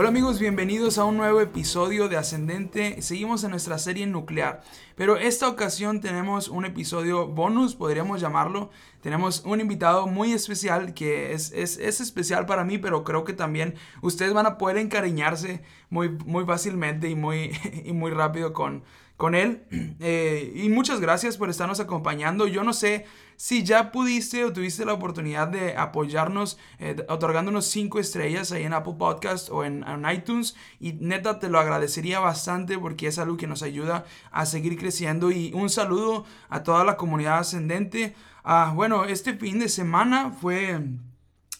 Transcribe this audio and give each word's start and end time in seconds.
Hola 0.00 0.08
amigos, 0.08 0.38
bienvenidos 0.38 0.96
a 0.96 1.04
un 1.04 1.18
nuevo 1.18 1.42
episodio 1.42 2.08
de 2.08 2.16
Ascendente. 2.16 3.02
Seguimos 3.02 3.44
en 3.44 3.50
nuestra 3.50 3.76
serie 3.76 4.06
nuclear, 4.06 4.62
pero 4.96 5.18
esta 5.18 5.46
ocasión 5.46 6.00
tenemos 6.00 6.48
un 6.48 6.64
episodio 6.64 7.26
bonus, 7.26 7.74
podríamos 7.74 8.18
llamarlo. 8.18 8.70
Tenemos 9.02 9.42
un 9.44 9.60
invitado 9.60 10.06
muy 10.06 10.32
especial 10.32 10.94
que 10.94 11.34
es, 11.34 11.52
es, 11.52 11.76
es 11.76 12.00
especial 12.00 12.46
para 12.46 12.64
mí, 12.64 12.78
pero 12.78 13.04
creo 13.04 13.24
que 13.24 13.34
también 13.34 13.74
ustedes 14.00 14.32
van 14.32 14.46
a 14.46 14.56
poder 14.56 14.78
encariñarse 14.78 15.60
muy, 15.90 16.08
muy 16.08 16.46
fácilmente 16.46 17.10
y 17.10 17.14
muy, 17.14 17.50
y 17.84 17.92
muy 17.92 18.10
rápido 18.10 18.54
con, 18.54 18.82
con 19.18 19.34
él. 19.34 19.64
Eh, 20.00 20.50
y 20.56 20.70
muchas 20.70 20.98
gracias 20.98 21.36
por 21.36 21.50
estarnos 21.50 21.78
acompañando. 21.78 22.46
Yo 22.46 22.64
no 22.64 22.72
sé 22.72 23.04
si 23.40 23.64
ya 23.64 23.90
pudiste 23.90 24.44
o 24.44 24.52
tuviste 24.52 24.84
la 24.84 24.92
oportunidad 24.92 25.48
de 25.48 25.74
apoyarnos 25.74 26.58
eh, 26.78 26.94
otorgándonos 27.08 27.64
5 27.68 27.98
estrellas 27.98 28.52
ahí 28.52 28.64
en 28.64 28.74
Apple 28.74 28.96
Podcast 28.98 29.48
o 29.48 29.64
en, 29.64 29.82
iTunes. 30.12 30.56
Y 30.78 30.92
neta 30.92 31.38
te 31.38 31.48
lo 31.48 31.58
agradecería 31.58 32.20
bastante 32.20 32.78
porque 32.78 33.06
es 33.06 33.18
algo 33.18 33.38
que 33.38 33.46
nos 33.46 33.62
ayuda 33.62 34.04
a 34.30 34.44
seguir 34.44 34.76
creciendo. 34.78 35.30
Y 35.30 35.54
un 35.54 35.70
saludo 35.70 36.26
a 36.50 36.62
toda 36.64 36.84
la 36.84 36.98
comunidad 36.98 37.38
ascendente. 37.38 38.14
Ah, 38.44 38.72
bueno, 38.74 39.06
este 39.06 39.32
fin 39.32 39.58
de 39.58 39.70
semana 39.70 40.32
fue 40.38 40.78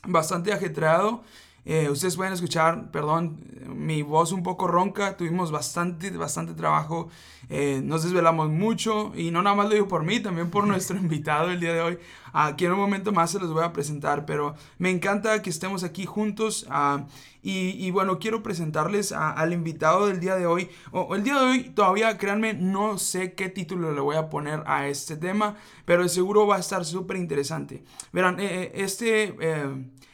bastante 0.06 0.52
ajetreado. 0.52 1.24
Eh, 1.70 1.88
ustedes 1.88 2.16
pueden 2.16 2.32
escuchar, 2.32 2.90
perdón, 2.90 3.38
mi 3.64 4.02
voz 4.02 4.32
un 4.32 4.42
poco 4.42 4.66
ronca. 4.66 5.16
Tuvimos 5.16 5.52
bastante, 5.52 6.10
bastante 6.10 6.52
trabajo. 6.54 7.08
Eh, 7.48 7.80
nos 7.84 8.02
desvelamos 8.02 8.48
mucho. 8.48 9.12
Y 9.14 9.30
no 9.30 9.40
nada 9.40 9.54
más 9.54 9.68
lo 9.68 9.74
digo 9.74 9.86
por 9.86 10.02
mí, 10.02 10.18
también 10.18 10.50
por 10.50 10.66
nuestro 10.66 10.96
invitado 10.96 11.48
el 11.48 11.60
día 11.60 11.72
de 11.72 11.80
hoy. 11.80 11.98
Aquí 12.32 12.64
en 12.64 12.72
un 12.72 12.78
momento 12.80 13.12
más 13.12 13.30
se 13.30 13.38
los 13.38 13.52
voy 13.52 13.62
a 13.62 13.72
presentar. 13.72 14.26
Pero 14.26 14.56
me 14.78 14.90
encanta 14.90 15.42
que 15.42 15.50
estemos 15.50 15.84
aquí 15.84 16.06
juntos. 16.06 16.66
Ah, 16.70 17.06
y, 17.40 17.88
bueno, 17.92 18.18
quiero 18.18 18.42
presentarles 18.42 19.12
al 19.12 19.52
invitado 19.52 20.08
del 20.08 20.18
día 20.18 20.34
de 20.34 20.46
hoy. 20.46 20.70
O, 20.90 21.14
el 21.14 21.22
día 21.22 21.38
de 21.38 21.44
hoy 21.44 21.62
todavía, 21.70 22.18
créanme, 22.18 22.52
no 22.52 22.98
sé 22.98 23.34
qué 23.34 23.48
título 23.48 23.92
le 23.94 24.00
voy 24.00 24.16
a 24.16 24.28
poner 24.28 24.64
a 24.66 24.88
este 24.88 25.16
tema. 25.16 25.54
Pero 25.84 26.08
seguro 26.08 26.48
va 26.48 26.56
a 26.56 26.60
estar 26.60 26.84
súper 26.84 27.16
interesante. 27.16 27.84
Verán, 28.12 28.40
eh, 28.40 28.72
este 28.74 29.36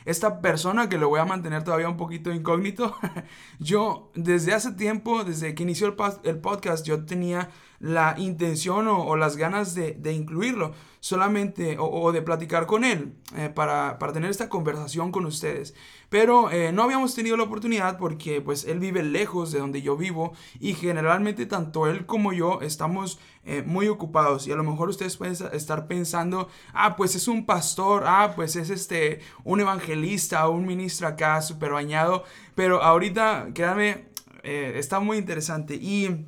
esta 0.07 0.41
persona 0.41 0.89
que 0.89 0.99
lo 0.99 1.09
voy 1.09 1.21
a 1.21 1.25
mantener 1.25 1.65
todavía 1.65 1.89
un 1.89 1.97
poquito 1.97 2.33
incógnito, 2.33 2.97
yo 3.59 4.11
desde 4.15 4.55
hace 4.55 4.73
tiempo, 4.73 5.25
desde 5.25 5.55
que 5.55 5.65
inició 5.65 5.89
el, 6.23 6.39
podcast, 6.39 6.87
yo 6.87 7.05
tenía 7.05 7.51
la 7.81 8.15
intención 8.17 8.87
o, 8.89 9.17
las 9.17 9.37
ganas 9.37 9.75
de, 9.75 10.13
incluirlo 10.13 10.73
solamente 11.01 11.77
o, 11.79 12.13
de 12.13 12.23
platicar 12.23 12.67
con 12.67 12.85
él 12.85 13.15
eh, 13.37 13.51
para, 13.53 13.99
para, 13.99 14.13
tener 14.13 14.31
esta 14.31 14.49
conversación 14.49 15.11
con 15.11 15.27
ustedes. 15.27 15.75
Pero 16.09 16.51
eh, 16.53 16.71
no 16.73 16.85
habíamos 16.85 17.15
tenido 17.15 17.37
la 17.37 17.43
oportunidad 17.43 17.99
porque 17.99 18.41
pues 18.41 18.65
él 18.65 18.79
vive 18.79 19.03
lejos 19.03 19.51
de 19.51 19.59
donde 19.59 19.83
yo 19.83 19.97
vivo 19.97 20.33
y 20.61 20.75
generalmente 20.75 21.47
tanto 21.47 21.89
él 21.89 22.07
como 22.07 22.33
yo 22.33 22.61
estamos 22.63 23.19
eh, 23.47 23.63
muy 23.65 23.89
ocupados. 23.89 24.47
Y 24.47 24.53
a 24.53 24.57
lo 24.57 24.65
mejor 24.65 24.91
ustedes 24.91 25.17
pueden 25.17 25.37
estar 25.53 25.87
pensando, 25.87 26.51
ah, 26.75 26.97
pues 26.97 27.15
es 27.15 27.29
un 27.29 27.47
pastor, 27.47 28.05
ah, 28.07 28.33
pues 28.37 28.57
es 28.57 28.69
este, 28.69 29.21
un 29.45 29.61
evangelista, 29.61 30.49
un 30.49 30.67
ministro 30.67 31.09
acá 31.09 31.41
súper 31.41 31.71
bañado, 31.73 32.25
pero 32.55 32.83
ahorita, 32.83 33.49
créanme, 33.55 34.09
está 34.43 35.01
muy 35.01 35.17
interesante. 35.17 35.75
Y 35.75 36.27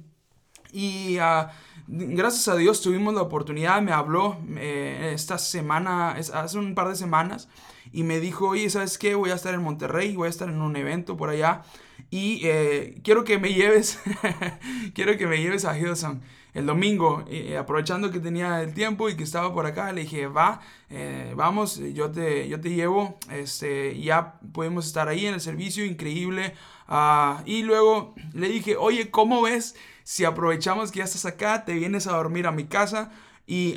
y 0.73 1.19
ah, 1.19 1.51
gracias 1.87 2.49
a 2.49 2.57
Dios 2.57 2.81
tuvimos 2.81 3.15
la 3.15 3.23
oportunidad, 3.23 3.81
me 3.83 3.93
habló 3.93 4.39
eh, 4.57 5.13
esta 5.15 5.39
semana, 5.39 6.11
hace 6.13 6.59
un 6.59 6.75
par 6.75 6.89
de 6.89 6.97
semanas, 6.97 7.49
y 7.93 8.03
me 8.03 8.21
dijo, 8.21 8.49
oye, 8.49 8.69
¿sabes 8.69 8.99
qué? 8.99 9.15
Voy 9.15 9.31
a 9.31 9.35
estar 9.35 9.55
en 9.55 9.63
Monterrey, 9.63 10.15
voy 10.15 10.27
a 10.27 10.31
estar 10.31 10.49
en 10.49 10.61
un 10.61 10.77
evento 10.77 11.17
por 11.17 11.31
allá, 11.31 11.63
y 12.11 12.41
eh, 12.45 13.01
quiero 13.03 13.25
que 13.25 13.39
me 13.39 13.55
lleves, 13.55 13.99
quiero 14.95 15.17
que 15.17 15.27
me 15.27 15.41
lleves 15.41 15.65
a 15.65 15.79
Hillsong 15.79 16.21
el 16.55 16.67
domingo, 16.67 17.25
aprovechando 17.59 18.11
que 18.11 18.21
tenía 18.21 18.63
el 18.63 18.75
tiempo 18.75 19.09
y 19.09 19.17
que 19.17 19.23
estaba 19.23 19.53
por 19.53 19.67
acá, 19.67 19.93
le 19.93 20.03
dije, 20.03 20.27
va, 20.27 20.61
eh, 20.91 21.33
vamos, 21.37 21.79
yo 21.95 22.11
te, 22.11 22.49
yo 22.49 22.61
te 22.61 22.71
llevo, 22.71 23.19
este, 23.31 24.01
ya 24.01 24.35
pudimos 24.53 24.87
estar 24.87 25.09
ahí 25.09 25.27
en 25.27 25.35
el 25.35 25.41
servicio, 25.41 25.85
increíble, 25.85 26.55
ah, 26.89 27.43
y 27.47 27.63
luego 27.63 28.15
le 28.33 28.49
dije, 28.49 28.77
oye, 28.77 29.11
¿cómo 29.11 29.43
ves? 29.43 29.75
si 30.09 30.25
aprovechamos 30.25 30.91
que 30.91 31.01
ya 31.01 31.05
estás 31.05 31.27
acá, 31.27 31.67
te 31.67 31.75
vienes 31.75 32.07
a 32.07 32.17
dormir 32.17 32.47
a 32.47 32.51
mi 32.51 32.65
casa 32.65 33.11
y, 33.51 33.77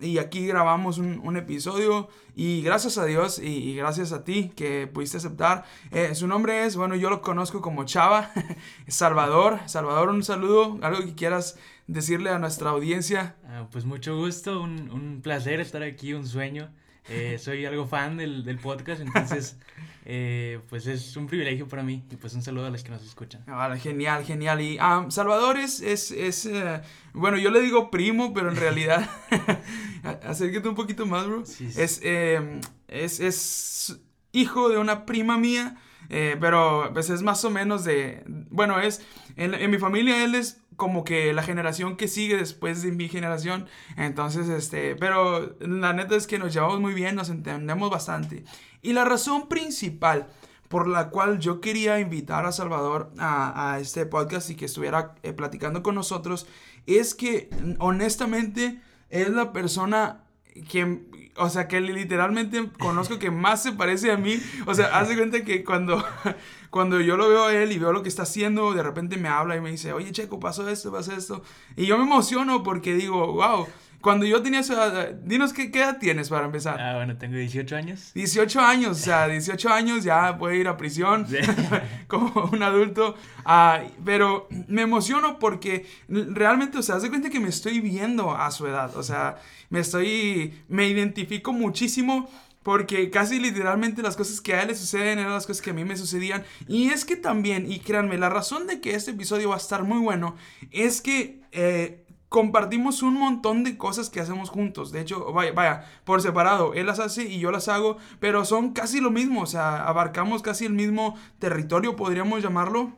y 0.00 0.18
aquí 0.18 0.46
grabamos 0.46 0.98
un, 0.98 1.36
episodio 1.36 2.08
y 2.36 2.62
gracias 2.62 2.96
a 2.96 3.04
Dios 3.04 3.40
y, 3.40 3.74
gracias 3.74 4.12
a 4.12 4.22
ti 4.22 4.52
que 4.54 4.86
pudiste 4.86 5.16
aceptar. 5.16 5.64
Eh, 5.90 6.14
su 6.14 6.28
nombre 6.28 6.64
es, 6.64 6.76
bueno, 6.76 6.94
yo 6.94 7.10
lo 7.10 7.20
conozco 7.20 7.60
como 7.60 7.84
Chava, 7.84 8.30
Salvador. 8.86 9.58
Salvador, 9.66 10.10
un 10.10 10.22
saludo, 10.22 10.78
algo 10.82 11.00
que 11.00 11.16
quieras 11.16 11.58
decirle 11.88 12.30
a 12.30 12.38
nuestra 12.38 12.70
audiencia. 12.70 13.34
Ah, 13.48 13.66
pues 13.72 13.84
mucho 13.84 14.16
gusto, 14.16 14.62
un, 14.62 14.92
un 14.92 15.22
placer 15.22 15.58
estar 15.58 15.82
aquí, 15.82 16.14
un 16.14 16.24
sueño. 16.24 16.70
Eh, 17.08 17.38
soy 17.38 17.64
algo 17.64 17.86
fan 17.86 18.16
del, 18.16 18.44
del 18.44 18.58
podcast, 18.58 19.00
entonces 19.00 19.58
eh, 20.04 20.60
pues 20.68 20.86
es 20.86 21.16
un 21.16 21.26
privilegio 21.26 21.66
para 21.66 21.82
mí 21.82 22.04
y 22.10 22.16
pues 22.16 22.34
un 22.34 22.42
saludo 22.42 22.66
a 22.66 22.70
los 22.70 22.82
que 22.84 22.90
nos 22.90 23.04
escuchan. 23.04 23.42
Vale, 23.46 23.80
genial, 23.80 24.24
genial. 24.24 24.60
Y 24.60 24.76
ah, 24.80 25.06
Salvador 25.08 25.56
es, 25.56 25.80
es, 25.80 26.10
es 26.10 26.46
eh, 26.46 26.80
bueno, 27.12 27.38
yo 27.38 27.50
le 27.50 27.60
digo 27.62 27.90
primo, 27.90 28.32
pero 28.32 28.50
en 28.50 28.56
realidad, 28.56 29.08
acérquete 30.24 30.68
un 30.68 30.74
poquito 30.74 31.06
más, 31.06 31.26
bro. 31.26 31.42
Es, 31.42 32.00
es, 32.02 33.20
es 33.20 34.00
hijo 34.32 34.68
de 34.68 34.78
una 34.78 35.06
prima 35.06 35.36
mía, 35.38 35.76
pero 36.08 36.90
pues 36.92 37.10
es 37.10 37.22
más 37.22 37.44
o 37.44 37.50
menos 37.50 37.84
de, 37.84 38.22
bueno, 38.50 38.78
es, 38.80 39.04
en, 39.36 39.54
en 39.54 39.70
mi 39.70 39.78
familia 39.78 40.22
él 40.24 40.34
es 40.34 40.60
como 40.80 41.04
que 41.04 41.34
la 41.34 41.42
generación 41.42 41.98
que 41.98 42.08
sigue 42.08 42.38
después 42.38 42.82
de 42.82 42.90
mi 42.90 43.06
generación. 43.06 43.66
Entonces, 43.98 44.48
este, 44.48 44.96
pero 44.96 45.54
la 45.60 45.92
neta 45.92 46.16
es 46.16 46.26
que 46.26 46.38
nos 46.38 46.54
llevamos 46.54 46.80
muy 46.80 46.94
bien, 46.94 47.16
nos 47.16 47.28
entendemos 47.28 47.90
bastante. 47.90 48.44
Y 48.80 48.94
la 48.94 49.04
razón 49.04 49.46
principal 49.46 50.28
por 50.68 50.88
la 50.88 51.10
cual 51.10 51.38
yo 51.38 51.60
quería 51.60 52.00
invitar 52.00 52.46
a 52.46 52.52
Salvador 52.52 53.12
a, 53.18 53.76
este 53.78 54.06
podcast 54.06 54.48
y 54.48 54.54
que 54.54 54.64
estuviera 54.64 55.16
eh, 55.22 55.34
platicando 55.34 55.82
con 55.82 55.96
nosotros 55.96 56.46
es 56.86 57.14
que 57.14 57.50
honestamente 57.78 58.80
es 59.10 59.28
la 59.28 59.52
persona 59.52 60.24
que, 60.70 61.02
o 61.40 61.48
sea, 61.48 61.68
que 61.68 61.80
literalmente 61.80 62.68
conozco 62.78 63.18
que 63.18 63.30
más 63.30 63.62
se 63.62 63.72
parece 63.72 64.12
a 64.12 64.16
mí. 64.16 64.40
O 64.66 64.74
sea, 64.74 64.98
hace 64.98 65.16
cuenta 65.16 65.42
que 65.42 65.64
cuando, 65.64 66.04
cuando 66.70 67.00
yo 67.00 67.16
lo 67.16 67.28
veo 67.28 67.44
a 67.44 67.54
él 67.54 67.72
y 67.72 67.78
veo 67.78 67.92
lo 67.92 68.02
que 68.02 68.08
está 68.10 68.22
haciendo, 68.22 68.72
de 68.74 68.82
repente 68.82 69.16
me 69.16 69.28
habla 69.28 69.56
y 69.56 69.60
me 69.60 69.70
dice, 69.70 69.92
oye, 69.92 70.12
Checo, 70.12 70.38
pasó 70.38 70.68
esto, 70.68 70.92
pasó 70.92 71.12
esto. 71.12 71.42
Y 71.76 71.86
yo 71.86 71.96
me 71.96 72.04
emociono 72.04 72.62
porque 72.62 72.94
digo, 72.94 73.32
wow. 73.32 73.66
Cuando 74.00 74.24
yo 74.24 74.42
tenía 74.42 74.60
esa 74.60 74.74
edad, 74.74 75.10
dinos 75.24 75.52
qué, 75.52 75.70
qué 75.70 75.80
edad 75.80 75.98
tienes 75.98 76.30
para 76.30 76.46
empezar. 76.46 76.80
Ah, 76.80 76.96
bueno, 76.96 77.18
tengo 77.18 77.36
18 77.36 77.76
años. 77.76 78.12
18 78.14 78.60
años, 78.60 78.90
o 78.92 79.02
sea, 79.02 79.28
18 79.28 79.68
años 79.68 80.04
ya 80.04 80.38
puede 80.38 80.56
ir 80.56 80.68
a 80.68 80.76
prisión 80.76 81.26
como 82.06 82.50
un 82.52 82.62
adulto. 82.62 83.14
Ah, 83.44 83.82
pero 84.04 84.48
me 84.68 84.82
emociono 84.82 85.38
porque 85.38 85.86
realmente, 86.08 86.78
o 86.78 86.82
sea, 86.82 86.96
hace 86.96 87.10
cuenta 87.10 87.30
que 87.30 87.40
me 87.40 87.48
estoy 87.48 87.80
viendo 87.80 88.30
a 88.34 88.50
su 88.50 88.66
edad. 88.66 88.96
O 88.96 89.02
sea, 89.02 89.36
me 89.68 89.80
estoy, 89.80 90.62
me 90.68 90.88
identifico 90.88 91.52
muchísimo 91.52 92.28
porque 92.62 93.10
casi 93.10 93.38
literalmente 93.38 94.02
las 94.02 94.16
cosas 94.16 94.40
que 94.40 94.54
a 94.54 94.62
él 94.62 94.68
le 94.68 94.74
suceden 94.74 95.18
eran 95.18 95.32
las 95.32 95.46
cosas 95.46 95.62
que 95.62 95.70
a 95.70 95.74
mí 95.74 95.84
me 95.84 95.96
sucedían. 95.96 96.44
Y 96.68 96.88
es 96.88 97.04
que 97.04 97.16
también, 97.16 97.70
y 97.70 97.80
créanme, 97.80 98.18
la 98.18 98.28
razón 98.28 98.66
de 98.66 98.80
que 98.80 98.94
este 98.94 99.12
episodio 99.12 99.48
va 99.50 99.54
a 99.54 99.58
estar 99.58 99.82
muy 99.84 99.98
bueno 99.98 100.36
es 100.70 101.00
que 101.00 101.40
eh, 101.52 102.04
compartimos 102.30 103.02
un 103.02 103.14
montón 103.14 103.64
de 103.64 103.76
cosas 103.76 104.08
que 104.08 104.20
hacemos 104.20 104.48
juntos. 104.48 104.92
De 104.92 105.00
hecho, 105.00 105.32
vaya, 105.32 105.52
vaya, 105.52 105.84
por 106.04 106.22
separado, 106.22 106.72
él 106.74 106.86
las 106.86 107.00
hace 107.00 107.24
y 107.24 107.40
yo 107.40 107.50
las 107.50 107.68
hago, 107.68 107.98
pero 108.20 108.46
son 108.46 108.72
casi 108.72 109.00
lo 109.00 109.10
mismo, 109.10 109.42
o 109.42 109.46
sea, 109.46 109.86
abarcamos 109.86 110.40
casi 110.40 110.64
el 110.64 110.72
mismo 110.72 111.16
territorio, 111.40 111.96
podríamos 111.96 112.42
llamarlo. 112.42 112.92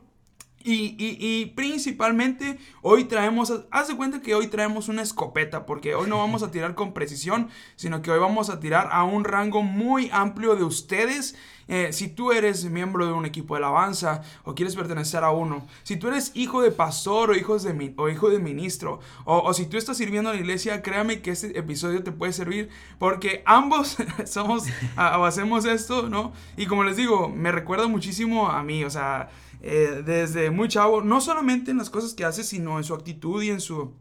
Y, 0.63 0.95
y, 0.97 1.45
principalmente 1.47 2.57
hoy 2.81 3.03
traemos, 3.03 3.53
haz 3.69 3.87
de 3.89 3.97
cuenta 3.97 4.21
que 4.21 4.33
hoy 4.33 4.47
traemos 4.47 4.87
una 4.87 5.01
escopeta, 5.01 5.65
porque 5.65 5.93
hoy 5.93 6.09
no 6.09 6.17
vamos 6.17 6.41
a 6.41 6.51
tirar 6.51 6.73
con 6.73 6.93
precisión, 6.93 7.49
sino 7.75 8.01
que 8.01 8.11
hoy 8.11 8.19
vamos 8.19 8.49
a 8.49 8.59
tirar 8.59 8.87
a 8.91 9.03
un 9.03 9.25
rango 9.25 9.61
muy 9.61 10.09
amplio 10.13 10.55
de 10.55 10.63
ustedes 10.63 11.35
Eh, 11.67 11.93
si 11.93 12.09
tú 12.09 12.31
eres 12.31 12.65
miembro 12.65 13.05
de 13.05 13.13
un 13.13 13.25
equipo 13.25 13.55
de 13.55 13.59
alabanza 13.59 14.21
o 14.43 14.53
quieres 14.53 14.75
pertenecer 14.75 15.23
a 15.23 15.31
uno, 15.31 15.65
si 15.83 15.95
tú 15.95 16.07
eres 16.07 16.31
hijo 16.35 16.61
de 16.61 16.71
pastor 16.71 17.31
o, 17.31 17.33
de, 17.33 17.93
o 17.97 18.09
hijo 18.09 18.29
de 18.29 18.39
ministro, 18.39 18.99
o, 19.25 19.53
si 19.53 19.65
tú 19.65 19.77
estás 19.77 19.97
sirviendo 19.97 20.31
en 20.31 20.37
la 20.37 20.41
iglesia, 20.41 20.81
créame 20.81 21.21
que 21.21 21.31
este 21.31 21.57
episodio 21.57 22.03
te 22.03 22.11
puede 22.11 22.33
servir 22.33 22.69
porque 22.99 23.43
ambos 23.45 23.97
somos 24.25 24.63
o 24.97 25.25
hacemos 25.25 25.65
esto, 25.65 26.09
¿no? 26.09 26.33
Y 26.57 26.65
como 26.65 26.83
les 26.83 26.97
digo, 26.97 27.29
me 27.29 27.51
recuerda 27.51 27.87
muchísimo 27.87 28.49
a 28.49 28.63
mí, 28.63 28.83
o 28.83 28.89
sea, 28.89 29.29
eh, 29.63 30.03
desde 30.05 30.51
muy 30.51 30.67
chavo, 30.67 31.01
no 31.01 31.21
solamente 31.21 31.71
en 31.71 31.77
las 31.77 31.89
cosas 31.89 32.13
que 32.13 32.25
hace, 32.25 32.43
sino 32.43 32.77
en 32.77 32.83
su 32.83 32.93
actitud 32.93 33.41
y 33.41 33.49
en 33.49 33.61
su 33.61 33.93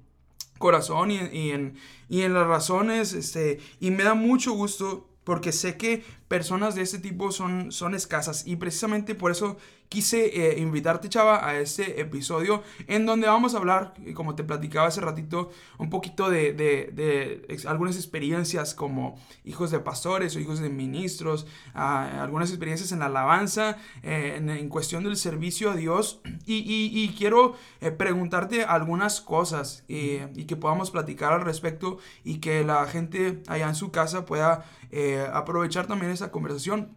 corazón 0.58 1.12
y, 1.12 1.50
en, 1.50 1.76
y 2.08 2.22
en 2.22 2.34
las 2.34 2.46
razones, 2.46 3.12
este, 3.12 3.60
y 3.80 3.92
me 3.92 4.02
da 4.02 4.14
mucho 4.14 4.52
gusto 4.52 5.08
porque 5.22 5.52
sé 5.52 5.76
que 5.76 6.04
personas 6.32 6.74
de 6.74 6.80
este 6.80 6.98
tipo 6.98 7.30
son, 7.30 7.72
son 7.72 7.94
escasas. 7.94 8.46
Y 8.46 8.56
precisamente 8.56 9.14
por 9.14 9.30
eso 9.30 9.58
quise 9.90 10.24
eh, 10.24 10.58
invitarte, 10.58 11.10
chava, 11.10 11.46
a 11.46 11.58
este 11.58 12.00
episodio 12.00 12.62
en 12.86 13.04
donde 13.04 13.26
vamos 13.26 13.54
a 13.54 13.58
hablar, 13.58 13.92
como 14.14 14.34
te 14.34 14.42
platicaba 14.42 14.88
hace 14.88 15.02
ratito, 15.02 15.50
un 15.76 15.90
poquito 15.90 16.30
de, 16.30 16.54
de, 16.54 17.60
algunas 17.66 17.96
experiencias 17.96 18.74
como 18.74 19.20
hijos 19.44 19.70
de 19.70 19.80
pastores 19.80 20.34
o 20.34 20.40
hijos 20.40 20.60
de 20.60 20.70
ministros, 20.70 21.46
ah, 21.74 22.22
algunas 22.22 22.48
experiencias 22.48 22.90
en 22.92 23.00
la 23.00 23.06
alabanza, 23.06 23.76
eh, 24.02 24.36
en, 24.38 24.68
cuestión 24.70 25.04
del 25.04 25.18
servicio 25.18 25.70
a 25.70 25.76
Dios. 25.76 26.20
Y, 26.44 26.90
y, 26.92 27.14
quiero 27.16 27.54
eh, 27.80 27.90
preguntarte 27.92 28.64
algunas 28.64 29.20
cosas 29.20 29.84
y 29.88 30.44
que 30.44 30.56
podamos 30.56 30.90
platicar 30.90 31.32
al 31.32 31.42
respecto 31.42 31.98
y 32.24 32.38
que 32.38 32.64
la 32.64 32.84
gente 32.86 33.42
allá 33.46 33.68
en 33.68 33.74
su 33.74 33.90
casa 33.90 34.26
pueda 34.26 34.64
aprovechar 35.32 35.86
también 35.86 36.12
esa 36.22 36.30
conversación 36.30 36.96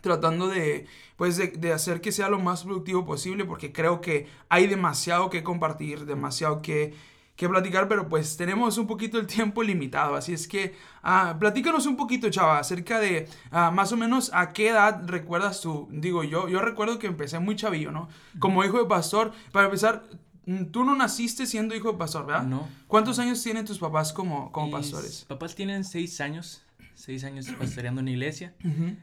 tratando 0.00 0.48
de, 0.48 0.86
pues 1.16 1.36
de, 1.36 1.72
hacer 1.72 2.00
que 2.00 2.12
sea 2.12 2.28
lo 2.28 2.38
más 2.38 2.64
productivo 2.64 3.04
posible 3.04 3.44
porque 3.44 3.72
creo 3.72 4.00
que 4.00 4.28
hay 4.48 4.66
demasiado 4.66 5.30
que 5.30 5.42
compartir, 5.42 6.06
demasiado 6.06 6.62
que, 6.62 6.94
que 7.36 7.48
platicar, 7.48 7.88
pero 7.88 8.08
pues 8.08 8.36
tenemos 8.36 8.78
un 8.78 8.86
poquito 8.86 9.18
el 9.18 9.26
tiempo 9.26 9.62
limitado, 9.62 10.14
así 10.14 10.32
es 10.32 10.46
que 10.46 10.74
ah, 11.02 11.36
platícanos 11.38 11.86
un 11.86 11.96
poquito, 11.96 12.30
chava, 12.30 12.58
acerca 12.58 13.00
de 13.00 13.28
ah, 13.50 13.70
más 13.70 13.92
o 13.92 13.96
menos 13.96 14.30
a 14.32 14.52
qué 14.52 14.68
edad 14.68 15.02
recuerdas 15.06 15.60
tú, 15.60 15.88
digo 15.90 16.22
yo, 16.24 16.48
yo 16.48 16.60
recuerdo 16.60 16.98
que 16.98 17.06
empecé 17.06 17.38
muy 17.38 17.56
chavillo, 17.56 17.90
¿no? 17.90 18.08
Como 18.38 18.64
hijo 18.64 18.78
de 18.78 18.86
pastor, 18.86 19.32
para 19.52 19.66
empezar, 19.66 20.04
mm, 20.46 20.66
Tú 20.66 20.84
no 20.84 20.94
naciste 20.94 21.44
siendo 21.46 21.74
hijo 21.74 21.92
de 21.92 21.98
pastor, 21.98 22.24
¿verdad? 22.24 22.44
No. 22.44 22.68
¿Cuántos 22.86 23.18
años 23.18 23.42
tienen 23.42 23.64
tus 23.64 23.78
papás 23.78 24.12
como, 24.12 24.50
como 24.52 24.70
pastores? 24.70 25.24
papás 25.28 25.54
tienen 25.54 25.84
seis 25.84 26.20
años 26.20 26.62
seis 26.98 27.22
años 27.22 27.46
pastoreando 27.58 28.00
en 28.00 28.08
iglesia. 28.08 28.54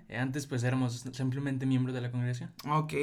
Eh, 0.10 0.18
antes 0.18 0.46
pues 0.48 0.64
éramos 0.64 1.06
simplemente 1.14 1.66
miembros 1.66 1.96
de 1.96 2.02
la 2.02 2.12
congregación. 2.12 2.52
Ok, 2.70 2.94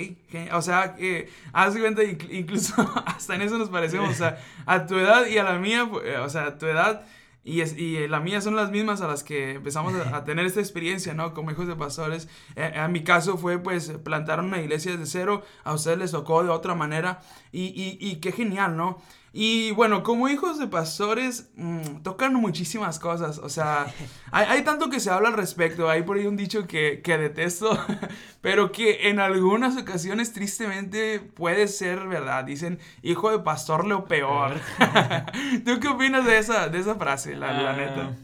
o 0.52 0.62
sea, 0.62 0.94
que 0.94 1.30
haz 1.52 1.76
cuenta, 1.76 2.02
incluso 2.04 2.74
hasta 3.06 3.34
en 3.34 3.42
eso 3.42 3.56
nos 3.56 3.70
parecemos, 3.70 4.10
o 4.10 4.14
sea, 4.14 4.38
a 4.66 4.86
tu 4.86 4.98
edad 4.98 5.26
y 5.26 5.38
a 5.38 5.44
la 5.44 5.58
mía, 5.58 5.88
eh, 6.04 6.18
o 6.18 6.28
sea, 6.28 6.46
a 6.46 6.58
tu 6.58 6.66
edad 6.66 7.06
y, 7.42 7.62
es, 7.62 7.76
y 7.76 8.06
la 8.06 8.20
mía 8.20 8.42
son 8.42 8.54
las 8.54 8.70
mismas 8.70 9.00
a 9.00 9.08
las 9.08 9.24
que 9.24 9.52
empezamos 9.52 9.94
a, 9.94 10.24
tener 10.24 10.44
esta 10.44 10.60
experiencia, 10.60 11.14
¿no? 11.14 11.32
Como 11.32 11.50
hijos 11.50 11.66
de 11.66 11.74
pastores. 11.74 12.28
Eh, 12.54 12.72
en 12.74 12.92
mi 12.92 13.02
caso 13.02 13.38
fue 13.38 13.58
pues 13.58 13.92
plantar 14.04 14.40
una 14.40 14.60
iglesia 14.60 14.92
desde 14.92 15.06
cero, 15.06 15.42
a 15.64 15.72
ustedes 15.72 15.96
les 15.96 16.10
tocó 16.10 16.44
de 16.44 16.50
otra 16.50 16.74
manera 16.74 17.20
y, 17.50 17.62
y, 17.62 17.96
y 17.98 18.16
qué 18.16 18.30
genial, 18.30 18.76
¿no? 18.76 19.00
Y 19.34 19.70
bueno, 19.70 20.02
como 20.02 20.28
hijos 20.28 20.58
de 20.58 20.66
pastores, 20.66 21.50
mm, 21.56 22.02
tocan 22.02 22.34
muchísimas 22.34 22.98
cosas. 22.98 23.38
O 23.38 23.48
sea, 23.48 23.86
hay, 24.30 24.62
tanto 24.62 24.90
que 24.90 25.00
se 25.00 25.10
habla 25.10 25.28
al 25.28 25.34
respecto. 25.34 25.88
Hay 25.88 26.02
por 26.02 26.18
ahí 26.18 26.26
un 26.26 26.36
dicho 26.36 26.66
que, 26.66 27.00
que 27.02 27.16
detesto, 27.16 27.78
pero 28.42 28.72
que 28.72 29.08
en 29.08 29.20
algunas 29.20 29.76
ocasiones 29.78 30.34
tristemente 30.34 31.20
puede 31.20 31.68
ser 31.68 32.06
verdad. 32.08 32.44
Dicen, 32.44 32.78
hijo 33.02 33.30
de 33.30 33.38
pastor, 33.38 33.86
lo 33.86 34.04
peor. 34.04 34.60
¿Tú 35.64 35.80
qué 35.80 35.88
opinas 35.88 36.26
de 36.26 36.38
esa, 36.38 36.68
de 36.68 36.80
esa 36.80 36.96
frase, 36.96 37.34
la, 37.34 37.52
la 37.52 37.70
ah, 37.70 37.76
neta? 37.76 38.16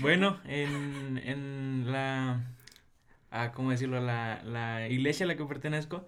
Bueno, 0.00 0.38
en, 0.44 1.18
en 1.24 1.92
la... 1.92 2.42
Ah, 3.30 3.52
¿Cómo 3.52 3.70
decirlo? 3.70 4.00
La, 4.00 4.42
la 4.42 4.88
iglesia 4.88 5.24
a 5.24 5.28
la 5.28 5.36
que 5.36 5.44
pertenezco, 5.44 6.06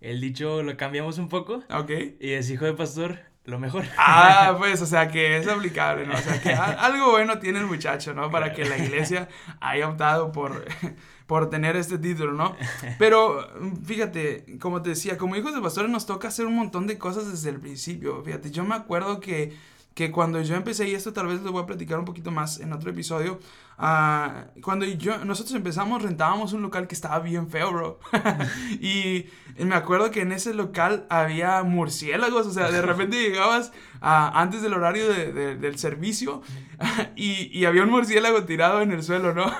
el 0.00 0.20
dicho 0.20 0.62
lo 0.62 0.76
cambiamos 0.76 1.18
un 1.18 1.28
poco. 1.28 1.62
Ok. 1.70 1.90
Y 2.18 2.32
es 2.32 2.50
hijo 2.50 2.64
de 2.64 2.72
pastor, 2.72 3.20
lo 3.44 3.58
mejor. 3.58 3.84
Ah, 3.98 4.54
pues, 4.58 4.80
o 4.82 4.86
sea, 4.86 5.08
que 5.08 5.36
es 5.36 5.48
aplicable, 5.48 6.06
¿no? 6.06 6.14
O 6.14 6.18
sea, 6.18 6.40
que 6.40 6.52
algo 6.52 7.10
bueno 7.10 7.38
tiene 7.38 7.58
el 7.58 7.66
muchacho, 7.66 8.14
¿no? 8.14 8.30
Para 8.30 8.52
que 8.52 8.64
la 8.64 8.78
iglesia 8.78 9.28
haya 9.60 9.88
optado 9.88 10.30
por, 10.32 10.64
por 11.26 11.50
tener 11.50 11.76
este 11.76 11.98
título, 11.98 12.32
¿no? 12.32 12.56
Pero, 12.98 13.48
fíjate, 13.84 14.58
como 14.60 14.82
te 14.82 14.90
decía, 14.90 15.18
como 15.18 15.36
hijos 15.36 15.54
de 15.54 15.60
pastores 15.60 15.90
nos 15.90 16.06
toca 16.06 16.28
hacer 16.28 16.46
un 16.46 16.54
montón 16.54 16.86
de 16.86 16.98
cosas 16.98 17.30
desde 17.30 17.50
el 17.50 17.60
principio. 17.60 18.22
Fíjate, 18.22 18.50
yo 18.50 18.64
me 18.64 18.74
acuerdo 18.74 19.18
que, 19.18 19.56
que 19.94 20.10
cuando 20.10 20.40
yo 20.42 20.56
empecé, 20.56 20.88
y 20.88 20.94
esto 20.94 21.12
tal 21.12 21.26
vez 21.26 21.42
lo 21.42 21.52
voy 21.52 21.62
a 21.62 21.66
platicar 21.66 21.98
un 21.98 22.04
poquito 22.04 22.30
más 22.30 22.60
en 22.60 22.72
otro 22.72 22.90
episodio, 22.90 23.38
Ah, 23.84 24.44
cuando 24.62 24.84
yo, 24.86 25.24
nosotros 25.24 25.56
empezamos, 25.56 26.02
rentábamos 26.02 26.52
un 26.52 26.62
local 26.62 26.86
que 26.86 26.94
estaba 26.94 27.18
bien 27.18 27.48
feo, 27.48 27.72
bro. 27.72 27.98
y 28.80 29.26
me 29.58 29.74
acuerdo 29.74 30.12
que 30.12 30.20
en 30.20 30.30
ese 30.30 30.54
local 30.54 31.06
había 31.10 31.62
murciélagos, 31.64 32.46
o 32.46 32.52
sea, 32.52 32.70
de 32.70 32.80
repente 32.82 33.20
llegabas 33.28 33.72
antes 34.00 34.62
del 34.62 34.74
horario 34.74 35.08
de, 35.08 35.56
del 35.56 35.78
servicio 35.78 36.42
y, 37.16 37.58
y, 37.58 37.64
había 37.64 37.82
un 37.82 37.90
murciélago 37.90 38.44
tirado 38.44 38.82
en 38.82 38.92
el 38.92 39.02
suelo, 39.02 39.34
¿no? 39.34 39.50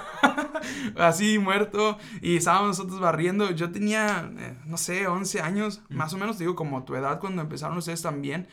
Así 0.96 1.38
muerto 1.38 1.99
y 2.20 2.37
estábamos 2.37 2.79
nosotros 2.79 3.00
barriendo. 3.00 3.50
Yo 3.50 3.73
tenía, 3.73 4.31
eh, 4.38 4.56
no 4.67 4.76
sé, 4.76 5.06
11 5.06 5.40
años, 5.40 5.82
más 5.88 6.12
o 6.12 6.19
menos, 6.19 6.38
digo, 6.38 6.55
como 6.55 6.84
tu 6.84 6.94
edad 6.94 7.19
cuando 7.19 7.43
empezaron 7.43 7.76
ustedes 7.76 8.02
también. 8.02 8.46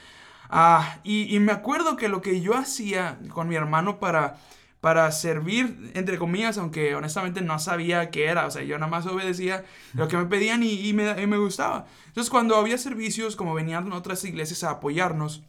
Ah, 0.50 1.00
y, 1.04 1.36
y 1.36 1.40
me 1.40 1.52
acuerdo 1.52 1.96
que 1.96 2.10
lo 2.10 2.22
que 2.22 2.42
yo 2.42 2.56
hacía 2.56 3.20
con 3.34 3.48
mi 3.48 3.56
hermano 3.56 4.00
para 4.00 4.38
para 4.82 5.12
servir, 5.12 5.92
entre 5.94 6.18
comillas, 6.18 6.58
aunque 6.58 6.96
honestamente 6.96 7.42
no 7.42 7.60
sabía 7.60 8.10
qué 8.12 8.26
era, 8.26 8.46
o 8.46 8.52
sea, 8.52 8.64
yo 8.64 8.78
nada 8.78 8.90
más 8.90 9.06
obedecía 9.06 9.66
lo 9.94 10.08
que 10.08 10.16
me 10.16 10.26
pedían 10.26 10.64
y, 10.64 10.94
me, 10.94 11.28
me, 11.28 11.38
gustaba. 11.38 11.86
Entonces, 12.08 12.30
cuando 12.30 12.56
había 12.56 12.78
servicios, 12.78 13.36
como 13.36 13.54
venían 13.54 13.92
otras 13.92 14.24
iglesias 14.24 14.64
a 14.64 14.72
apoyarnos, 14.72 15.44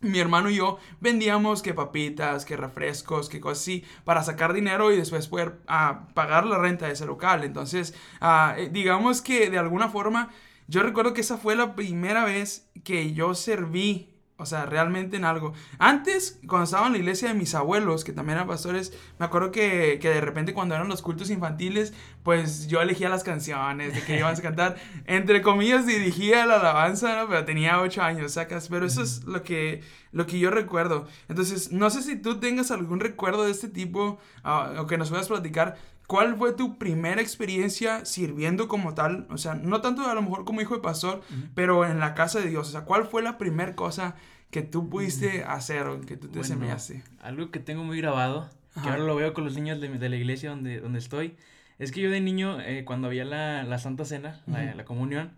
mi 0.00 0.20
hermano 0.20 0.48
y 0.50 0.56
yo 0.56 0.78
vendíamos 1.00 1.62
que 1.62 1.74
papitas, 1.74 2.44
que 2.44 2.56
refrescos, 2.56 3.28
que 3.28 3.40
cosas 3.40 3.62
así, 3.62 3.84
para 4.04 4.22
sacar 4.22 4.52
dinero 4.52 4.92
y 4.92 4.96
después 4.96 5.26
poder 5.26 5.60
ah, 5.66 6.06
pagar 6.14 6.46
la 6.46 6.58
renta 6.58 6.86
de 6.86 6.92
ese 6.92 7.06
local. 7.06 7.42
Entonces, 7.44 7.94
eh, 8.20 8.68
digamos 8.70 9.22
que 9.22 9.50
de 9.50 9.58
alguna 9.58 9.88
forma, 9.88 10.28
yo 10.68 10.82
recuerdo 10.82 11.14
que 11.14 11.22
esa 11.22 11.38
fue 11.38 11.56
la 11.56 11.74
primera 11.74 12.24
vez 12.24 12.70
que 12.84 13.12
yo 13.12 13.34
serví 13.34 14.17
o 14.40 14.46
sea, 14.46 14.66
realmente 14.66 15.16
en 15.16 15.24
algo. 15.24 15.52
Antes, 15.78 16.38
cuando 16.46 16.64
estaba 16.64 16.86
en 16.86 16.92
la 16.92 16.98
iglesia 16.98 17.28
de 17.28 17.34
mis 17.34 17.56
abuelos, 17.56 18.04
que 18.04 18.12
también 18.12 18.36
eran 18.36 18.46
pastores, 18.46 18.92
me 19.18 19.26
acuerdo 19.26 19.50
que, 19.50 19.98
que 20.00 20.10
de 20.10 20.20
repente 20.20 20.54
cuando 20.54 20.76
eran 20.76 20.88
los 20.88 21.02
cultos 21.02 21.28
infantiles, 21.30 21.92
pues 22.22 22.68
yo 22.68 22.80
elegía 22.80 23.08
las 23.08 23.24
canciones 23.24 23.94
de 23.94 24.02
que 24.02 24.16
iban 24.16 24.36
a 24.36 24.40
cantar. 24.40 24.76
Entre 25.06 25.42
comillas, 25.42 25.86
dirigía 25.86 26.46
la 26.46 26.60
alabanza, 26.60 27.16
¿no? 27.16 27.28
Pero 27.28 27.44
tenía 27.44 27.80
ocho 27.80 28.00
años, 28.02 28.32
sacas. 28.32 28.68
Pero 28.68 28.86
eso 28.86 29.02
es 29.02 29.24
lo 29.24 29.42
que, 29.42 29.82
lo 30.12 30.24
que 30.26 30.38
yo 30.38 30.50
recuerdo. 30.52 31.08
Entonces, 31.28 31.72
no 31.72 31.90
sé 31.90 32.02
si 32.02 32.14
tú 32.14 32.38
tengas 32.38 32.70
algún 32.70 33.00
recuerdo 33.00 33.42
de 33.42 33.50
este 33.50 33.68
tipo 33.68 34.20
ah, 34.44 34.74
o 34.78 34.86
que 34.86 34.98
nos 34.98 35.10
puedas 35.10 35.26
platicar. 35.26 35.76
¿Cuál 36.08 36.36
fue 36.36 36.54
tu 36.54 36.78
primera 36.78 37.20
experiencia 37.20 38.06
sirviendo 38.06 38.66
como 38.66 38.94
tal? 38.94 39.26
O 39.28 39.36
sea, 39.36 39.54
no 39.54 39.82
tanto 39.82 40.08
a 40.08 40.14
lo 40.14 40.22
mejor 40.22 40.46
como 40.46 40.62
hijo 40.62 40.74
de 40.74 40.80
pastor, 40.80 41.20
pero 41.54 41.84
en 41.84 42.00
la 42.00 42.14
casa 42.14 42.40
de 42.40 42.48
Dios. 42.48 42.66
O 42.68 42.70
sea, 42.72 42.86
¿cuál 42.86 43.06
fue 43.06 43.22
la 43.22 43.36
primera 43.36 43.76
cosa 43.76 44.16
que 44.50 44.62
tú 44.62 44.88
pudiste 44.88 45.44
hacer 45.44 45.86
o 45.86 46.00
que 46.00 46.16
tú 46.16 46.28
te 46.28 46.38
bueno, 46.38 46.76
Algo 47.20 47.50
que 47.50 47.60
tengo 47.60 47.84
muy 47.84 47.98
grabado, 47.98 48.48
que 48.82 48.88
ahora 48.88 49.04
lo 49.04 49.16
veo 49.16 49.34
con 49.34 49.44
los 49.44 49.54
niños 49.54 49.82
de, 49.82 49.90
de, 49.90 50.08
la 50.08 50.16
iglesia 50.16 50.48
donde, 50.48 50.80
donde 50.80 50.98
estoy, 50.98 51.36
es 51.78 51.92
que 51.92 52.00
yo 52.00 52.10
de 52.10 52.22
niño, 52.22 52.58
eh, 52.58 52.86
cuando 52.86 53.08
había 53.08 53.26
la, 53.26 53.62
la 53.64 53.78
Santa 53.78 54.06
Cena, 54.06 54.40
la, 54.46 54.74
la 54.74 54.84
comunión, 54.86 55.32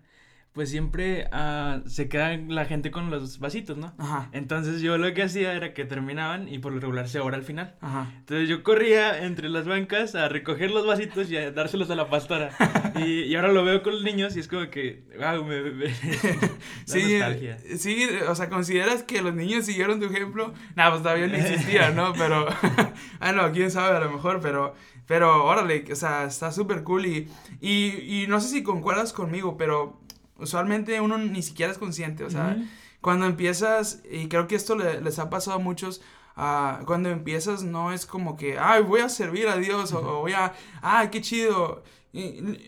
pues 0.53 0.69
siempre 0.69 1.29
uh, 1.33 1.89
se 1.89 2.09
queda 2.09 2.37
la 2.37 2.65
gente 2.65 2.91
con 2.91 3.09
los 3.09 3.39
vasitos, 3.39 3.77
¿no? 3.77 3.95
Ajá. 3.99 4.29
Entonces 4.33 4.81
yo 4.81 4.99
lo 4.99 5.15
que 5.15 5.23
hacía 5.23 5.53
era 5.53 5.73
que 5.75 5.85
terminaban 5.85 6.49
y 6.49 6.59
por 6.59 6.73
lo 6.73 6.81
regular 6.81 7.09
se 7.09 7.21
ora 7.21 7.37
al 7.37 7.45
final. 7.45 7.77
Ajá. 7.81 8.13
Entonces 8.19 8.49
yo 8.49 8.65
corría 8.65 9.25
entre 9.25 9.49
las 9.49 9.69
bancas 9.69 10.17
a 10.17 10.29
recoger 10.29 10.73
los 10.73 10.85
vasitos 10.85 11.31
y 11.31 11.37
a 11.37 11.53
dárselos 11.53 11.89
a 11.91 11.95
la 11.95 12.11
pastora. 12.11 12.51
y, 12.97 13.23
y, 13.23 13.37
ahora 13.37 13.53
lo 13.53 13.65
veo 13.65 13.83
con 13.83 13.95
los 13.95 14.03
niños 14.03 14.37
y 14.37 14.41
es 14.41 14.49
como 14.49 14.69
que, 14.71 15.05
wow, 15.19 15.45
me, 15.45 15.63
me, 15.71 15.95
sí, 16.85 17.13
nostalgia. 17.13 17.59
sí, 17.77 18.09
o 18.29 18.35
sea, 18.35 18.49
¿consideras 18.49 19.05
que 19.05 19.23
los 19.23 19.35
niños 19.35 19.67
siguieron 19.67 20.01
tu 20.01 20.07
ejemplo? 20.07 20.53
Nah, 20.75 20.91
pues 20.91 21.03
todavía 21.03 21.29
no 21.29 21.37
existía, 21.37 21.91
¿no? 21.91 22.13
Pero, 22.15 22.49
ah, 23.21 23.33
no, 23.33 23.53
quién 23.53 23.71
sabe 23.71 23.97
a 23.97 24.01
lo 24.01 24.11
mejor, 24.11 24.41
pero... 24.41 24.75
Pero 25.07 25.45
órale, 25.45 25.85
o 25.91 25.97
sea, 25.97 26.23
está 26.23 26.53
súper 26.53 26.85
cool 26.85 27.05
y, 27.05 27.29
y, 27.61 28.23
y 28.23 28.27
no 28.29 28.41
sé 28.41 28.47
si 28.47 28.63
concuerdas 28.63 29.13
conmigo, 29.13 29.57
pero 29.57 30.01
usualmente 30.41 31.01
uno 31.01 31.19
ni 31.19 31.43
siquiera 31.43 31.71
es 31.73 31.79
consciente, 31.79 32.25
o 32.25 32.31
sea, 32.31 32.57
cuando 33.01 33.27
empiezas, 33.27 34.03
y 34.11 34.29
creo 34.29 34.47
que 34.47 34.57
esto 34.57 34.77
les 34.77 35.19
ha 35.19 35.31
pasado 35.31 35.57
a 35.57 35.61
muchos, 35.61 36.01
Ah, 36.43 36.81
cuando 36.87 37.11
empiezas 37.11 37.65
no 37.65 37.93
es 37.93 38.07
como 38.07 38.37
que, 38.37 38.59
ay, 38.59 38.83
voy 38.83 39.01
a 39.01 39.11
servir 39.11 39.47
a 39.49 39.57
Dios 39.57 39.93
o, 39.93 40.21
voy 40.21 40.33
a, 40.33 40.55
ay, 40.81 41.09
qué 41.11 41.21
chido. 41.21 41.83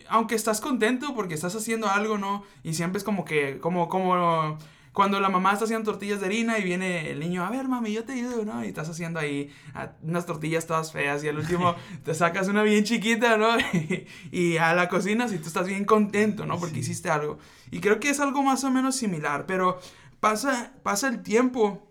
aunque 0.09 0.35
estás 0.35 0.61
contento 0.61 1.15
porque 1.15 1.33
estás 1.33 1.55
haciendo 1.55 1.87
algo, 1.89 2.19
¿no? 2.19 2.43
Y 2.63 2.75
siempre 2.75 2.99
es 2.99 3.03
como 3.03 3.25
que, 3.25 3.59
como, 3.59 3.89
como 3.89 4.57
cuando 4.93 5.19
la 5.19 5.29
mamá 5.29 5.53
está 5.53 5.65
haciendo 5.65 5.91
tortillas 5.91 6.19
de 6.19 6.27
harina 6.27 6.59
y 6.59 6.63
viene 6.63 7.09
el 7.09 7.19
niño, 7.19 7.43
a 7.43 7.49
ver, 7.49 7.67
mami, 7.67 7.91
yo 7.91 8.03
te 8.03 8.13
ayudo, 8.13 8.45
¿no? 8.45 8.63
Y 8.63 8.67
estás 8.67 8.87
haciendo 8.89 9.19
ahí 9.19 9.51
ah, 9.73 9.93
unas 10.03 10.27
tortillas 10.27 10.67
todas 10.67 10.91
feas 10.91 11.23
y 11.23 11.27
al 11.27 11.39
último 11.39 11.75
te 12.05 12.13
sacas 12.13 12.47
una 12.47 12.61
bien 12.61 12.83
chiquita, 12.83 13.35
¿no? 13.35 13.57
y, 14.31 14.57
a 14.57 14.75
la 14.75 14.89
cocina 14.89 15.27
si 15.27 15.39
tú 15.39 15.47
estás 15.47 15.65
bien 15.65 15.83
contento, 15.83 16.45
¿no? 16.45 16.59
Porque 16.59 16.79
hiciste 16.79 17.09
algo. 17.09 17.39
Y 17.71 17.79
creo 17.79 17.99
que 17.99 18.09
es 18.09 18.19
algo 18.19 18.43
más 18.43 18.63
o 18.63 18.69
menos 18.69 18.95
similar, 18.95 19.47
pero 19.47 19.79
pasa, 20.19 20.73
pasa 20.83 21.07
el 21.07 21.23
tiempo 21.23 21.87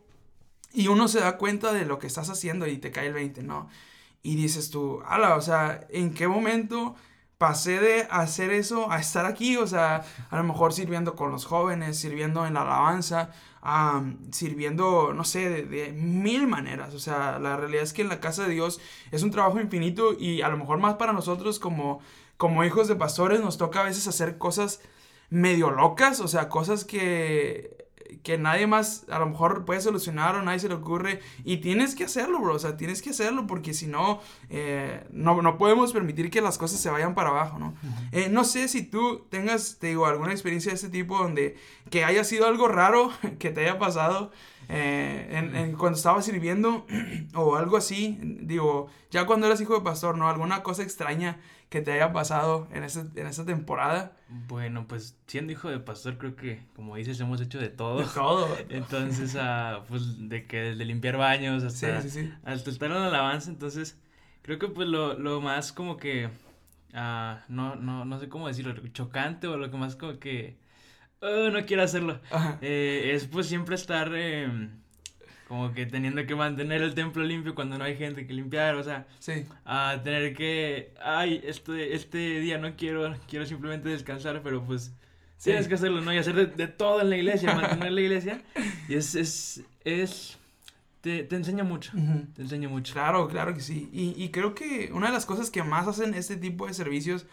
y 0.72 0.86
uno 0.86 1.08
se 1.08 1.18
da 1.18 1.38
cuenta 1.38 1.72
de 1.72 1.84
lo 1.84 1.98
que 1.98 2.06
estás 2.06 2.30
haciendo 2.30 2.68
y 2.68 2.78
te 2.78 2.92
cae 2.92 3.08
el 3.08 3.14
20, 3.14 3.42
¿no? 3.42 3.68
Y 4.22 4.36
dices 4.36 4.70
tú, 4.70 5.02
ala, 5.04 5.34
o 5.34 5.40
sea, 5.40 5.88
¿en 5.90 6.14
qué 6.14 6.28
momento 6.28 6.94
pasé 7.42 7.80
de 7.80 8.06
hacer 8.08 8.52
eso 8.52 8.88
a 8.92 9.00
estar 9.00 9.26
aquí, 9.26 9.56
o 9.56 9.66
sea, 9.66 10.04
a 10.30 10.36
lo 10.36 10.44
mejor 10.44 10.72
sirviendo 10.72 11.16
con 11.16 11.32
los 11.32 11.44
jóvenes, 11.44 11.98
sirviendo 11.98 12.46
en 12.46 12.54
la 12.54 12.62
alabanza, 12.62 13.32
sirviendo, 14.30 15.12
no 15.12 15.24
sé, 15.24 15.64
de, 15.64 15.90
mil 15.90 16.46
maneras. 16.46 16.94
O 16.94 17.00
sea, 17.00 17.40
la 17.40 17.56
realidad 17.56 17.82
es 17.82 17.92
que 17.92 18.02
en 18.02 18.10
la 18.10 18.20
casa 18.20 18.44
de 18.44 18.50
Dios 18.50 18.80
es 19.10 19.24
un 19.24 19.32
trabajo 19.32 19.60
infinito 19.60 20.12
y 20.16 20.42
a 20.42 20.48
lo 20.50 20.56
mejor 20.56 20.78
más 20.78 20.94
para 20.94 21.12
nosotros 21.12 21.58
como, 21.58 21.98
como 22.36 22.62
hijos 22.62 22.86
de 22.86 22.94
pastores 22.94 23.40
nos 23.40 23.58
toca 23.58 23.80
a 23.80 23.84
veces 23.86 24.06
hacer 24.06 24.38
cosas 24.38 24.80
medio 25.28 25.72
locas, 25.72 26.20
o 26.20 26.28
sea, 26.28 26.48
cosas 26.48 26.84
que 26.84 27.81
que 28.22 28.38
nadie 28.38 28.66
más 28.66 29.04
a 29.10 29.18
lo 29.18 29.26
mejor 29.26 29.64
puede 29.64 29.80
solucionar 29.80 30.34
o 30.34 30.42
nadie 30.42 30.58
se 30.58 30.68
le 30.68 30.74
ocurre. 30.74 31.20
Y 31.44 31.58
tienes 31.58 31.94
que 31.94 32.04
hacerlo, 32.04 32.40
bro. 32.40 32.54
O 32.54 32.58
sea, 32.58 32.76
tienes 32.76 33.02
que 33.02 33.10
hacerlo 33.10 33.46
porque 33.46 33.74
si 33.74 33.86
no, 33.86 34.20
eh, 34.50 35.04
no, 35.10 35.40
no, 35.42 35.58
podemos 35.58 35.92
permitir 35.92 36.30
que 36.30 36.40
las 36.40 36.58
cosas 36.58 36.80
se 36.80 36.90
vayan 36.90 37.14
para 37.14 37.30
abajo, 37.30 37.58
¿no? 37.58 37.74
Eh, 38.12 38.28
no 38.30 38.44
sé 38.44 38.68
si 38.68 38.82
tú 38.82 39.26
tengas, 39.30 39.78
te 39.78 39.88
digo, 39.88 40.06
alguna 40.06 40.32
experiencia 40.32 40.70
de 40.70 40.76
este 40.76 40.88
tipo 40.88 41.18
donde 41.18 41.56
que 41.90 42.04
haya 42.04 42.24
sido 42.24 42.46
algo 42.46 42.68
raro 42.68 43.10
que 43.38 43.50
te 43.50 43.62
haya 43.62 43.78
pasado. 43.78 44.32
Eh, 44.68 45.50
en, 45.54 45.72
cuando 45.76 45.96
estabas 45.96 46.24
sirviendo 46.24 46.86
o 47.34 47.56
algo 47.56 47.76
así, 47.76 48.18
digo, 48.22 48.88
ya 49.10 49.26
cuando 49.26 49.46
eras 49.46 49.60
hijo 49.60 49.74
de 49.74 49.80
pastor, 49.80 50.16
¿no? 50.16 50.28
Alguna 50.28 50.62
cosa 50.62 50.82
extraña 50.82 51.40
que 51.72 51.80
te 51.80 51.90
haya 51.90 52.12
pasado 52.12 52.68
en, 52.70 52.84
ese, 52.84 53.00
en 53.16 53.26
esa 53.26 53.46
temporada? 53.46 54.12
Bueno, 54.28 54.86
pues 54.86 55.18
siendo 55.26 55.52
hijo 55.52 55.70
de 55.70 55.80
pastor, 55.80 56.18
creo 56.18 56.36
que, 56.36 56.66
como 56.76 56.96
dices, 56.96 57.18
hemos 57.18 57.40
hecho 57.40 57.58
de 57.58 57.70
todo. 57.70 58.00
De 58.00 58.04
todo. 58.04 58.46
entonces, 58.68 59.34
uh, 59.34 59.82
pues 59.88 60.28
de 60.28 60.46
que 60.46 60.58
desde 60.58 60.84
limpiar 60.84 61.16
baños 61.16 61.64
hasta, 61.64 62.02
sí, 62.02 62.10
sí, 62.10 62.24
sí. 62.24 62.34
hasta 62.44 62.70
estar 62.70 62.90
en 62.90 62.98
la 62.98 63.06
alabanza. 63.06 63.50
Entonces, 63.50 63.98
creo 64.42 64.58
que 64.58 64.68
pues 64.68 64.86
lo, 64.86 65.18
lo 65.18 65.40
más 65.40 65.72
como 65.72 65.96
que, 65.96 66.26
uh, 66.26 67.38
no, 67.48 67.76
no, 67.76 68.04
no 68.04 68.18
sé 68.20 68.28
cómo 68.28 68.48
decirlo, 68.48 68.74
chocante 68.88 69.46
o 69.46 69.56
lo 69.56 69.70
que 69.70 69.76
más 69.78 69.96
como 69.96 70.18
que, 70.18 70.58
oh, 71.20 71.48
no 71.48 71.64
quiero 71.64 71.84
hacerlo, 71.84 72.20
eh, 72.60 73.12
es 73.14 73.26
pues 73.26 73.46
siempre 73.46 73.76
estar... 73.76 74.12
Eh, 74.14 74.68
como 75.52 75.74
que 75.74 75.84
teniendo 75.84 76.24
que 76.24 76.34
mantener 76.34 76.80
el 76.80 76.94
templo 76.94 77.22
limpio 77.22 77.54
cuando 77.54 77.76
no 77.76 77.84
hay 77.84 77.94
gente 77.94 78.26
que 78.26 78.32
limpiar, 78.32 78.74
o 78.76 78.82
sea, 78.82 79.06
sí. 79.18 79.44
a 79.66 80.00
tener 80.02 80.32
que, 80.32 80.94
ay, 81.04 81.42
este, 81.44 81.94
este 81.94 82.40
día 82.40 82.56
no 82.56 82.74
quiero, 82.74 83.14
quiero 83.28 83.44
simplemente 83.44 83.90
descansar, 83.90 84.40
pero 84.42 84.64
pues 84.64 84.94
tienes 85.42 85.68
que 85.68 85.74
hacerlo, 85.74 86.00
¿no? 86.00 86.10
Y 86.10 86.16
hacer 86.16 86.56
de, 86.56 86.68
todo 86.68 87.02
en 87.02 87.10
la 87.10 87.18
iglesia, 87.18 87.54
mantener 87.60 87.92
la 87.92 88.00
iglesia, 88.00 88.40
y 88.88 88.94
es, 88.94 89.14
es, 89.14 89.62
es, 89.84 90.38
te, 91.02 91.22
te 91.22 91.36
enseña 91.36 91.64
mucho, 91.64 91.92
te 92.34 92.40
enseña 92.40 92.70
mucho. 92.70 92.94
Claro, 92.94 93.28
claro 93.28 93.52
que 93.52 93.60
sí, 93.60 93.90
y, 93.92 94.14
y 94.16 94.30
creo 94.30 94.54
que 94.54 94.90
una 94.94 95.08
de 95.08 95.12
las 95.12 95.26
cosas 95.26 95.50
que 95.50 95.62
más 95.62 95.86
hacen 95.86 96.14
este 96.14 96.38
tipo 96.38 96.66
de 96.66 96.72
servicios, 96.72 97.26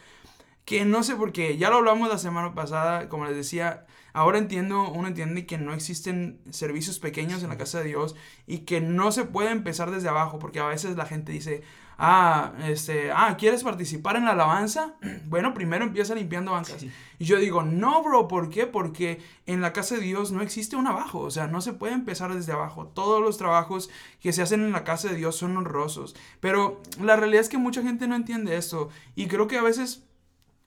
que 0.66 0.84
no 0.84 1.04
sé 1.04 1.16
por 1.16 1.32
qué, 1.32 1.58
ya 1.58 1.70
lo 1.70 1.78
hablamos 1.78 2.10
la 2.10 2.18
semana 2.18 2.54
pasada, 2.54 3.08
como 3.08 3.24
les 3.24 3.38
decía, 3.38 3.86
Ahora 4.14 4.38
entiendo, 4.38 4.90
uno 4.90 5.08
entiende 5.08 5.46
que 5.46 5.58
no 5.58 5.74
existen 5.74 6.40
servicios 6.50 7.00
pequeños 7.00 7.44
en 7.44 7.50
la 7.50 7.58
casa 7.58 7.80
de 7.80 7.86
Dios 7.88 8.16
y 8.48 8.60
que 8.60 8.82
no 8.82 9.12
se 9.12 9.26
puede 9.26 9.52
empezar 9.52 9.92
desde 9.92 10.10
abajo, 10.10 10.40
porque 10.40 10.60
a 10.60 10.68
veces 10.68 10.96
la 10.96 11.06
gente 11.06 11.32
dice, 11.32 11.64
ah, 12.00 12.54
este, 12.68 13.12
ah, 13.12 13.36
¿quieres 13.38 13.64
participar 13.64 14.16
en 14.16 14.26
la 14.26 14.32
alabanza? 14.32 14.96
Bueno, 15.30 15.54
primero 15.54 15.86
empieza 15.86 16.16
limpiando 16.16 16.54
bancas. 16.54 16.84
Y 17.20 17.26
yo 17.26 17.38
digo, 17.38 17.62
no, 17.62 18.02
bro, 18.02 18.28
¿por 18.28 18.50
qué? 18.50 18.66
Porque 18.66 19.22
en 19.46 19.62
la 19.62 19.74
casa 19.74 19.96
de 19.96 20.02
Dios 20.02 20.32
no 20.32 20.42
existe 20.42 20.76
un 20.76 20.88
abajo, 20.88 21.20
o 21.20 21.30
sea, 21.30 21.46
no 21.46 21.62
se 21.62 21.74
puede 21.74 21.94
empezar 21.94 22.34
desde 22.34 22.54
abajo. 22.54 22.88
Todos 22.88 23.22
los 23.22 23.38
trabajos 23.38 23.92
que 24.22 24.34
se 24.34 24.42
hacen 24.42 24.64
en 24.64 24.72
la 24.72 24.84
casa 24.84 25.10
de 25.10 25.16
Dios 25.16 25.36
son 25.36 25.56
honrosos. 25.56 26.16
Pero 26.40 26.82
la 27.00 27.16
realidad 27.16 27.42
es 27.42 27.50
que 27.50 27.60
mucha 27.60 27.84
gente 27.84 28.08
no 28.08 28.16
entiende 28.16 28.58
esto 28.58 28.90
y 29.16 29.28
creo 29.28 29.48
que 29.48 29.58
a 29.58 29.64
veces 29.64 30.09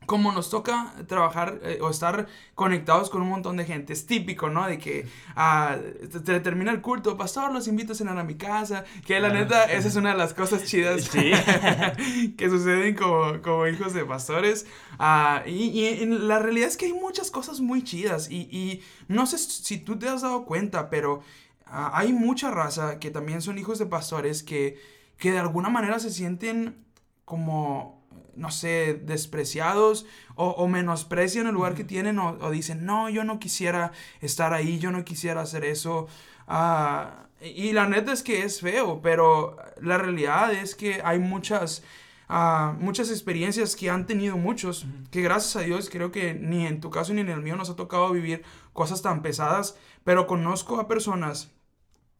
como 0.07 0.33
nos 0.33 0.51
toca 0.51 0.95
trabajar 1.07 1.61
eh, 1.63 1.79
o 1.81 1.91
estar 1.91 2.27
conectados 2.55 3.11
con 3.11 3.23
un 3.23 3.29
montón 3.29 3.57
de 3.57 3.65
gente, 3.65 3.93
es 3.93 4.07
típico, 4.07 4.51
¿no? 4.51 4.67
De 4.67 4.79
que 4.79 5.07
ah, 5.37 5.77
te, 6.25 6.41
termina 6.41 6.71
el 6.71 6.81
culto, 6.81 7.17
pastor, 7.17 7.53
los 7.53 7.69
invito 7.69 7.93
a 7.93 7.97
cenar 7.97 8.19
a 8.19 8.25
mi 8.25 8.35
casa, 8.35 8.85
que 9.07 9.21
la 9.21 9.31
neta, 9.31 9.65
esa 9.65 9.89
es 9.89 9.97
una 9.97 10.13
de 10.13 10.19
las 10.19 10.35
cosas 10.35 10.65
chidas 10.65 11.09
que 12.37 12.51
suceden 12.51 12.95
como, 12.95 13.41
como, 13.43 13.67
hijos 13.67 13.95
de 13.95 14.05
pastores. 14.05 14.67
Ah, 14.99 15.43
y, 15.47 15.81
y, 15.81 16.07
la 16.07 16.39
realidad 16.39 16.69
es 16.69 16.77
que 16.77 16.87
hay 16.87 16.93
muchas 16.93 17.31
cosas 17.31 17.61
muy 17.61 17.83
chidas 17.83 18.31
y, 18.31 18.49
y 18.51 18.83
no 19.09 19.27
sé 19.27 19.39
si 19.39 19.79
tú 19.79 19.99
te 19.99 20.09
has 20.09 20.23
dado 20.23 20.45
cuenta, 20.45 20.91
pero 20.91 21.23
ah, 21.67 21.93
hay 21.95 22.13
mucha 22.13 22.51
raza 22.51 22.99
que 22.99 23.11
también 23.11 23.41
son 23.43 23.59
hijos 23.59 23.79
de 23.79 23.87
pastores 23.87 24.43
que, 24.43 24.79
que 25.19 25.33
de 25.33 25.39
alguna 25.39 25.69
manera 25.69 25.99
se 25.99 26.11
sienten 26.11 26.85
como 27.25 28.02
no 28.35 28.51
sé, 28.51 28.95
despreciados 28.95 30.07
o, 30.35 30.67
menosprecian 30.67 31.47
el 31.47 31.55
lugar 31.55 31.75
que 31.75 31.85
tienen 31.85 32.19
o, 32.19 32.51
dicen, 32.51 32.85
no, 32.87 33.11
yo 33.11 33.25
no 33.25 33.39
quisiera 33.39 33.93
estar 34.21 34.55
ahí, 34.55 34.79
yo 34.79 34.91
no 34.91 35.05
quisiera 35.05 35.43
hacer 35.43 35.65
eso. 35.65 36.07
Ah, 36.49 37.29
y 37.41 37.73
la 37.73 37.87
neta 37.87 38.13
es 38.13 38.23
que 38.23 38.45
es 38.45 38.61
feo, 38.61 39.01
pero 39.03 39.57
la 39.81 39.99
realidad 39.99 40.53
es 40.53 40.75
que 40.75 41.03
hay 41.05 41.19
muchas, 41.19 41.83
ah, 42.29 42.75
muchas 42.79 43.11
experiencias 43.11 43.77
que 43.77 43.91
han 43.91 44.07
tenido 44.07 44.37
muchos, 44.37 44.87
que 45.11 45.23
gracias 45.23 45.57
a 45.57 45.67
Dios 45.67 45.91
creo 45.91 46.11
que 46.11 46.35
ni 46.35 46.67
en 46.67 46.81
tu 46.81 46.91
caso 46.91 47.13
ni 47.13 47.21
en 47.21 47.29
el 47.29 47.43
mío 47.43 47.57
nos 47.57 47.71
ha 47.71 47.77
tocado 47.77 48.11
vivir 48.13 48.43
cosas 48.73 49.03
tan 49.03 49.23
pesadas, 49.23 49.77
pero 50.05 50.27
conozco 50.27 50.81
a 50.81 50.89
personas, 50.89 51.53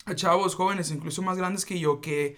a 0.05 0.15
chavos 0.15 0.55
jóvenes, 0.55 0.91
incluso 0.91 1.23
más 1.23 1.39
grandes 1.39 1.65
que 1.65 1.79
yo, 1.79 2.01
que, 2.01 2.37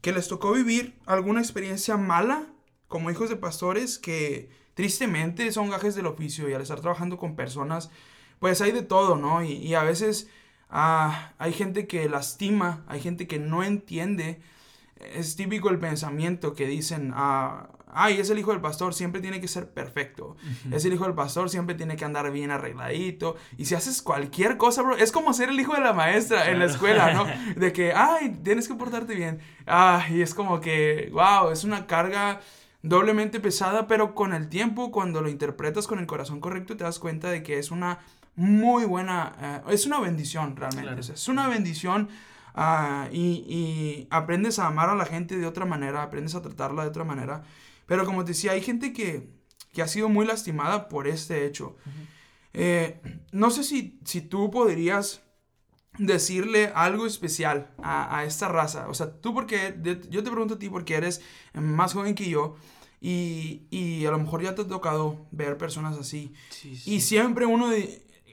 que 0.00 0.12
les 0.12 0.28
tocó 0.28 0.52
vivir 0.52 0.98
alguna 1.06 1.40
experiencia 1.40 1.96
mala 1.96 2.46
como 2.88 3.10
hijos 3.10 3.28
de 3.28 3.36
pastores 3.36 3.98
que 3.98 4.50
tristemente 4.74 5.50
son 5.52 5.70
gajes 5.70 5.94
del 5.94 6.06
oficio 6.06 6.48
y 6.48 6.52
al 6.52 6.62
estar 6.62 6.80
trabajando 6.80 7.16
con 7.16 7.34
personas, 7.34 7.90
pues 8.38 8.60
hay 8.60 8.72
de 8.72 8.82
todo, 8.82 9.16
¿no? 9.16 9.42
Y, 9.42 9.74
a 9.74 9.82
veces 9.82 10.28
ah, 10.68 11.32
hay 11.38 11.52
gente 11.52 11.86
que 11.86 12.08
lastima, 12.08 12.84
hay 12.86 13.00
gente 13.00 13.26
que 13.26 13.38
no 13.38 13.62
entiende. 13.62 14.40
Es 15.00 15.36
típico 15.36 15.70
el 15.70 15.78
pensamiento 15.78 16.54
que 16.54 16.66
dicen, 16.66 17.12
ah, 17.14 17.70
ay, 17.88 18.20
es 18.20 18.28
el 18.28 18.38
hijo 18.38 18.52
del 18.52 18.60
pastor, 18.60 18.92
siempre 18.92 19.22
tiene 19.22 19.40
que 19.40 19.48
ser 19.48 19.70
perfecto. 19.70 20.36
Es 20.70 20.84
el 20.84 20.92
hijo 20.92 21.04
del 21.04 21.14
pastor, 21.14 21.48
siempre 21.48 21.74
tiene 21.74 21.96
que 21.96 22.04
andar 22.04 22.30
bien 22.30 22.50
arregladito. 22.50 23.36
Y 23.56 23.64
si 23.64 23.74
haces 23.74 24.02
cualquier 24.02 24.58
cosa, 24.58 24.82
bro, 24.82 24.96
es 24.98 25.10
como 25.10 25.32
ser 25.32 25.48
el 25.48 25.58
hijo 25.58 25.72
de 25.72 25.80
la 25.80 25.94
maestra 25.94 26.50
en 26.50 26.58
la 26.58 26.66
escuela, 26.66 27.14
¿no? 27.14 27.24
De 27.56 27.72
que, 27.72 27.94
ay, 27.94 28.38
tienes 28.44 28.68
que 28.68 28.74
portarte 28.74 29.14
bien. 29.14 29.40
Ay, 29.64 30.18
y 30.18 30.22
es 30.22 30.34
como 30.34 30.60
que, 30.60 31.08
wow, 31.12 31.50
es 31.50 31.64
una 31.64 31.86
carga 31.86 32.42
doblemente 32.88 33.40
pesada, 33.40 33.86
pero 33.86 34.14
con 34.14 34.32
el 34.32 34.48
tiempo, 34.48 34.90
cuando 34.90 35.20
lo 35.20 35.28
interpretas 35.28 35.86
con 35.86 35.98
el 35.98 36.06
corazón 36.06 36.40
correcto, 36.40 36.76
te 36.76 36.84
das 36.84 36.98
cuenta 36.98 37.30
de 37.30 37.42
que 37.42 37.58
es 37.58 37.70
una 37.70 37.98
muy 38.36 38.84
buena, 38.84 39.62
eh, 39.66 39.72
es 39.72 39.86
una 39.86 39.98
bendición 40.00 40.56
realmente, 40.56 41.12
es 41.12 41.28
una 41.28 41.48
bendición 41.48 42.08
ah, 42.54 43.08
y, 43.12 44.06
aprendes 44.10 44.58
a 44.58 44.68
amar 44.68 44.88
a 44.88 44.94
la 44.94 45.06
gente 45.06 45.36
de 45.36 45.46
otra 45.46 45.64
manera, 45.64 46.02
aprendes 46.02 46.34
a 46.34 46.42
tratarla 46.42 46.82
de 46.82 46.88
otra 46.88 47.04
manera, 47.04 47.42
pero 47.86 48.04
como 48.04 48.24
te 48.24 48.32
decía, 48.32 48.52
hay 48.52 48.62
gente 48.62 48.92
que, 48.92 49.30
que 49.72 49.82
ha 49.82 49.88
sido 49.88 50.08
muy 50.08 50.26
lastimada 50.26 50.88
por 50.88 51.08
este 51.08 51.44
hecho. 51.44 51.76
Eh, 52.52 53.00
no 53.32 53.50
sé 53.50 53.64
si, 53.64 54.00
si 54.04 54.20
tú 54.20 54.50
podrías 54.50 55.22
decirle 55.98 56.72
algo 56.74 57.06
especial 57.06 57.70
a, 57.82 58.18
a, 58.18 58.24
esta 58.24 58.48
raza. 58.48 58.88
O 58.88 58.94
sea, 58.94 59.12
tú 59.20 59.34
porque, 59.34 59.76
yo 60.10 60.22
te 60.22 60.30
pregunto 60.30 60.54
a 60.54 60.58
ti 60.58 60.68
porque 60.68 60.94
eres 60.94 61.22
más 61.54 61.94
joven 61.94 62.14
que 62.14 62.28
yo, 62.28 62.56
y, 63.00 63.62
y, 63.70 64.04
a 64.06 64.10
lo 64.10 64.18
mejor 64.18 64.42
ya 64.42 64.54
te 64.54 64.62
ha 64.62 64.66
tocado 64.66 65.26
ver 65.30 65.56
personas 65.58 65.98
así. 65.98 66.32
Y 66.86 67.00
siempre 67.00 67.46
uno 67.46 67.68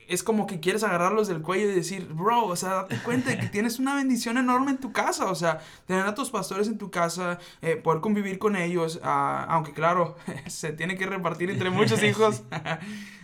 es 0.08 0.22
como 0.24 0.48
que 0.48 0.60
quieres 0.60 0.84
agarrarlos 0.84 1.28
del 1.28 1.42
cuello 1.42 1.70
y 1.70 1.76
decir, 1.76 2.08
bro, 2.14 2.46
o 2.46 2.56
sea, 2.56 2.70
date 2.74 2.98
cuenta 3.04 3.30
de 3.32 3.40
que 3.40 3.48
tienes 3.52 3.80
una 3.80 3.96
bendición 3.96 4.38
enorme 4.38 4.72
en 4.72 4.78
tu 4.78 4.92
casa. 4.92 5.30
O 5.32 5.36
sea, 5.36 5.60
tener 5.86 6.06
a 6.06 6.14
tus 6.16 6.30
pastores 6.30 6.68
en 6.68 6.78
tu 6.78 6.92
casa, 6.92 7.40
eh, 7.62 7.76
poder 7.78 8.02
convivir 8.02 8.38
con 8.40 8.56
ellos, 8.56 9.00
ah, 9.04 9.46
aunque 9.50 9.72
claro, 9.74 10.16
se 10.48 10.72
tiene 10.74 10.98
que 10.98 11.06
repartir 11.06 11.50
entre 11.50 11.70
muchos 11.70 12.02
hijos. 12.04 12.44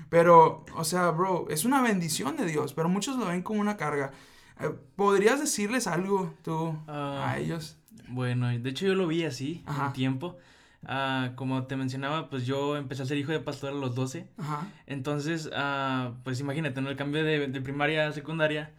Pero, 0.09 0.65
o 0.75 0.83
sea, 0.83 1.11
bro, 1.11 1.47
es 1.49 1.65
una 1.65 1.81
bendición 1.81 2.35
de 2.37 2.45
Dios, 2.45 2.73
pero 2.73 2.89
muchos 2.89 3.17
lo 3.17 3.27
ven 3.27 3.43
como 3.43 3.61
una 3.61 3.77
carga. 3.77 4.11
Eh, 4.59 4.71
¿Podrías 4.95 5.39
decirles 5.39 5.85
algo 5.87 6.33
tú 6.43 6.75
a 6.87 7.29
Ah, 7.31 7.37
ellos? 7.39 7.77
Bueno, 8.07 8.47
de 8.47 8.69
hecho 8.69 8.87
yo 8.87 8.95
lo 8.95 9.05
vi 9.07 9.23
así, 9.25 9.63
Ajá. 9.67 9.87
un 9.87 9.93
tiempo. 9.93 10.37
Ah, 10.85 11.31
como 11.35 11.63
te 11.65 11.75
mencionaba, 11.75 12.29
pues 12.29 12.45
yo 12.45 12.77
empecé 12.77 13.03
a 13.03 13.05
ser 13.05 13.17
hijo 13.17 13.31
de 13.31 13.39
pastor 13.41 13.71
a 13.71 13.75
los 13.75 13.95
12. 13.95 14.27
Ajá. 14.37 14.67
Entonces, 14.87 15.49
ah, 15.53 16.11
pues 16.23 16.39
imagínate, 16.39 16.81
¿no? 16.81 16.89
El 16.89 16.95
cambio 16.95 17.23
de, 17.23 17.47
de 17.47 17.61
primaria 17.61 18.07
a 18.07 18.11
secundaria, 18.13 18.71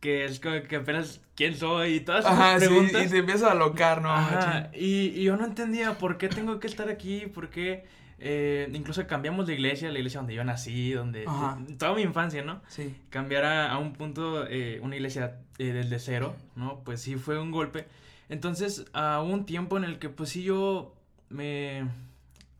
que 0.00 0.24
es 0.24 0.40
como 0.40 0.62
que 0.62 0.76
apenas 0.76 1.20
quién 1.36 1.54
soy 1.56 1.94
y 1.96 2.00
todas 2.00 2.24
esas 2.24 2.38
Ajá, 2.38 2.58
sí, 2.58 2.66
preguntas. 2.66 3.06
y 3.06 3.08
te 3.10 3.18
empiezas 3.18 3.48
a 3.48 3.52
alocar, 3.52 4.00
¿no? 4.02 4.10
Ajá, 4.12 4.70
y, 4.72 5.08
y 5.08 5.24
yo 5.24 5.36
no 5.36 5.44
entendía 5.44 5.98
por 5.98 6.16
qué 6.18 6.28
tengo 6.28 6.58
que 6.58 6.66
estar 6.66 6.88
aquí, 6.88 7.26
por 7.26 7.50
qué 7.50 7.84
eh, 8.18 8.68
incluso 8.72 9.06
cambiamos 9.06 9.46
de 9.46 9.54
iglesia, 9.54 9.90
la 9.92 9.98
iglesia 9.98 10.20
donde 10.20 10.34
yo 10.34 10.44
nací, 10.44 10.92
donde 10.92 11.24
Ajá. 11.26 11.58
toda 11.78 11.94
mi 11.94 12.02
infancia, 12.02 12.42
¿no? 12.42 12.60
Sí. 12.68 12.94
Cambiar 13.10 13.44
a, 13.44 13.70
a 13.72 13.78
un 13.78 13.92
punto 13.92 14.46
eh, 14.48 14.80
una 14.82 14.96
iglesia 14.96 15.36
eh, 15.58 15.72
desde 15.72 15.98
cero, 15.98 16.34
¿no? 16.56 16.80
Pues 16.84 17.00
sí 17.02 17.16
fue 17.16 17.38
un 17.38 17.50
golpe. 17.50 17.86
Entonces, 18.28 18.86
ah, 18.94 19.20
hubo 19.22 19.32
un 19.34 19.44
tiempo 19.44 19.76
en 19.76 19.84
el 19.84 19.98
que 19.98 20.08
pues 20.08 20.30
sí 20.30 20.42
yo 20.42 20.94
me... 21.32 21.88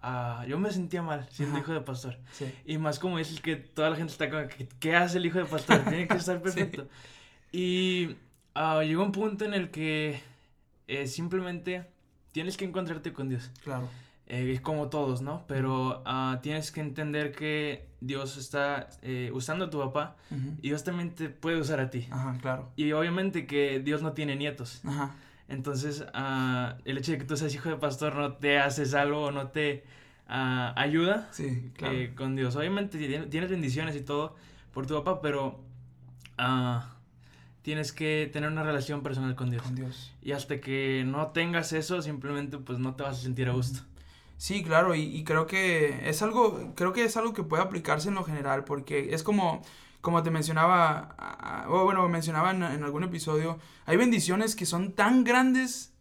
ah, 0.01 0.45
yo 0.49 0.59
me 0.59 0.71
sentía 0.71 1.03
mal 1.03 1.27
siendo 1.31 1.55
Ajá. 1.57 1.63
hijo 1.63 1.73
de 1.73 1.81
pastor. 1.83 2.19
Sí. 2.33 2.53
Y 2.67 2.79
más 2.79 2.99
como 2.99 3.19
dices 3.19 3.41
que 3.41 3.57
toda 3.57 3.91
la 3.91 3.97
gente 3.97 4.13
está 4.13 4.29
como, 4.31 4.43
¿qué 4.81 4.97
hace 4.97 5.19
el 5.19 5.27
hijo 5.27 5.39
de 5.39 5.45
pastor? 5.45 5.81
Tiene 5.89 6.09
que 6.09 6.17
estar 6.17 6.41
perfecto. 6.43 6.89
Y 7.53 8.17
ah, 8.55 8.83
llegó 8.83 9.03
un 9.05 9.13
punto 9.13 9.45
en 9.45 9.55
el 9.55 9.71
que 9.71 10.21
eh, 10.89 11.07
simplemente 11.07 11.85
tienes 12.33 12.57
que 12.57 12.65
encontrarte 12.65 13.13
con 13.13 13.29
Dios. 13.29 13.51
Claro. 13.63 13.89
Eh, 14.27 14.53
es 14.53 14.61
como 14.61 14.89
todos, 14.89 15.21
¿no? 15.21 15.45
Pero 15.47 16.03
ah, 16.07 16.39
tienes 16.43 16.73
que 16.73 16.81
entender 16.81 17.33
que 17.33 17.89
Dios 18.01 18.37
está 18.39 18.89
eh, 19.03 19.31
usando 19.35 19.67
a 19.67 19.71
tu 19.71 19.79
papá 19.81 20.17
Ujú. 20.31 20.57
y 20.63 20.69
Dios 20.69 20.85
también 20.85 21.11
te 21.15 21.29
puede 21.29 21.59
usar 21.59 21.81
a 21.81 21.91
ti. 21.91 22.07
Ajá, 22.11 22.39
claro. 22.41 22.71
Y 22.77 22.93
obviamente 22.93 23.47
que 23.47 23.81
Dios 23.81 24.01
no 24.01 24.13
tiene 24.13 24.37
nietos. 24.37 24.81
Ajá. 24.87 25.15
Entonces, 25.53 26.05
ah, 26.15 26.77
el 26.85 26.99
hecho 26.99 27.13
de 27.13 27.19
que 27.19 27.25
tú 27.25 27.37
seas 27.37 27.55
hijo 27.55 27.69
de 27.69 27.77
pastor 27.77 28.15
no 28.17 28.33
te 28.35 28.59
hace 28.59 28.87
salvo 28.87 29.25
o 29.27 29.31
no 29.33 29.49
te 29.49 29.85
ah, 30.27 30.73
ayuda 30.77 31.29
Sí, 31.31 31.71
claro. 31.77 31.95
eh, 31.95 32.13
con 32.17 32.35
Dios. 32.37 32.57
Obviamente 32.57 32.99
tien- 32.99 33.29
tienes 33.29 33.51
bendiciones 33.51 33.95
y 33.95 34.01
todo 34.01 34.35
por 34.73 34.87
tu 34.87 34.95
papá, 34.95 35.21
pero 35.21 35.61
ah, 36.39 36.97
tienes 37.63 37.93
que 37.93 38.31
tener 38.33 38.51
una 38.51 38.63
relación 38.63 39.03
personal 39.03 39.35
con 39.35 39.51
Dios. 39.51 39.63
Con 39.63 39.75
Dios. 39.75 40.13
Y 40.23 40.33
hasta 40.33 40.61
que 40.61 41.05
no 41.07 41.29
tengas 41.29 41.73
eso, 41.73 42.01
simplemente 42.03 42.59
pues 42.59 42.79
no 42.79 42.95
te 42.95 43.03
vas 43.03 43.19
a 43.19 43.23
sentir 43.23 43.49
a 43.49 43.53
gusto. 43.53 43.81
Sí, 44.39 44.65
claro, 44.65 44.95
y, 44.97 45.03
y 45.03 45.23
creo 45.23 45.47
que 45.47 46.09
es 46.09 46.21
algo, 46.23 46.73
creo 46.75 46.93
que 46.93 47.05
es 47.05 47.17
algo 47.17 47.33
que 47.33 47.45
puede 47.45 47.63
aplicarse 47.63 48.09
en 48.09 48.17
lo 48.17 48.25
general, 48.25 48.65
porque 48.65 49.15
es 49.15 49.23
como, 49.23 49.63
como 50.03 50.23
te 50.23 50.31
mencionaba, 50.31 51.65
o 51.69 51.85
bueno, 51.85 52.07
mencionaba 52.09 52.51
en, 52.51 52.63
en 52.63 52.85
algún 52.85 53.05
episodio, 53.05 53.59
hay 53.87 53.97
bendiciones 53.97 54.55
que 54.55 54.67
son 54.67 54.93
tan 54.93 55.25
grandes 55.25 55.93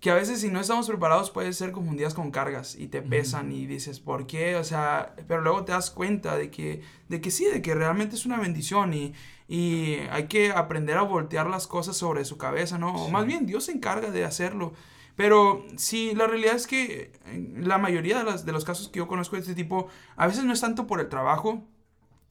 que 0.00 0.10
a 0.10 0.14
veces 0.14 0.40
si 0.40 0.48
no 0.48 0.60
estamos 0.60 0.86
preparados 0.86 1.30
pueden 1.30 1.52
ser 1.52 1.72
confundidas 1.72 2.14
con 2.14 2.30
cargas 2.30 2.76
y 2.76 2.86
te 2.86 3.02
pesan 3.02 3.50
y 3.50 3.66
dices, 3.66 3.98
¿por 3.98 4.26
qué? 4.26 4.56
O 4.56 4.62
sea, 4.62 5.14
pero 5.26 5.40
luego 5.40 5.64
te 5.64 5.72
das 5.72 5.90
cuenta 5.90 6.36
de 6.36 6.50
que, 6.50 6.82
de 7.08 7.20
que 7.20 7.30
sí, 7.30 7.44
de 7.46 7.62
que 7.62 7.74
realmente 7.74 8.14
es 8.14 8.24
una 8.24 8.38
bendición 8.38 8.94
y, 8.94 9.12
y 9.48 9.96
hay 10.10 10.28
que 10.28 10.52
aprender 10.52 10.98
a 10.98 11.02
voltear 11.02 11.48
las 11.48 11.66
cosas 11.66 11.96
sobre 11.96 12.24
su 12.24 12.38
cabeza, 12.38 12.78
¿no? 12.78 12.94
O 12.94 13.10
más 13.10 13.26
bien, 13.26 13.44
Dios 13.46 13.64
se 13.64 13.72
encarga 13.72 14.10
de 14.10 14.24
hacerlo. 14.24 14.72
Pero 15.16 15.64
sí, 15.76 16.14
la 16.14 16.28
realidad 16.28 16.54
es 16.54 16.68
que 16.68 17.12
en 17.26 17.66
la 17.66 17.78
mayoría 17.78 18.18
de, 18.18 18.24
las, 18.24 18.46
de 18.46 18.52
los 18.52 18.64
casos 18.64 18.88
que 18.88 18.98
yo 18.98 19.08
conozco 19.08 19.34
de 19.34 19.42
este 19.42 19.56
tipo, 19.56 19.88
a 20.16 20.28
veces 20.28 20.44
no 20.44 20.52
es 20.52 20.60
tanto 20.60 20.86
por 20.86 21.00
el 21.00 21.08
trabajo, 21.08 21.66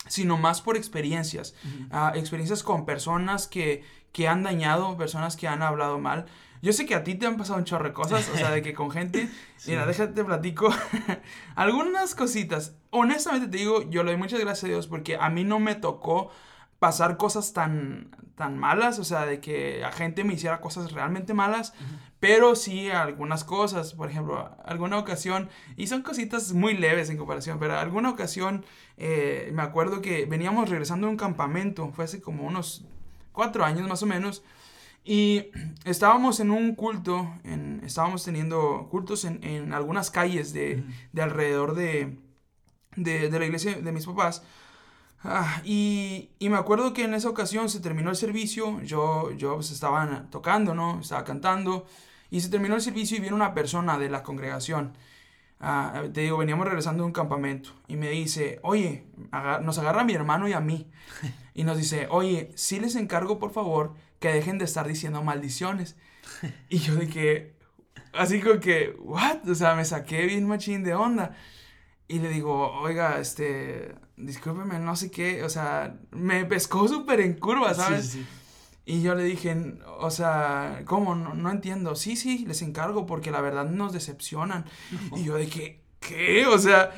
sino 0.07 0.37
más 0.37 0.61
por 0.61 0.77
experiencias. 0.77 1.55
Ah, 1.91 2.13
experiencias 2.15 2.63
con 2.63 2.85
personas 2.85 3.47
que, 3.47 3.83
que 4.11 4.27
han 4.27 4.43
dañado, 4.43 4.98
personas 4.98 5.35
que 5.35 5.48
han 5.48 5.61
hablado 5.61 6.00
mal. 6.00 6.25
Yo 6.61 6.74
sé 6.74 6.85
que 6.87 6.96
a 6.96 7.03
ti 7.03 7.13
te 7.13 7.27
han 7.27 7.37
pasado 7.37 7.59
un 7.59 7.65
chorro 7.65 7.85
de 7.85 7.93
cosas, 7.93 8.27
o 8.33 8.35
sea, 8.37 8.50
de 8.50 8.61
que 8.63 8.74
con 8.74 8.89
gente, 8.89 9.29
Sí. 9.57 9.72
mira, 9.72 9.85
déjate 9.85 10.24
platico 10.24 10.70
algunas 11.55 12.15
cositas. 12.15 12.75
Honestamente 12.89 13.48
te 13.48 13.57
digo, 13.57 13.89
yo 13.89 14.03
le 14.03 14.11
doy 14.11 14.20
muchas 14.20 14.39
gracias 14.39 14.63
a 14.65 14.67
Dios 14.67 14.87
porque 14.87 15.17
a 15.17 15.29
mí 15.29 15.43
no 15.43 15.59
me 15.59 15.75
tocó 15.75 16.31
pasar 16.79 17.18
cosas 17.18 17.53
tan, 17.53 18.11
tan 18.35 18.57
malas, 18.57 19.00
o 19.00 19.03
sea, 19.03 19.25
de 19.25 19.40
que 19.40 19.83
a 19.83 19.92
gente 19.92 20.24
me 20.24 20.35
hiciera 20.35 20.61
cosas 20.61 20.92
realmente 20.92 21.33
malas, 21.33 21.74
pero 22.20 22.55
sí 22.55 22.90
algunas 22.92 23.44
cosas, 23.44 23.94
por 23.94 24.09
ejemplo, 24.09 24.55
alguna 24.63 24.98
ocasión, 25.00 25.50
y 25.75 25.87
son 25.87 26.03
cositas 26.03 26.53
muy 26.53 26.75
leves 26.77 27.09
en 27.09 27.18
comparación, 27.18 27.57
pero 27.59 27.77
alguna 27.77 28.09
ocasión 28.09 28.63
eh, 28.98 29.50
me 29.53 29.63
acuerdo 29.63 30.01
que 30.01 30.25
veníamos 30.25 30.70
regresando 30.70 31.07
de 31.07 31.11
un 31.11 31.18
campamento, 31.18 31.92
fue 31.92 32.05
hace 32.05 32.22
como 32.22 32.46
unos 32.46 32.85
cuatro 33.31 33.66
años 33.66 33.87
más 33.87 34.03
o 34.03 34.05
menos, 34.05 34.44
y 35.03 35.46
estábamos 35.85 36.40
en 36.40 36.51
un 36.51 36.75
culto, 36.75 37.33
en, 37.44 37.81
estábamos 37.85 38.24
teniendo 38.24 38.87
cultos 38.92 39.25
en, 39.25 39.44
en 39.44 39.74
algunas 39.74 40.11
calles 40.11 40.53
de, 40.53 40.83
de 41.13 41.22
alrededor 41.22 41.75
de, 41.75 42.18
de, 42.96 43.29
de 43.29 43.40
la 43.40 43.46
iglesia 43.46 43.75
de 43.75 43.92
mis 43.92 44.05
papás. 44.05 44.44
Ah, 45.29 45.61
y, 45.66 46.29
y 46.40 46.48
me 46.50 46.57
acuerdo 46.57 46.94
que 46.94 47.03
en 47.03 47.13
esa 47.13 47.29
ocasión 47.29 47.70
se 47.70 47.81
terminó 47.81 48.09
el 48.09 48.16
servicio, 48.16 48.81
yo, 48.83 49.31
yo 49.31 49.55
pues, 49.55 49.72
estaba 49.72 50.27
tocando, 50.31 50.74
¿no? 50.74 51.01
Estaba 51.01 51.25
cantando, 51.25 51.85
y 52.29 52.40
se 52.42 52.50
terminó 52.50 52.75
el 52.75 52.81
servicio 52.81 53.18
y 53.18 53.20
viene 53.20 53.35
una 53.35 53.53
persona 53.53 53.98
de 54.00 54.09
la 54.09 54.24
congregación. 54.24 54.94
Ah, 55.59 56.03
te 56.13 56.22
digo, 56.22 56.37
veníamos 56.37 56.66
regresando 56.68 57.03
de 57.03 57.07
un 57.07 57.13
campamento 57.13 57.72
y 57.87 57.98
me 57.98 58.09
dice, 58.11 58.59
oye, 58.63 59.05
aga- 59.31 59.59
nos 59.59 59.79
agarra 59.79 60.01
a 60.01 60.05
mi 60.05 60.13
hermano 60.13 60.48
y 60.48 60.53
a 60.53 60.59
mí. 60.61 60.90
Y 61.55 61.63
nos 61.63 61.77
dice, 61.77 62.07
oye, 62.11 62.51
sí 62.55 62.79
les 62.79 62.96
encargo 62.96 63.40
por 63.40 63.51
favor 63.51 63.96
que 64.20 64.29
dejen 64.31 64.59
de 64.59 64.66
estar 64.66 64.87
diciendo 64.87 65.24
maldiciones. 65.24 65.98
Y 66.70 66.79
yo 66.79 66.96
de 66.96 67.07
que, 67.09 67.55
así 68.13 68.42
como 68.42 68.59
que, 68.59 68.96
¿what? 69.00 69.48
O 69.50 69.55
sea, 69.55 69.75
me 69.75 69.85
saqué 69.85 70.25
bien 70.25 70.48
machín 70.48 70.83
de 70.83 70.96
onda. 70.96 71.35
Y 72.07 72.20
le 72.20 72.29
digo, 72.29 72.72
oiga, 72.81 73.20
este, 73.20 73.96
discúlpeme, 74.18 74.80
no 74.80 74.96
sé 74.96 75.12
qué, 75.12 75.44
o 75.44 75.50
sea, 75.50 75.96
me 76.12 76.44
pescó 76.46 76.88
súper 76.88 77.22
en 77.22 77.36
curva, 77.36 77.74
¿sabes? 77.74 78.08
Sí, 78.08 78.20
sí. 78.20 78.27
Y 78.90 79.01
yo 79.01 79.16
le 79.16 79.24
dije, 79.24 79.75
o 80.00 80.10
sea, 80.10 80.84
¿cómo? 80.86 81.14
No, 81.14 81.34
no 81.34 81.51
entiendo. 81.51 81.96
Sí, 81.96 82.16
sí, 82.16 82.46
les 82.48 82.62
encargo 82.62 83.06
porque 83.06 83.32
la 83.32 83.42
verdad 83.42 83.66
nos 83.66 83.92
decepcionan. 83.92 84.66
Y 85.16 85.25
yo 85.25 85.36
que, 85.36 85.82
¿qué? 86.00 86.46
O 86.48 86.58
sea, 86.58 86.92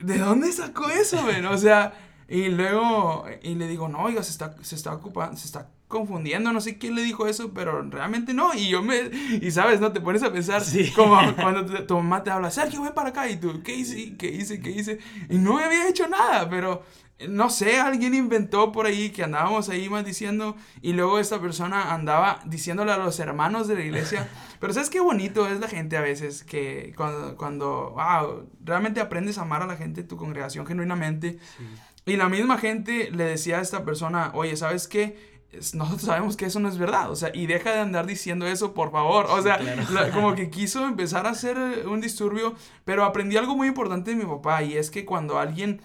¿de 0.00 0.18
dónde 0.18 0.50
sacó 0.50 0.88
eso, 0.88 1.22
men? 1.22 1.46
O 1.46 1.56
sea, 1.56 1.94
y 2.28 2.48
luego, 2.48 3.24
y 3.42 3.54
le 3.54 3.68
digo, 3.68 3.88
no, 3.88 4.02
oiga, 4.02 4.22
se 4.22 4.30
está, 4.30 4.54
se 4.62 4.74
está 4.74 4.92
ocupando, 4.94 5.36
se 5.36 5.46
está 5.46 5.70
confundiendo, 5.88 6.52
no 6.52 6.60
sé 6.60 6.78
quién 6.78 6.94
le 6.96 7.02
dijo 7.02 7.26
eso, 7.26 7.52
pero 7.54 7.82
realmente 7.82 8.34
no. 8.34 8.52
Y 8.54 8.68
yo 8.68 8.82
me, 8.82 9.10
y 9.40 9.50
sabes, 9.50 9.80
¿no? 9.80 9.92
Te 9.92 10.00
pones 10.00 10.22
a 10.22 10.32
pensar 10.32 10.62
Sí. 10.62 10.90
como 10.92 11.16
cuando 11.36 11.64
te- 11.66 11.82
tu 11.82 11.94
mamá 11.96 12.22
te 12.24 12.30
habla, 12.30 12.50
Sergio, 12.50 12.82
ven 12.82 12.94
para 12.94 13.10
acá. 13.10 13.28
Y 13.28 13.36
tú, 13.36 13.62
¿qué 13.62 13.74
hice? 13.76 14.16
¿Qué 14.16 14.28
hice? 14.28 14.60
¿Qué 14.60 14.70
hice? 14.70 14.98
Y 15.28 15.38
no 15.38 15.58
había 15.58 15.88
hecho 15.88 16.08
nada, 16.08 16.48
pero 16.50 16.82
no 17.28 17.48
sé, 17.48 17.78
alguien 17.80 18.12
inventó 18.12 18.72
por 18.72 18.86
ahí 18.86 19.10
que 19.10 19.22
andábamos 19.22 19.68
ahí 19.68 19.88
más 19.88 20.04
diciendo 20.04 20.56
y 20.82 20.94
luego 20.94 21.20
esta 21.20 21.40
persona 21.40 21.94
andaba 21.94 22.40
diciéndole 22.44 22.90
a 22.90 22.96
los 22.96 23.20
hermanos 23.20 23.68
de 23.68 23.76
la 23.76 23.84
iglesia, 23.84 24.28
pero 24.58 24.72
sabes 24.72 24.90
qué 24.90 24.98
bonito 24.98 25.46
es 25.46 25.60
la 25.60 25.68
gente 25.68 25.96
a 25.96 26.00
veces 26.00 26.42
que 26.42 26.92
cuando, 26.96 27.36
cuando 27.36 27.92
wow, 27.94 28.48
realmente 28.64 29.00
aprendes 29.00 29.38
a 29.38 29.42
amar 29.42 29.62
a 29.62 29.66
la 29.66 29.76
gente 29.76 30.02
de 30.02 30.08
tu 30.08 30.16
congregación 30.16 30.66
genuinamente 30.66 31.38
Sí. 31.56 31.64
Y 32.06 32.16
la 32.16 32.28
misma 32.28 32.58
gente 32.58 33.10
le 33.10 33.24
decía 33.24 33.58
a 33.58 33.62
esta 33.62 33.84
persona, 33.84 34.30
oye, 34.34 34.56
¿sabes 34.56 34.88
qué? 34.88 35.34
Nosotros 35.74 36.02
sabemos 36.02 36.36
que 36.36 36.46
eso 36.46 36.58
no 36.58 36.68
es 36.68 36.78
verdad, 36.78 37.10
o 37.12 37.16
sea, 37.16 37.30
y 37.32 37.46
deja 37.46 37.70
de 37.72 37.80
andar 37.80 38.06
diciendo 38.06 38.46
eso, 38.46 38.74
por 38.74 38.90
favor. 38.90 39.26
O 39.30 39.36
Sí, 39.36 39.44
sea, 39.44 39.58
claro. 39.86 40.12
como 40.12 40.34
que 40.34 40.50
quiso 40.50 40.84
empezar 40.84 41.26
a 41.26 41.30
hacer 41.30 41.56
eh, 41.56 41.86
un 41.86 42.00
disturbio, 42.00 42.54
pero 42.84 43.04
aprendí 43.04 43.36
algo 43.36 43.54
muy 43.56 43.68
importante 43.68 44.10
de 44.10 44.16
mi 44.16 44.24
papá, 44.24 44.62
y 44.64 44.76
es 44.76 44.90
que 44.90 45.04
cuando 45.04 45.38
alguien 45.38 45.80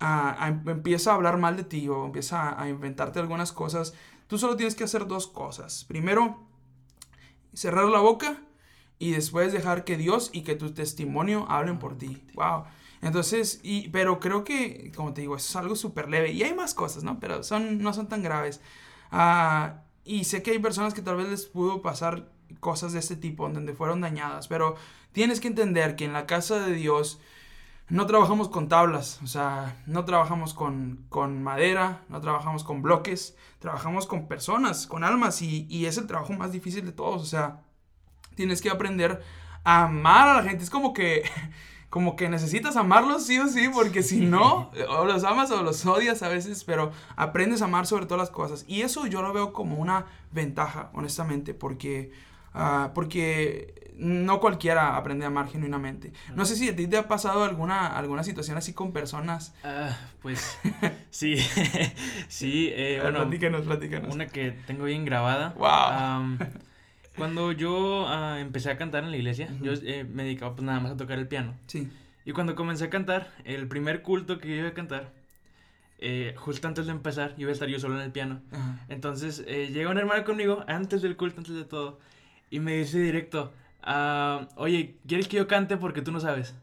ah, 0.00 0.52
empieza 0.66 1.12
a 1.12 1.14
hablar 1.14 1.38
mal 1.38 1.56
de 1.56 1.64
ti 1.64 1.88
o 1.88 2.04
empieza 2.04 2.48
a, 2.50 2.62
a 2.62 2.68
inventarte 2.68 3.20
algunas 3.20 3.52
cosas, 3.52 3.94
tú 4.26 4.38
solo 4.38 4.56
tienes 4.56 4.74
que 4.74 4.84
hacer 4.84 5.06
dos 5.06 5.28
cosas. 5.28 5.84
Primero, 5.84 6.44
cerrar 7.52 7.84
la 7.86 8.00
boca 8.00 8.38
y 8.98 9.12
después 9.12 9.52
dejar 9.52 9.84
que 9.84 9.96
Dios 9.96 10.30
y 10.32 10.42
que 10.42 10.54
tu 10.56 10.72
testimonio 10.74 11.46
hablen 11.48 11.78
por 11.78 11.96
ti. 11.98 12.24
Wow. 12.34 12.64
Entonces, 13.02 13.60
y, 13.64 13.88
pero 13.88 14.20
creo 14.20 14.44
que, 14.44 14.92
como 14.94 15.12
te 15.12 15.22
digo, 15.22 15.36
eso 15.36 15.48
es 15.48 15.56
algo 15.56 15.74
súper 15.74 16.08
leve. 16.08 16.30
Y 16.30 16.44
hay 16.44 16.54
más 16.54 16.72
cosas, 16.72 17.02
¿no? 17.02 17.18
Pero 17.18 17.42
son, 17.42 17.82
no 17.82 17.92
son 17.92 18.08
tan 18.08 18.22
graves. 18.22 18.60
Ah, 19.10 19.82
y 20.04 20.24
sé 20.24 20.42
que 20.42 20.52
hay 20.52 20.60
personas 20.60 20.94
que 20.94 21.02
tal 21.02 21.16
vez 21.16 21.28
les 21.28 21.46
pudo 21.46 21.82
pasar 21.82 22.30
cosas 22.60 22.92
de 22.92 23.00
este 23.00 23.16
tipo, 23.16 23.48
donde 23.48 23.74
fueron 23.74 24.00
dañadas. 24.00 24.46
Pero 24.46 24.76
tienes 25.10 25.40
que 25.40 25.48
entender 25.48 25.96
que 25.96 26.04
en 26.04 26.12
la 26.12 26.26
casa 26.26 26.60
de 26.60 26.74
Dios 26.74 27.20
no 27.88 28.06
trabajamos 28.06 28.48
con 28.48 28.68
tablas. 28.68 29.20
O 29.24 29.26
sea, 29.26 29.82
no 29.86 30.04
trabajamos 30.04 30.54
con, 30.54 31.04
con 31.08 31.42
madera, 31.42 32.04
no 32.08 32.20
trabajamos 32.20 32.62
con 32.62 32.82
bloques. 32.82 33.36
Trabajamos 33.58 34.06
con 34.06 34.28
personas, 34.28 34.86
con 34.86 35.02
almas. 35.02 35.42
Y, 35.42 35.66
y 35.68 35.86
es 35.86 35.98
el 35.98 36.06
trabajo 36.06 36.34
más 36.34 36.52
difícil 36.52 36.86
de 36.86 36.92
todos. 36.92 37.20
O 37.20 37.26
sea, 37.26 37.62
tienes 38.36 38.62
que 38.62 38.70
aprender 38.70 39.22
a 39.64 39.84
amar 39.86 40.28
a 40.28 40.36
la 40.36 40.48
gente. 40.48 40.62
Es 40.62 40.70
como 40.70 40.92
que 40.92 41.24
como 41.92 42.16
que 42.16 42.30
necesitas 42.30 42.76
amarlos 42.76 43.26
sí 43.26 43.38
o 43.38 43.48
sí, 43.48 43.68
porque 43.68 44.02
si 44.02 44.20
no, 44.20 44.70
o 44.88 45.04
los 45.04 45.24
amas 45.24 45.50
o 45.50 45.62
los 45.62 45.84
odias 45.84 46.22
a 46.22 46.28
veces, 46.28 46.64
pero 46.64 46.90
aprendes 47.16 47.60
a 47.60 47.66
amar 47.66 47.86
sobre 47.86 48.06
todas 48.06 48.18
las 48.18 48.30
cosas. 48.30 48.64
Y 48.66 48.80
eso 48.80 49.06
yo 49.06 49.20
lo 49.20 49.30
veo 49.34 49.52
como 49.52 49.76
una 49.76 50.06
ventaja, 50.30 50.88
honestamente, 50.94 51.52
porque, 51.52 52.10
ah, 52.54 52.92
porque 52.94 53.92
no 53.98 54.40
cualquiera 54.40 54.96
aprende 54.96 55.26
a 55.26 55.28
amar 55.28 55.50
genuinamente. 55.50 56.14
No 56.34 56.46
sé 56.46 56.56
si 56.56 56.66
a 56.70 56.74
ti 56.74 56.86
te 56.86 56.96
ha 56.96 57.08
pasado 57.08 57.44
alguna, 57.44 57.88
alguna 57.88 58.24
situación 58.24 58.56
así 58.56 58.72
con 58.72 58.92
personas. 58.92 59.54
Ah, 59.62 59.94
pues 60.22 60.58
sí, 61.10 61.36
sí, 62.28 62.70
eh, 62.72 63.00
bueno. 63.02 63.18
Platícanos, 63.18 63.66
platícanos. 63.66 64.14
Una 64.14 64.28
que 64.28 64.52
tengo 64.66 64.84
bien 64.84 65.04
grabada. 65.04 65.50
Wow. 65.58 66.38
Cuando 67.16 67.52
yo 67.52 68.06
ah, 68.08 68.38
empecé 68.40 68.70
a 68.70 68.76
cantar 68.76 69.04
en 69.04 69.10
la 69.10 69.16
iglesia, 69.16 69.48
yo 69.60 69.72
eh, 69.72 70.04
me 70.04 70.24
dedicaba 70.24 70.54
pues 70.54 70.64
nada 70.64 70.80
más 70.80 70.92
a 70.92 70.96
tocar 70.96 71.18
el 71.18 71.28
piano. 71.28 71.54
Sí. 71.66 71.90
Y 72.24 72.32
cuando 72.32 72.54
comencé 72.54 72.84
a 72.84 72.90
cantar, 72.90 73.30
el 73.44 73.68
primer 73.68 74.02
culto 74.02 74.38
que 74.38 74.48
yo 74.48 74.54
iba 74.54 74.68
a 74.68 74.74
cantar, 74.74 75.12
eh, 75.98 76.34
justo 76.36 76.66
antes 76.68 76.86
de 76.86 76.92
empezar, 76.92 77.34
iba 77.36 77.50
a 77.50 77.52
estar 77.52 77.68
yo 77.68 77.78
solo 77.78 77.96
en 77.96 78.02
el 78.02 78.12
piano. 78.12 78.40
Entonces 78.88 79.44
eh, 79.46 79.68
llega 79.72 79.90
un 79.90 79.98
hermano 79.98 80.24
conmigo, 80.24 80.64
antes 80.66 81.02
del 81.02 81.16
culto, 81.16 81.38
antes 81.38 81.54
de 81.54 81.64
todo, 81.64 81.98
y 82.50 82.60
me 82.60 82.76
dice 82.76 82.98
directo, 82.98 83.52
ah, 83.82 84.48
oye, 84.56 84.98
¿quieres 85.06 85.28
que 85.28 85.36
yo 85.36 85.46
cante 85.46 85.76
porque 85.76 86.02
tú 86.02 86.12
no 86.12 86.20
sabes? 86.20 86.54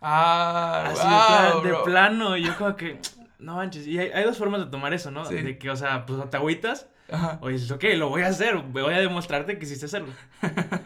Ah, 0.00 0.84
Así 0.88 1.68
de, 1.68 1.74
plano, 1.84 2.36
y 2.36 2.44
yo 2.44 2.56
como 2.56 2.74
que, 2.74 2.98
no 3.38 3.56
manches, 3.56 3.86
y 3.86 3.98
hay, 3.98 4.10
hay, 4.10 4.24
dos 4.24 4.36
formas 4.36 4.60
de 4.60 4.66
tomar 4.66 4.92
eso, 4.92 5.10
¿no? 5.10 5.28
De 5.28 5.58
que, 5.58 5.70
o 5.70 5.76
sea, 5.76 6.06
pues 6.06 6.28
te 6.28 6.36
agüitas 6.36 6.88
Ajá. 7.12 7.38
O 7.42 7.48
dices, 7.48 7.70
ok, 7.70 7.84
lo 7.96 8.08
voy 8.08 8.22
a 8.22 8.28
hacer, 8.28 8.56
voy 8.56 8.94
a 8.94 8.98
demostrarte 8.98 9.58
que 9.58 9.64
hiciste 9.64 9.86
hacerlo. 9.86 10.12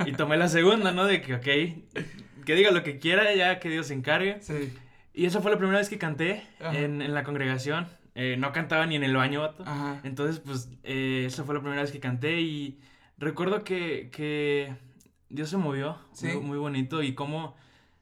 y 0.05 0.13
tomé 0.13 0.37
la 0.37 0.49
segunda, 0.49 0.93
¿no? 0.93 1.05
De 1.07 1.23
que, 1.23 1.35
ok, 1.35 2.05
que 2.45 2.55
diga 2.55 2.71
lo 2.71 2.83
que 2.83 2.99
quiera, 2.99 3.35
ya 3.35 3.61
que 3.61 3.69
Dios 3.69 3.87
se 3.87 3.95
encargue. 3.95 4.39
Sí. 4.41 4.73
Y 5.15 5.27
esa 5.27 5.41
fue 5.41 5.51
la 5.51 5.57
primera 5.57 5.79
vez 5.79 5.89
que 5.89 5.99
canté 5.99 6.43
en, 6.61 7.01
en, 7.01 7.15
la 7.15 7.23
congregación. 7.23 7.87
Eh, 8.15 8.37
no 8.39 8.53
cantaba 8.53 8.87
ni 8.87 8.97
en 8.97 9.05
el 9.05 9.17
baño, 9.17 9.41
vato. 9.41 9.63
Ajá. 9.67 10.01
Entonces, 10.05 10.41
pues, 10.41 10.71
eh, 10.83 11.25
esa 11.27 11.45
fue 11.45 11.55
la 11.55 11.61
primera 11.61 11.83
vez 11.83 11.91
que 11.91 12.01
canté 12.01 12.41
y 12.41 12.81
recuerdo 13.19 13.65
que, 13.65 14.11
que 14.13 14.75
Dios 15.29 15.49
se 15.49 15.57
movió. 15.57 15.99
¿Sí? 16.13 16.29
Muy, 16.29 16.59
bonito 16.59 17.03
y 17.03 17.15
cómo 17.15 17.57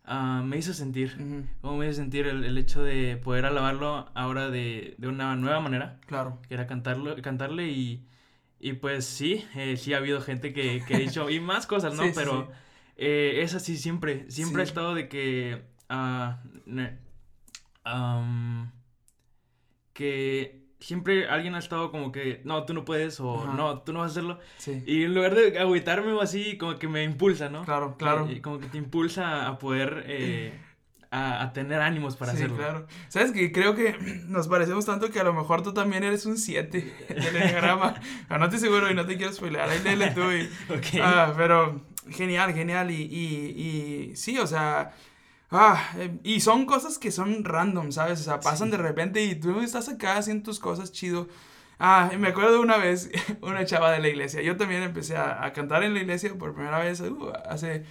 uh, 0.09 0.43
me 0.43 0.57
hizo 0.57 0.73
sentir. 0.73 1.17
Cómo 1.61 1.77
me 1.77 1.87
hizo 1.87 1.95
sentir 1.95 2.27
el, 2.27 2.45
el, 2.45 2.59
hecho 2.59 2.83
de 2.83 3.17
poder 3.17 3.45
alabarlo 3.47 4.09
ahora 4.15 4.51
de, 4.51 4.95
de 4.99 5.09
una 5.09 5.37
nueva 5.37 5.61
manera. 5.61 6.01
Claro. 6.07 6.41
Que 6.49 6.55
era 6.55 6.67
cantarlo, 6.67 7.15
cantarle 7.23 7.69
y 7.69 8.07
y 8.65 8.73
pues 8.73 9.05
sí, 9.05 9.45
eh, 9.55 9.77
sí 9.77 9.93
ha 9.93 9.99
habido 9.99 10.23
gente 10.23 10.55
que, 10.55 10.83
que 10.89 10.95
ha 10.95 10.99
dicho, 10.99 11.29
y 11.29 11.39
más 11.39 11.67
cosas, 11.67 11.93
¿no? 11.93 12.05
Pero 12.15 12.51
eh, 12.97 13.41
es 13.43 13.55
así 13.55 13.77
siempre, 13.77 14.25
siempre 14.31 14.63
ha 14.63 14.65
estado 14.65 14.95
de 14.95 15.07
que, 15.07 15.61
uh, 15.91 16.33
um, 17.87 18.71
que 19.93 20.65
siempre 20.81 21.29
alguien 21.29 21.55
ha 21.57 21.59
estado 21.59 21.91
como 21.91 22.11
que, 22.11 22.41
no, 22.45 22.65
tú 22.65 22.73
no 22.73 22.87
puedes 22.87 23.21
o 23.21 23.53
no, 23.53 23.83
tú 23.83 23.93
no 23.93 23.99
vas 23.99 24.09
a 24.09 24.13
hacerlo. 24.13 24.39
Y 24.87 25.05
en 25.05 25.15
lugar 25.15 25.35
de 25.35 25.59
agüitarme 25.59 26.13
o 26.13 26.23
así, 26.23 26.57
como 26.57 26.77
que 26.77 26.89
me 26.89 27.05
impulsa, 27.05 27.51
¿no? 27.51 27.67
Claro, 27.67 27.97
claro. 27.99 28.31
Y 28.31 28.41
como 28.41 28.61
que 28.61 28.69
te 28.69 28.79
impulsa 28.79 29.47
a 29.47 29.59
poder... 29.59 30.05
Eh, 30.07 30.59
a, 31.15 31.53
tener 31.53 31.81
ánimos 31.81 32.17
para 32.17 32.33
sí, 32.33 32.39
hacerlo. 32.39 32.57
claro. 32.57 32.87
¿Sabes 33.09 33.31
que 33.31 33.53
Creo 33.53 33.75
que 33.75 33.97
nos 34.29 34.49
parecemos 34.49 34.85
tanto 34.85 35.11
que 35.11 35.21
a 35.21 35.25
lo 35.25 35.33
mejor 35.33 35.63
tú 35.63 35.73
también 35.73 36.03
eres 36.03 36.27
un 36.27 36.37
7 36.37 37.07
del 37.09 37.37
enneagrama. 37.37 37.95
no 38.29 38.45
estoy 38.45 38.59
seguro 38.59 38.91
y 38.91 38.95
no 38.95 39.07
te 39.07 39.17
quiero 39.17 39.33
spoiler. 39.33 39.63
Ahí 39.63 39.81
léele 39.83 40.11
tú 40.11 40.23
y... 40.33 40.51
okay. 40.77 41.01
ah, 41.03 41.33
pero 41.37 41.83
genial, 42.11 42.53
genial. 42.53 42.91
Y, 42.91 43.03
y, 43.03 44.11
y 44.11 44.17
sí, 44.17 44.39
o 44.39 44.47
sea... 44.47 44.93
Ah, 45.51 45.93
eh, 45.99 46.19
y 46.25 46.41
son 46.41 46.67
cosas 46.67 46.99
que 46.99 47.13
son 47.13 47.45
random, 47.45 47.93
¿sabes? 47.93 48.21
O 48.21 48.25
sea, 48.25 48.41
pasan 48.41 48.71
de 48.73 48.77
repente 48.77 49.23
y 49.23 49.37
tú 49.37 49.61
estás 49.61 49.89
acá 49.89 50.17
haciendo 50.17 50.43
tus 50.43 50.59
cosas 50.59 50.91
chido. 50.91 51.29
Ah, 51.79 52.11
me 52.19 52.29
acuerdo 52.29 52.55
de 52.55 52.59
una 52.59 52.77
vez, 52.77 53.11
una 53.41 53.65
chava 53.65 53.93
de 53.93 54.01
la 54.01 54.09
iglesia. 54.09 54.43
Yo 54.43 54.57
también 54.57 54.83
empecé 54.83 55.17
a, 55.17 55.45
a 55.45 55.53
cantar 55.53 55.85
en 55.85 55.95
la 55.95 56.01
iglesia 56.01 56.35
por 56.35 56.55
primera 56.55 56.81
vez 56.81 57.01
uh, 57.01 57.33
hace 57.49 57.85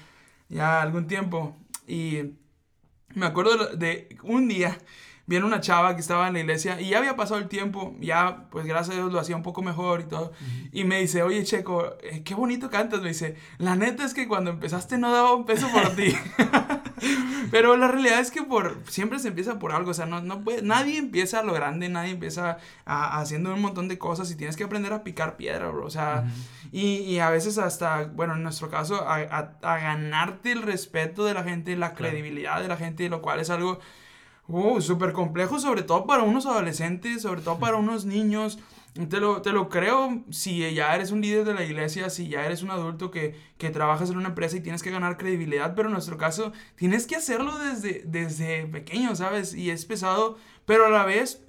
ya 0.49 0.81
algún 0.81 1.07
tiempo. 1.07 1.55
Y 1.87 2.33
me 3.15 3.25
acuerdo 3.25 3.75
de 3.75 4.17
un 4.23 4.47
día, 4.47 4.77
viene 5.25 5.45
una 5.45 5.61
chava 5.61 5.95
que 5.95 6.01
estaba 6.01 6.27
en 6.27 6.33
la 6.33 6.39
iglesia 6.39 6.81
y 6.81 6.89
ya 6.89 6.97
había 6.97 7.15
pasado 7.15 7.39
el 7.39 7.47
tiempo, 7.47 7.95
ya 7.99 8.47
pues 8.51 8.65
gracias 8.65 8.95
a 8.95 8.99
Dios 8.99 9.11
lo 9.11 9.19
hacía 9.19 9.35
un 9.35 9.43
poco 9.43 9.61
mejor 9.61 10.01
y 10.01 10.05
todo. 10.05 10.33
Y 10.71 10.83
me 10.83 10.99
dice, 10.99 11.23
oye 11.23 11.43
Checo, 11.43 11.95
eh, 12.01 12.23
qué 12.23 12.35
bonito 12.35 12.69
cantas. 12.69 13.01
Me 13.01 13.09
dice, 13.09 13.35
la 13.57 13.75
neta 13.75 14.03
es 14.05 14.13
que 14.13 14.27
cuando 14.27 14.51
empezaste 14.51 14.97
no 14.97 15.11
daba 15.11 15.33
un 15.33 15.45
peso 15.45 15.67
por 15.69 15.95
ti. 15.95 16.15
Pero 17.51 17.77
la 17.77 17.87
realidad 17.87 18.19
es 18.19 18.31
que 18.31 18.43
por 18.43 18.81
siempre 18.87 19.19
se 19.19 19.29
empieza 19.29 19.59
por 19.59 19.71
algo, 19.71 19.91
o 19.91 19.93
sea, 19.93 20.05
no, 20.05 20.21
no 20.21 20.41
puede, 20.43 20.61
nadie 20.61 20.97
empieza 20.97 21.39
a 21.39 21.43
lo 21.43 21.53
grande, 21.53 21.89
nadie 21.89 22.11
empieza 22.11 22.57
a, 22.85 23.19
haciendo 23.19 23.53
un 23.53 23.61
montón 23.61 23.87
de 23.87 23.97
cosas 23.97 24.29
y 24.31 24.35
tienes 24.35 24.55
que 24.55 24.63
aprender 24.63 24.93
a 24.93 25.03
picar 25.03 25.37
piedra, 25.37 25.69
bro, 25.69 25.85
o 25.85 25.89
sea, 25.89 26.25
y, 26.71 26.97
y, 26.97 27.19
a 27.19 27.29
veces 27.29 27.57
hasta, 27.57 28.05
bueno, 28.05 28.35
en 28.35 28.43
nuestro 28.43 28.69
caso, 28.69 29.07
a, 29.07 29.15
a, 29.61 29.77
ganarte 29.77 30.51
el 30.51 30.61
respeto 30.61 31.25
de 31.25 31.33
la 31.33 31.43
gente, 31.43 31.75
la 31.75 31.93
credibilidad 31.93 32.61
de 32.61 32.67
la 32.67 32.77
gente, 32.77 33.09
lo 33.09 33.21
cual 33.21 33.39
es 33.39 33.49
algo 33.49 33.79
uh, 34.47 34.81
súper 34.81 35.13
complejo, 35.13 35.59
sobre 35.59 35.83
todo 35.83 36.05
para 36.05 36.23
unos 36.23 36.45
adolescentes, 36.45 37.21
sobre 37.21 37.41
todo 37.41 37.59
para 37.59 37.77
unos 37.77 38.05
niños. 38.05 38.59
Te 39.09 39.19
lo, 39.19 39.41
te 39.41 39.51
lo 39.51 39.69
creo 39.69 40.23
si 40.29 40.71
ya 40.71 40.93
eres 40.93 41.09
un 41.09 41.21
líder 41.21 41.45
de 41.45 41.55
la 41.55 41.63
iglesia, 41.63 42.11
si 42.11 42.27
ya 42.27 42.45
eres 42.45 42.61
un 42.61 42.69
adulto 42.69 43.09
que, 43.09 43.35
que 43.57 43.71
trabajas 43.71 44.11
en 44.11 44.17
una 44.17 44.29
empresa 44.29 44.55
y 44.55 44.61
tienes 44.61 44.83
que 44.83 44.91
ganar 44.91 45.17
credibilidad, 45.17 45.73
pero 45.73 45.87
en 45.87 45.93
nuestro 45.93 46.15
caso 46.17 46.51
tienes 46.75 47.07
que 47.07 47.15
hacerlo 47.15 47.57
desde, 47.57 48.03
desde 48.05 48.67
pequeño, 48.67 49.15
¿sabes? 49.15 49.55
Y 49.55 49.71
es 49.71 49.85
pesado, 49.85 50.37
pero 50.65 50.85
a 50.85 50.89
la 50.89 51.05
vez 51.05 51.43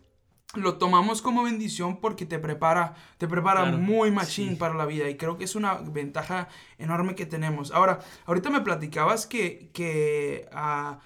lo 0.56 0.78
tomamos 0.78 1.20
como 1.20 1.42
bendición 1.42 2.00
porque 2.00 2.26
te 2.26 2.38
prepara, 2.38 2.94
te 3.18 3.28
prepara 3.28 3.66
muy 3.66 4.10
machín 4.10 4.56
para 4.56 4.74
la 4.74 4.86
vida 4.86 5.08
y 5.08 5.16
creo 5.16 5.36
que 5.36 5.44
es 5.44 5.54
una 5.54 5.74
ventaja 5.74 6.48
enorme 6.78 7.14
que 7.14 7.26
tenemos. 7.26 7.72
Ahora, 7.72 8.00
ahorita 8.26 8.50
me 8.50 8.60
platicabas 8.60 9.26
que, 9.26 9.70
que 9.72 10.48
uh, 10.52 10.96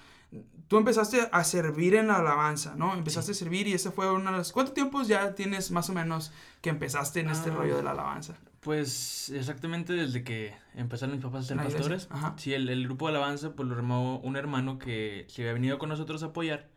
tú 0.67 0.77
empezaste 0.77 1.27
a 1.31 1.43
servir 1.43 1.95
en 1.95 2.07
la 2.07 2.17
alabanza, 2.17 2.75
¿no? 2.75 2.93
Empezaste 2.93 3.31
a 3.31 3.35
servir 3.35 3.67
y 3.67 3.73
ese 3.73 3.91
fue 3.91 4.11
una 4.11 4.31
de 4.31 4.37
las... 4.37 4.51
¿Cuánto 4.51 4.71
tiempo 4.71 5.01
ya 5.01 5.33
tienes 5.35 5.71
más 5.71 5.89
o 5.89 5.93
menos 5.93 6.31
que 6.61 6.69
empezaste 6.69 7.19
en 7.19 7.29
este 7.29 7.49
rollo 7.49 7.75
de 7.75 7.83
la 7.83 7.91
alabanza? 7.91 8.35
Pues 8.59 9.29
exactamente 9.29 9.93
desde 9.93 10.23
que 10.23 10.53
empezaron 10.75 11.15
mis 11.15 11.23
papás 11.23 11.45
a 11.45 11.47
ser 11.47 11.57
pastores. 11.57 12.07
Ajá. 12.11 12.35
Sí, 12.37 12.53
el, 12.53 12.69
el, 12.69 12.85
grupo 12.85 13.07
de 13.07 13.15
alabanza 13.15 13.53
pues 13.53 13.67
lo 13.67 13.75
armó 13.75 14.19
un 14.19 14.35
hermano 14.35 14.77
que 14.77 15.25
se 15.27 15.41
había 15.41 15.53
venido 15.53 15.79
con 15.79 15.89
nosotros 15.89 16.21
a 16.23 16.27
apoyar. 16.27 16.67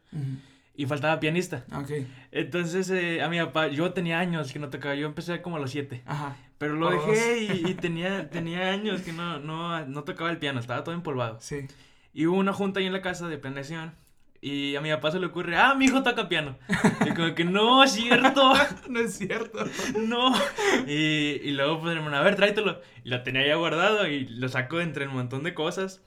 Y 0.75 0.87
faltaba 0.87 1.21
pianista. 1.21 1.65
Ok. 1.75 1.91
Entonces, 2.31 2.89
eh, 2.89 3.21
a 3.21 3.29
mi 3.29 3.39
papá, 3.39 3.69
yo 3.69 3.93
tenía 3.93 4.21
años 4.21 4.53
que 4.53 4.59
no 4.59 4.71
tocaba, 4.71 4.95
yo 4.95 5.07
empecé 5.07 5.43
como 5.43 5.57
a 5.57 5.61
los 5.61 5.71
siete. 5.71 6.03
Ajá. 6.07 6.37
Pero 6.57 6.77
lo 6.77 6.91
dejé 6.91 7.43
y, 7.43 7.71
y, 7.71 7.75
tenía, 7.81 8.31
tenía 8.31 8.71
años 8.71 9.03
que 9.03 9.13
no, 9.13 9.39
no, 9.39 9.85
no 9.87 10.05
tocaba 10.05 10.31
el 10.31 10.39
piano, 10.39 10.61
estaba 10.61 10.83
todo 10.83 10.95
empolvado. 10.95 11.39
Sí. 11.41 11.67
Y 12.13 12.27
hubo 12.27 12.37
una 12.37 12.53
junta 12.53 12.81
ahí 12.81 12.87
en 12.87 12.93
la 12.93 13.03
casa 13.03 13.29
de 13.29 13.39
planeación. 13.39 13.95
Y 14.41 14.75
a 14.75 14.81
mi 14.81 14.91
papá 14.91 15.13
se 15.13 15.21
le 15.21 15.27
ocurre, 15.27 15.57
ah, 15.57 15.75
mi 15.77 15.85
hijo 15.85 16.03
toca 16.03 16.29
piano. 16.29 16.59
Y 17.07 17.11
como 17.15 17.33
que 17.35 17.45
no 17.45 17.85
es 17.85 17.93
cierto. 17.93 18.53
no 18.91 18.99
es 19.01 19.17
cierto. 19.17 19.65
no. 20.07 20.35
Y, 20.87 21.41
y 21.43 21.53
luego 21.53 21.81
pues 21.81 21.97
hermano, 21.97 22.17
a 22.17 22.23
ver, 22.23 22.35
tráetelo. 22.35 22.81
Y 23.05 23.11
lo 23.11 23.23
tenía 23.23 23.47
ya 23.47 23.55
guardado 23.55 24.07
y 24.09 24.27
lo 24.27 24.49
saco 24.49 24.81
entre 24.81 25.07
un 25.07 25.15
montón 25.15 25.45
de 25.45 25.55
cosas. 25.55 26.03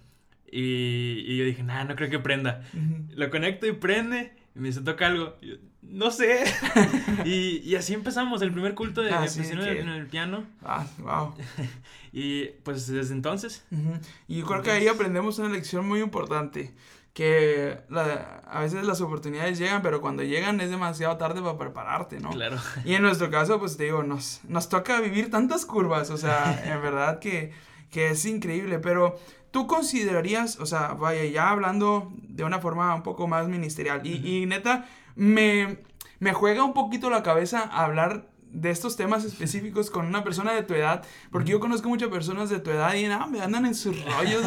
Y, 0.52 1.24
y 1.26 1.38
yo 1.38 1.46
dije, 1.46 1.64
nah, 1.64 1.86
no 1.86 1.96
creo 1.96 2.10
que 2.10 2.20
prenda. 2.20 2.62
Lo 3.10 3.30
conecto 3.30 3.68
y 3.68 3.72
prende. 3.72 4.34
Y 4.54 4.60
me 4.60 4.68
dice, 4.68 4.82
toca 4.82 5.08
algo. 5.08 5.38
Y 5.42 5.48
yo, 5.48 5.56
no 5.90 6.12
sé. 6.12 6.44
y, 7.26 7.62
y, 7.64 7.76
así 7.76 7.94
empezamos 7.94 8.42
el 8.42 8.52
primer 8.52 8.76
culto 8.76 9.02
de 9.02 9.12
ah, 9.12 9.28
sí, 9.28 9.42
en, 9.42 9.60
el, 9.60 9.78
en, 9.78 9.90
el, 9.90 10.08
piano. 10.08 10.44
Ah, 10.64 10.86
wow. 11.00 11.34
y 12.14 12.46
pues 12.64 12.88
desde 12.88 13.14
entonces. 13.14 13.66
Uh 13.72 13.76
-huh. 13.76 14.00
Y 14.28 14.40
yo 14.40 14.46
creo 14.46 14.62
que 14.62 14.72
ahí 14.72 14.88
aprendemos 14.88 15.40
una 15.40 15.50
lección 15.50 15.88
muy 15.88 16.02
importante. 16.02 16.74
Que 17.14 17.80
la, 17.90 18.42
a 18.46 18.60
veces 18.60 18.86
las 18.86 19.00
oportunidades 19.00 19.58
llegan, 19.58 19.82
pero 19.82 20.02
cuando 20.02 20.22
llegan 20.22 20.60
es 20.60 20.70
demasiado 20.70 21.16
tarde 21.16 21.42
para 21.42 21.58
prepararte, 21.58 22.20
¿no? 22.20 22.32
Claro. 22.32 22.58
Y 22.84 22.94
en 22.94 23.04
nuestro 23.04 23.30
caso, 23.30 23.58
pues 23.58 23.78
te 23.78 23.86
digo, 23.86 24.04
nos, 24.04 24.42
nos 24.50 24.68
toca 24.68 25.00
vivir 25.00 25.32
tantas 25.32 25.66
curvas. 25.66 26.10
O 26.10 26.18
sea, 26.18 26.62
en 26.66 26.82
verdad 26.82 27.20
que, 27.20 27.54
que 27.90 28.10
es 28.10 28.26
increíble. 28.26 28.80
Pero 28.80 29.18
¿Tú 29.56 29.68
considerarías, 29.68 30.60
o 30.60 30.66
sea, 30.66 30.96
vaya, 30.96 31.24
ya 31.24 31.50
hablando 31.50 32.12
de 32.24 32.44
una 32.44 32.60
forma 32.60 32.94
un 32.94 33.04
poco 33.04 33.26
más 33.26 33.48
ministerial, 33.48 34.06
y, 34.06 34.42
y 34.42 34.46
neta, 34.46 34.86
me, 35.16 35.80
me 36.20 36.34
juega 36.34 36.64
un 36.64 36.74
poquito 36.74 37.10
la 37.10 37.24
cabeza 37.24 37.62
hablar 37.62 38.30
de 38.56 38.70
estos 38.70 38.96
temas 38.96 39.26
específicos 39.26 39.90
con 39.90 40.06
una 40.06 40.24
persona 40.24 40.54
de 40.54 40.64
tu 40.64 40.74
edad, 40.74 41.04
porque 41.30 41.52
yo 41.52 41.60
conozco 41.60 41.90
muchas 41.90 42.10
personas 42.10 42.50
de 42.50 42.60
tu 42.60 42.72
edad 42.72 42.94
y 42.94 43.06
no, 43.08 43.22
andan 43.22 43.66
en 43.66 43.76
sus 43.76 44.04
rollos, 44.06 44.46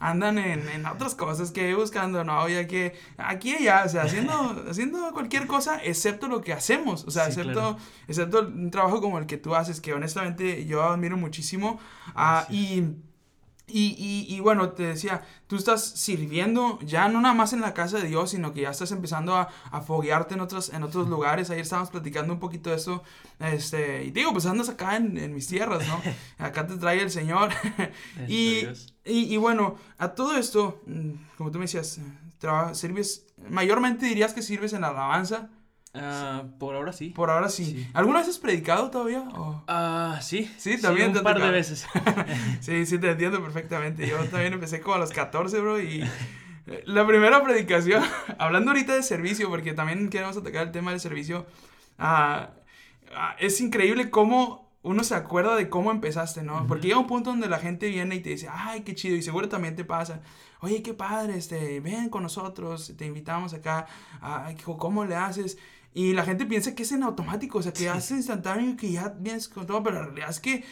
andan 0.00 0.38
en, 0.38 0.66
en, 0.68 0.86
otras 0.86 1.14
cosas 1.14 1.50
que 1.50 1.74
buscando 1.74 2.24
novia, 2.24 2.66
que 2.66 2.94
aquí 3.18 3.50
y 3.50 3.68
allá, 3.68 3.82
o 3.84 3.88
sea, 3.88 4.02
haciendo, 4.02 4.64
haciendo 4.70 5.12
cualquier 5.12 5.46
cosa 5.46 5.78
excepto 5.82 6.26
lo 6.26 6.40
que 6.40 6.54
hacemos, 6.54 7.04
o 7.04 7.10
sea, 7.10 7.24
sí, 7.24 7.32
excepto, 7.32 7.52
claro. 7.52 7.76
excepto 8.08 8.40
un 8.40 8.70
trabajo 8.70 9.02
como 9.02 9.18
el 9.18 9.26
que 9.26 9.36
tú 9.36 9.54
haces, 9.54 9.80
que 9.80 9.92
honestamente 9.92 10.64
yo 10.64 10.82
admiro 10.82 11.18
muchísimo, 11.18 11.78
uh, 12.16 12.50
y 12.50 12.84
Y, 13.66 14.26
y, 14.28 14.40
bueno, 14.40 14.70
te 14.70 14.82
decía, 14.82 15.22
tú 15.46 15.56
estás 15.56 15.82
sirviendo 15.82 16.78
ya 16.82 17.08
no 17.08 17.22
nada 17.22 17.34
más 17.34 17.54
en 17.54 17.62
la 17.62 17.72
casa 17.72 17.96
de 17.98 18.08
Dios, 18.08 18.30
sino 18.30 18.52
que 18.52 18.60
ya 18.60 18.70
estás 18.70 18.92
empezando 18.92 19.34
a, 19.36 19.48
a 19.70 19.80
foguearte 19.80 20.34
en 20.34 20.40
otros, 20.40 20.68
en 20.68 20.82
otros 20.82 21.08
lugares. 21.08 21.48
Ayer 21.48 21.62
estábamos 21.62 21.90
platicando 21.90 22.34
un 22.34 22.40
poquito 22.40 22.68
de 22.68 22.76
eso. 22.76 23.02
Este, 23.40 24.04
y 24.04 24.10
digo, 24.10 24.32
pues 24.32 24.44
andas 24.44 24.68
acá 24.68 24.96
en, 24.96 25.16
en 25.16 25.34
mis 25.34 25.46
tierras, 25.46 25.86
¿no? 25.88 26.00
Acá 26.44 26.66
te 26.66 26.76
trae 26.76 27.00
el 27.00 27.10
Señor. 27.10 27.52
y, 28.28 28.66
y, 29.04 29.34
y, 29.34 29.36
bueno, 29.38 29.76
a 29.96 30.08
todo 30.14 30.36
esto, 30.36 30.82
mm, 30.86 31.12
como 31.38 31.50
tú 31.50 31.58
me 31.58 31.64
decías, 31.64 32.00
sirves, 32.72 33.26
mayormente 33.48 34.06
dirías 34.06 34.34
que 34.34 34.42
sirves 34.42 34.74
en 34.74 34.82
la 34.82 34.88
alabanza. 34.88 35.48
Ah, 35.94 36.42
por 36.58 36.74
ahora 36.74 36.92
sí. 36.92 37.10
Por 37.10 37.30
ahora 37.30 37.48
sí. 37.48 37.88
¿Alguna 37.94 38.18
vez 38.18 38.28
has 38.28 38.38
predicado 38.38 38.90
todavía? 38.90 39.28
Ah, 39.68 40.18
sí. 40.20 40.50
Sí, 40.58 40.80
también. 40.80 41.16
un 41.16 41.22
par 41.22 41.40
de 41.40 41.50
veces. 41.50 41.86
sí, 42.60 42.84
sí, 42.84 42.98
te 42.98 43.10
entiendo 43.10 43.40
perfectamente. 43.40 44.06
Yo 44.06 44.18
también 44.28 44.52
empecé 44.52 44.80
como 44.80 44.96
a 44.96 44.98
los 44.98 45.10
14, 45.10 45.60
bro, 45.60 45.80
y 45.80 46.02
eh, 46.66 46.82
la 46.86 47.06
primera 47.06 47.42
predicación, 47.44 48.02
hablando 48.38 48.72
ahorita 48.72 48.94
de 48.94 49.04
servicio, 49.04 49.48
porque 49.48 49.72
también 49.72 50.10
queremos 50.10 50.36
atacar 50.36 50.66
el 50.66 50.72
tema 50.72 50.90
del 50.90 51.00
servicio, 51.00 51.46
ah, 51.98 52.50
es 53.38 53.60
increíble 53.60 54.10
cómo 54.10 54.64
uno 54.82 55.02
se 55.02 55.14
acuerda 55.14 55.56
de 55.56 55.70
cómo 55.70 55.90
empezaste, 55.90 56.42
¿no? 56.42 56.66
Porque 56.66 56.88
llega 56.88 56.98
un 56.98 57.06
punto 57.06 57.30
donde 57.30 57.48
la 57.48 57.58
gente 57.58 57.88
viene 57.88 58.16
y 58.16 58.20
te 58.20 58.30
dice, 58.30 58.48
ay, 58.50 58.82
qué 58.82 58.94
chido, 58.94 59.16
y 59.16 59.22
seguro 59.22 59.48
también 59.48 59.76
te 59.76 59.84
pasa, 59.84 60.20
oye, 60.60 60.82
qué 60.82 60.92
padre, 60.92 61.38
este, 61.38 61.80
ven 61.80 62.10
con 62.10 62.22
nosotros, 62.22 62.92
te 62.98 63.06
invitamos 63.06 63.54
acá, 63.54 63.86
ay, 64.20 64.56
¿cómo 64.56 65.06
le 65.06 65.16
haces? 65.16 65.56
Y 65.94 66.12
la 66.12 66.24
gente 66.24 66.44
piensa 66.44 66.74
que 66.74 66.82
es 66.82 66.90
en 66.90 67.04
automático, 67.04 67.58
o 67.58 67.62
sea, 67.62 67.72
que 67.72 67.88
hace 67.88 68.14
instantáneo 68.14 68.70
y 68.70 68.76
que 68.76 68.90
ya 68.90 69.14
vienes 69.16 69.48
con 69.48 69.64
todo, 69.64 69.82
pero 69.84 69.96
la 69.96 70.06
realidad 70.06 70.30
es 70.30 70.40
que 70.40 70.64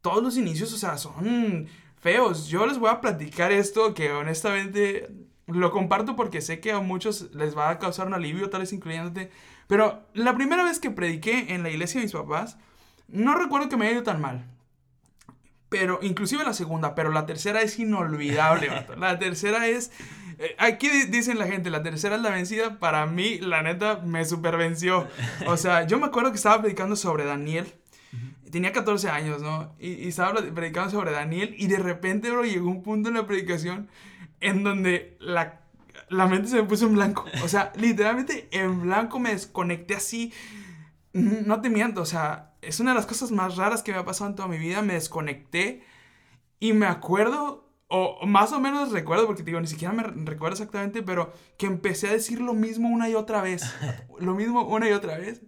todos 0.00 0.22
los 0.22 0.36
inicios, 0.36 0.72
o 0.72 0.78
sea, 0.78 0.96
son 0.96 1.66
feos. 1.96 2.46
Yo 2.46 2.64
les 2.64 2.78
voy 2.78 2.88
a 2.88 3.00
platicar 3.00 3.50
esto 3.50 3.92
que 3.92 4.12
honestamente 4.12 5.08
lo 5.46 5.72
comparto 5.72 6.14
porque 6.14 6.40
sé 6.40 6.60
que 6.60 6.70
a 6.70 6.78
muchos 6.78 7.34
les 7.34 7.56
va 7.58 7.70
a 7.70 7.78
causar 7.80 8.06
un 8.06 8.14
alivio, 8.14 8.50
tal 8.50 8.60
vez 8.60 8.72
incluyéndote. 8.72 9.32
Pero 9.66 10.06
la 10.14 10.34
primera 10.36 10.62
vez 10.62 10.78
que 10.78 10.92
prediqué 10.92 11.54
en 11.54 11.64
la 11.64 11.70
iglesia 11.70 12.00
de 12.00 12.06
mis 12.06 12.12
papás, 12.12 12.56
no 13.08 13.34
recuerdo 13.34 13.68
que 13.68 13.76
me 13.76 13.86
haya 13.86 13.94
ido 13.94 14.04
tan 14.04 14.20
mal. 14.20 14.46
Pero, 15.68 15.98
inclusive 16.02 16.44
la 16.44 16.54
segunda, 16.54 16.94
pero 16.94 17.10
la 17.10 17.26
tercera 17.26 17.60
es 17.62 17.78
inolvidable, 17.78 18.70
La 18.96 19.18
tercera 19.18 19.66
es 19.66 19.90
eh, 20.38 20.54
aquí 20.58 20.88
dicen 21.08 21.38
la 21.38 21.46
gente, 21.46 21.68
la 21.68 21.82
tercera 21.82 22.16
es 22.16 22.22
la 22.22 22.30
vencida. 22.30 22.78
Para 22.78 23.06
mí, 23.06 23.38
la 23.38 23.62
neta, 23.62 24.00
me 24.04 24.24
supervenció. 24.24 25.08
O 25.46 25.56
sea, 25.56 25.86
yo 25.86 25.98
me 25.98 26.06
acuerdo 26.06 26.30
que 26.30 26.36
estaba 26.36 26.60
predicando 26.60 26.96
sobre 26.96 27.24
Daniel. 27.24 27.72
Tenía 28.50 28.72
14 28.72 29.10
años, 29.10 29.42
¿no? 29.42 29.74
Y, 29.78 30.08
estaba 30.08 30.40
predicando 30.54 30.90
sobre 30.90 31.10
Daniel. 31.10 31.54
Y 31.58 31.66
de 31.66 31.78
repente, 31.78 32.30
bro, 32.30 32.44
llegó 32.44 32.70
un 32.70 32.82
punto 32.82 33.08
en 33.08 33.16
la 33.16 33.26
predicación 33.26 33.88
en 34.40 34.62
donde 34.62 35.16
la, 35.20 35.60
la 36.08 36.26
mente 36.28 36.48
se 36.48 36.56
me 36.56 36.62
puso 36.62 36.86
en 36.86 36.94
blanco. 36.94 37.24
O 37.42 37.48
sea, 37.48 37.72
literalmente 37.76 38.48
en 38.52 38.82
blanco 38.82 39.18
me 39.18 39.30
desconecté 39.30 39.96
así. 39.96 40.32
No 41.12 41.60
te 41.60 41.68
miento, 41.68 42.02
o 42.02 42.06
sea, 42.06 42.52
es 42.62 42.78
una 42.78 42.92
de 42.92 42.96
las 42.96 43.06
cosas 43.06 43.32
más 43.32 43.56
raras 43.56 43.82
que 43.82 43.92
me 43.92 43.98
ha 43.98 44.04
pasado 44.04 44.30
en 44.30 44.36
toda 44.36 44.46
mi 44.46 44.58
vida. 44.58 44.82
Me 44.82 44.94
desconecté 44.94 45.84
y 46.60 46.74
me 46.74 46.86
acuerdo 46.86 47.67
o 47.90 48.26
más 48.26 48.52
o 48.52 48.60
menos 48.60 48.92
recuerdo, 48.92 49.26
porque 49.26 49.42
digo, 49.42 49.60
ni 49.60 49.66
siquiera 49.66 49.94
me 49.94 50.02
recuerdo 50.02 50.54
exactamente, 50.54 51.02
pero 51.02 51.32
que 51.56 51.66
empecé 51.66 52.08
a 52.08 52.12
decir 52.12 52.38
lo 52.38 52.52
mismo 52.52 52.90
una 52.90 53.08
y 53.08 53.14
otra 53.14 53.40
vez. 53.40 53.62
lo 54.20 54.34
mismo 54.34 54.62
una 54.66 54.88
y 54.88 54.92
otra 54.92 55.16
vez. 55.16 55.40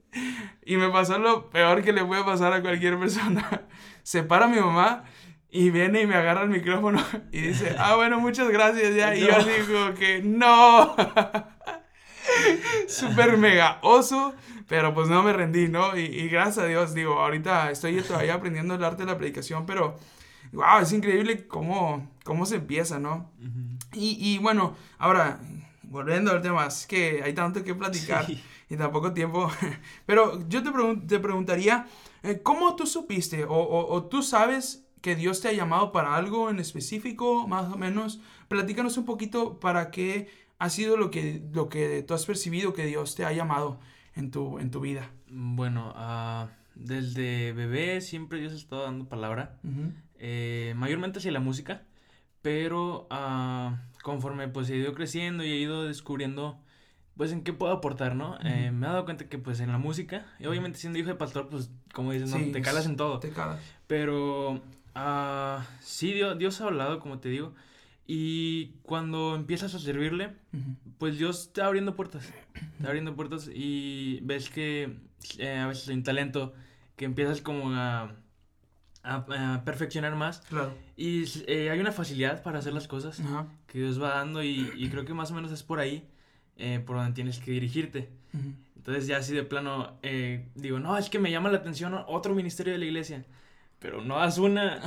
Y 0.65 0.77
me 0.77 0.89
pasó 0.89 1.19
lo 1.19 1.51
peor 1.51 1.83
que 1.83 1.93
le 1.93 2.05
puede 2.05 2.25
pasar 2.25 2.55
a 2.55 2.63
cualquier 2.63 2.99
persona. 2.99 3.69
Se 4.03 4.23
para 4.23 4.49
mi 4.49 4.59
mamá 4.59 5.05
y 5.51 5.71
viene 5.71 6.01
y 6.01 6.07
me 6.07 6.15
agarra 6.15 6.45
el 6.45 6.49
micrófono 6.49 7.05
y 7.33 7.41
dice, 7.43 7.77
ah, 7.79 7.97
bueno, 7.97 8.19
muchas 8.21 8.49
gracias 8.49 8.95
ya. 8.95 9.15
Y 9.15 9.21
yo 9.21 9.37
digo 9.45 9.95
que 9.95 10.23
no. 10.23 10.97
Súper 12.89 13.37
mega 13.37 13.81
oso, 13.83 14.35
pero 14.67 14.95
pues 14.95 15.09
no 15.09 15.23
me 15.23 15.35
rendí, 15.35 15.69
¿no? 15.69 15.95
Y, 15.99 16.05
y 16.05 16.29
gracias 16.29 16.65
a 16.65 16.69
Dios, 16.69 16.95
digo, 16.95 17.21
ahorita 17.21 17.71
estoy 17.71 18.01
todavía 18.01 18.35
aprendiendo 18.35 18.77
el 18.77 18.85
arte 18.85 19.05
de 19.05 19.13
la 19.13 19.19
predicación, 19.19 19.67
pero 19.67 19.99
wow, 20.53 20.81
es 20.83 20.93
increíble 20.93 21.47
cómo, 21.47 22.11
cómo 22.25 22.47
se 22.47 22.57
empieza, 22.57 22.99
¿no? 22.99 23.31
y, 23.93 24.17
y, 24.21 24.39
bueno, 24.39 24.77
ahora, 24.99 25.41
volviendo 25.83 26.31
al 26.31 26.43
tema, 26.43 26.67
es 26.67 26.87
que 26.87 27.23
hay 27.23 27.33
tanto 27.35 27.65
que 27.65 27.75
platicar 27.75 28.27
y 28.71 28.77
tampoco 28.77 29.13
tiempo, 29.13 29.51
pero 30.07 30.49
yo 30.49 30.63
te, 30.63 30.71
te 31.07 31.19
preguntaría, 31.19 31.87
eh, 32.23 32.41
¿cómo 32.43 32.77
tú 32.77 32.87
supiste 32.87 33.45
o, 33.45 33.55
o, 33.55 34.05
tú 34.05 34.23
sabes 34.23 34.87
que 35.01 35.17
Dios 35.17 35.41
te 35.41 35.49
ha 35.49 35.53
llamado 35.53 35.93
para 35.93 36.15
algo 36.15 36.51
en 36.51 36.61
específico, 36.61 37.49
más 37.49 37.73
o 37.73 37.77
menos? 37.77 38.21
Platícanos 38.49 38.97
un 38.97 39.07
poquito 39.07 39.59
para 39.59 39.91
qué 39.91 40.29
ha 40.59 40.71
sido 40.71 40.97
lo 40.97 41.11
que, 41.11 41.43
lo 41.53 41.69
que 41.69 42.03
tú 42.03 42.15
has 42.15 42.27
percibido 42.27 42.73
que 42.73 42.87
Dios 42.87 43.15
te 43.17 43.25
ha 43.25 43.33
llamado 43.33 43.81
en 44.15 44.31
tu, 44.31 44.59
en 44.59 44.71
tu 44.71 44.81
vida. 44.81 45.11
Bueno, 45.29 45.95
uh, 45.97 46.49
desde 46.75 47.53
bebé 47.53 48.01
siempre 48.01 48.41
Dios 48.41 48.53
ha 48.53 48.57
estado 48.57 48.83
dando 48.83 49.09
palabra. 49.09 49.59
Eh, 50.23 50.75
mayormente 50.77 51.19
hacia 51.19 51.33
la 51.33 51.41
música, 51.41 51.83
pero 52.43 53.09
uh, 53.11 53.75
conforme 54.03 54.49
pues 54.49 54.69
he 54.69 54.77
ido 54.77 54.93
creciendo 54.93 55.45
y 55.45 55.51
he 55.51 55.57
ido 55.57 55.85
descubriendo 55.85 56.61
pues 57.17 57.33
en 57.33 57.43
qué 57.43 57.53
puedo 57.53 57.73
aportar, 57.73 58.15
¿no? 58.15 58.39
eh, 58.45 58.71
me 58.71 58.87
he 58.87 58.91
dado 58.91 59.05
cuenta 59.05 59.29
que 59.29 59.39
pues 59.39 59.61
en 59.61 59.73
la 59.73 59.79
música, 59.79 60.27
y 60.39 60.47
obviamente 60.47 60.79
siendo 60.79 60.99
hijo 60.99 61.09
de 61.09 61.17
pastor, 61.17 61.49
pues 61.49 61.71
como 61.93 62.13
dices, 62.13 62.31
¿no? 62.31 62.53
te 62.53 62.63
calas 62.63 62.87
en 62.87 62.97
todo. 62.97 63.19
Te 63.19 63.31
calas. 63.31 63.61
Pero 63.87 64.53
uh, 64.53 65.63
sí, 65.81 66.13
Dios, 66.13 66.39
Dios 66.39 66.61
ha 66.61 66.65
hablado, 66.65 67.01
como 67.01 67.19
te 67.19 67.29
digo, 67.29 67.55
y 68.07 68.73
cuando 68.83 69.35
empiezas 69.35 69.75
a 69.75 69.79
servirle, 69.79 70.35
pues 70.99 71.17
Dios 71.17 71.53
te 71.53 71.61
va 71.61 71.69
abriendo 71.69 71.95
puertas, 71.95 72.27
te 72.79 72.83
va 72.83 72.89
abriendo 72.89 73.15
puertas 73.15 73.51
y 73.53 74.21
ves 74.23 74.51
que 74.51 74.97
eh, 75.39 75.59
a 75.59 75.67
veces 75.67 75.89
hay 75.89 75.95
un 75.95 76.03
talento 76.03 76.53
que 76.97 77.05
empiezas 77.05 77.41
como 77.41 77.73
a 77.75 78.15
a, 79.03 79.63
perfeccionar 79.65 80.15
más. 80.17 80.41
Claro. 80.43 80.75
Y 80.97 81.25
eh, 81.47 81.71
hay 81.71 81.81
una 81.81 81.93
facilidad 81.93 82.43
para 82.43 82.59
hacer 82.59 82.73
las 82.73 82.89
cosas 82.89 83.21
que 83.67 83.79
Dios 83.79 84.01
va 84.01 84.17
dando 84.17 84.43
y, 84.43 84.73
y, 84.77 84.89
creo 84.89 85.05
que 85.05 85.15
más 85.15 85.31
o 85.31 85.35
menos 85.35 85.53
es 85.53 85.63
por 85.63 85.81
ahí 85.81 86.09
eh, 86.61 86.79
por 86.85 86.97
donde 86.97 87.13
tienes 87.13 87.39
que 87.39 87.53
dirigirte. 87.53 88.11
Entonces 88.77 89.07
ya 89.07 89.17
así 89.17 89.35
de 89.35 89.43
plano 89.43 89.99
eh, 90.03 90.47
digo, 90.55 90.79
no, 90.79 90.97
es 90.99 91.09
que 91.09 91.19
me 91.19 91.31
llama 91.31 91.51
la 91.51 91.59
atención 91.59 91.95
otro 92.07 92.35
ministerio 92.35 92.75
de 92.75 92.79
la 92.79 92.85
iglesia. 92.85 93.25
Pero 93.79 94.03
no 94.03 94.21
haz 94.21 94.37
una, 94.37 94.79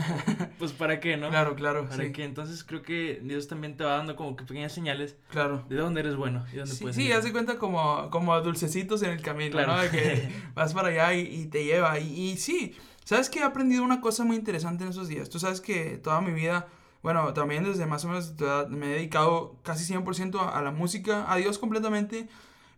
pues 0.59 0.71
para 0.71 0.99
qué, 0.99 1.17
¿no? 1.17 1.29
Claro, 1.29 1.55
claro. 1.55 1.89
Para 1.89 2.11
qué. 2.11 2.23
Entonces 2.23 2.63
creo 2.63 2.83
que 2.83 3.19
Dios 3.23 3.47
también 3.47 3.75
te 3.75 3.83
va 3.83 3.97
dando 3.97 4.15
como 4.15 4.35
que 4.35 4.45
pequeñas 4.45 4.71
señales. 4.71 5.17
Claro. 5.31 5.65
De 5.67 5.77
dónde 5.77 6.01
eres 6.01 6.15
bueno 6.15 6.45
y 6.53 6.57
dónde 6.57 6.75
sí, 6.75 6.83
puedes 6.83 6.95
Sí, 6.95 7.11
haz 7.11 7.23
de 7.23 7.31
cuenta 7.31 7.57
como, 7.57 8.11
como 8.11 8.39
dulcecitos 8.41 9.01
en 9.01 9.09
el 9.09 9.21
camino, 9.23 9.65
¿no? 9.65 9.81
De 9.81 9.89
que 9.89 10.29
vas 10.53 10.75
para 10.75 10.89
allá 10.89 11.15
y, 11.15 11.21
y 11.21 11.45
te 11.47 11.65
lleva. 11.65 11.97
Y, 11.97 12.33
y 12.33 12.37
sí, 12.37 12.75
¿Sabes 13.05 13.29
que 13.29 13.39
he 13.39 13.43
aprendido 13.43 13.83
una 13.83 14.01
cosa 14.01 14.23
muy 14.23 14.35
interesante 14.37 14.83
en 14.83 14.91
esos 14.91 15.07
días? 15.07 15.29
Tú 15.29 15.39
sabes 15.39 15.61
que 15.61 15.97
toda 15.97 16.21
mi 16.21 16.31
vida, 16.31 16.67
bueno, 17.01 17.33
también 17.33 17.63
desde 17.63 17.85
más 17.85 18.05
o 18.05 18.07
menos 18.07 18.33
me 18.69 18.87
he 18.87 18.95
dedicado 18.95 19.57
casi 19.63 19.91
100% 19.93 20.39
a, 20.39 20.57
a 20.57 20.61
la 20.61 20.71
música, 20.71 21.31
a 21.31 21.35
Dios 21.37 21.57
completamente, 21.59 22.29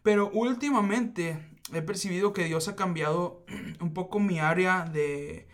pero 0.04 0.30
últimamente 0.32 1.40
he 1.74 1.82
percibido 1.82 2.34
que 2.34 2.46
Dios 2.46 2.68
ha 2.68 2.76
cambiado 2.76 3.44
un 3.80 3.94
poco 3.94 4.20
mi 4.20 4.40
área 4.40 4.86
de, 4.86 5.48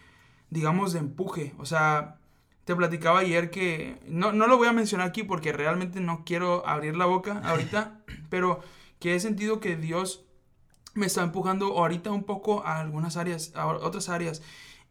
digamos, 0.50 0.94
de 0.94 1.00
empuje. 1.00 1.54
O 1.58 1.66
sea, 1.66 2.18
te 2.66 2.76
platicaba 2.76 3.20
ayer 3.20 3.50
que, 3.50 4.00
no, 4.08 4.32
no 4.32 4.48
lo 4.48 4.58
voy 4.58 4.68
a 4.68 4.74
mencionar 4.74 5.08
aquí 5.08 5.24
porque 5.24 5.52
realmente 5.52 6.00
no 6.00 6.24
quiero 6.26 6.68
abrir 6.68 6.96
la 6.96 7.06
boca 7.06 7.42
ahorita, 7.44 8.00
pero 8.30 8.62
que 9.00 9.16
he 9.16 9.20
sentido 9.20 9.60
que 9.60 9.76
Dios 9.76 10.26
me 10.94 11.06
está 11.06 11.24
empujando 11.24 11.78
ahorita 11.78 12.12
un 12.12 12.24
poco 12.24 12.66
a 12.66 12.80
algunas 12.80 13.18
áreas, 13.18 13.52
a 13.56 13.68
otras 13.68 14.10
áreas. 14.10 14.42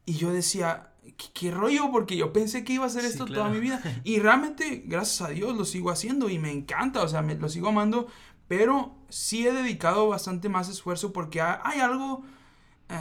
Y 0.06 0.14
yo 0.14 0.32
decía, 0.32 0.92
¿qué, 1.34 1.50
rollo? 1.50 1.90
Porque 1.90 2.16
yo 2.16 2.32
pensé 2.32 2.64
que 2.64 2.74
iba 2.74 2.84
a 2.84 2.88
hacer 2.88 3.04
esto 3.04 3.26
toda 3.26 3.48
mi 3.48 3.60
vida. 3.60 3.82
Y 4.04 4.18
realmente, 4.18 4.82
gracias 4.86 5.28
a 5.28 5.32
Dios, 5.32 5.56
lo 5.56 5.64
sigo 5.64 5.90
haciendo 5.90 6.28
y 6.30 6.38
me 6.38 6.50
encanta, 6.50 7.02
o 7.02 7.08
sea, 7.08 7.22
me, 7.22 7.34
lo 7.34 7.48
sigo 7.48 7.68
amando. 7.68 8.06
Pero 8.48 8.96
sí 9.08 9.46
he 9.46 9.52
dedicado 9.52 10.08
bastante 10.08 10.48
más 10.48 10.68
esfuerzo 10.68 11.12
porque 11.12 11.40
hay 11.40 11.80
algo 11.80 12.24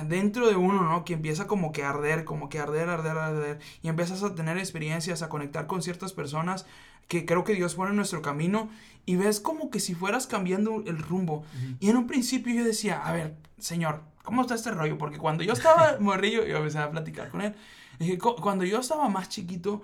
dentro 0.07 0.47
de 0.47 0.55
uno, 0.55 0.83
¿no? 0.83 1.03
Que 1.03 1.13
empieza 1.13 1.47
como 1.47 1.71
que 1.71 1.83
a 1.83 1.89
arder, 1.89 2.25
como 2.25 2.49
que 2.49 2.59
a 2.59 2.63
arder, 2.63 2.89
arder, 2.89 3.17
arder. 3.17 3.59
Y 3.81 3.87
empiezas 3.87 4.23
a 4.23 4.35
tener 4.35 4.57
experiencias, 4.57 5.21
a 5.21 5.29
conectar 5.29 5.67
con 5.67 5.81
ciertas 5.81 6.13
personas 6.13 6.65
que 7.07 7.25
creo 7.25 7.43
que 7.43 7.55
Dios 7.55 7.73
pone 7.73 7.89
en 7.89 7.95
nuestro 7.95 8.21
camino 8.21 8.69
y 9.05 9.15
ves 9.15 9.39
como 9.39 9.71
que 9.71 9.79
si 9.79 9.95
fueras 9.95 10.27
cambiando 10.27 10.83
el 10.85 10.99
rumbo. 10.99 11.43
Y 11.79 11.89
en 11.89 11.97
un 11.97 12.05
principio 12.05 12.53
yo 12.53 12.63
decía, 12.63 12.99
a 12.99 13.11
ver, 13.11 13.35
Señor, 13.57 14.03
¿cómo 14.23 14.41
está 14.41 14.53
este 14.53 14.71
rollo? 14.71 14.97
Porque 14.99 15.17
cuando 15.17 15.43
yo 15.43 15.53
estaba 15.53 15.97
morrillo, 15.99 16.45
yo 16.45 16.57
empecé 16.57 16.77
a 16.77 16.91
platicar 16.91 17.29
con 17.29 17.41
él. 17.41 17.55
Dije, 17.97 18.19
cuando 18.19 18.63
yo 18.63 18.79
estaba 18.79 19.09
más 19.09 19.27
chiquito, 19.27 19.81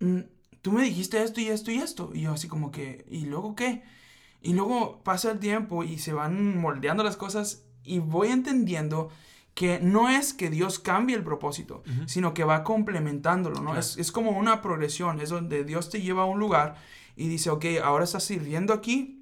mm, 0.00 0.18
tú 0.62 0.72
me 0.72 0.82
dijiste 0.82 1.22
esto 1.22 1.40
y 1.40 1.46
esto 1.46 1.70
y 1.70 1.78
esto. 1.78 2.10
Y 2.12 2.22
yo 2.22 2.32
así 2.32 2.48
como 2.48 2.72
que, 2.72 3.06
¿y 3.08 3.26
luego 3.26 3.54
qué? 3.54 3.84
Y 4.42 4.54
luego 4.54 5.00
pasa 5.04 5.30
el 5.30 5.38
tiempo 5.38 5.84
y 5.84 5.98
se 5.98 6.12
van 6.12 6.58
moldeando 6.58 7.04
las 7.04 7.16
cosas 7.16 7.67
y 7.88 7.98
voy 7.98 8.28
entendiendo 8.28 9.10
que 9.54 9.80
no 9.80 10.08
es 10.08 10.34
que 10.34 10.50
Dios 10.50 10.78
cambie 10.78 11.16
el 11.16 11.24
propósito, 11.24 11.82
sino 12.06 12.32
que 12.32 12.44
va 12.44 12.62
complementándolo, 12.62 13.60
¿no? 13.60 13.76
Es, 13.76 13.96
es, 13.96 14.12
como 14.12 14.30
una 14.30 14.62
progresión, 14.62 15.20
es 15.20 15.30
donde 15.30 15.64
Dios 15.64 15.90
te 15.90 16.00
lleva 16.00 16.22
a 16.22 16.26
un 16.26 16.38
lugar 16.38 16.76
y 17.16 17.26
dice, 17.26 17.50
ok, 17.50 17.64
ahora 17.82 18.04
estás 18.04 18.22
sirviendo 18.22 18.72
aquí 18.72 19.18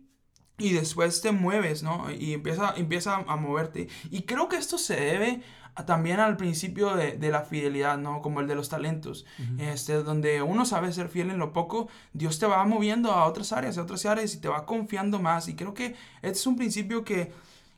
y 0.59 0.73
después 0.73 1.21
te 1.23 1.33
mueves, 1.33 1.83
¿no? 1.83 2.11
Y 2.11 2.35
empieza, 2.35 2.75
empieza 2.77 3.17
a 3.17 3.37
moverte. 3.37 3.89
Y 4.11 4.23
creo 4.23 4.49
que 4.49 4.57
esto 4.57 4.77
se 4.79 4.97
debe 4.97 5.43
también 5.85 6.21
al 6.21 6.37
principio 6.39 6.95
de, 6.95 7.19
de, 7.19 7.31
la 7.31 7.43
fidelidad, 7.43 7.99
¿no? 7.99 8.23
Como 8.23 8.41
el 8.41 8.47
de 8.47 8.55
los 8.55 8.71
talentos, 8.71 9.27
este, 9.59 10.03
donde 10.03 10.41
uno 10.41 10.65
sabe 10.65 10.93
ser 10.93 11.09
fiel 11.09 11.31
en 11.31 11.39
lo 11.39 11.53
poco, 11.53 11.89
Dios 12.15 12.39
te 12.39 12.47
va 12.47 12.65
moviendo 12.65 13.13
a 13.13 13.27
otras 13.27 13.53
áreas, 13.53 13.77
a 13.77 13.83
otras 13.83 14.07
áreas 14.07 14.35
y 14.35 14.41
te 14.41 14.49
va 14.49 14.65
confiando 14.65 15.21
más. 15.21 15.49
Y 15.49 15.55
creo 15.55 15.75
que 15.75 15.95
este 16.23 16.39
es 16.39 16.47
un 16.47 16.57
principio 16.57 17.05
que 17.05 17.33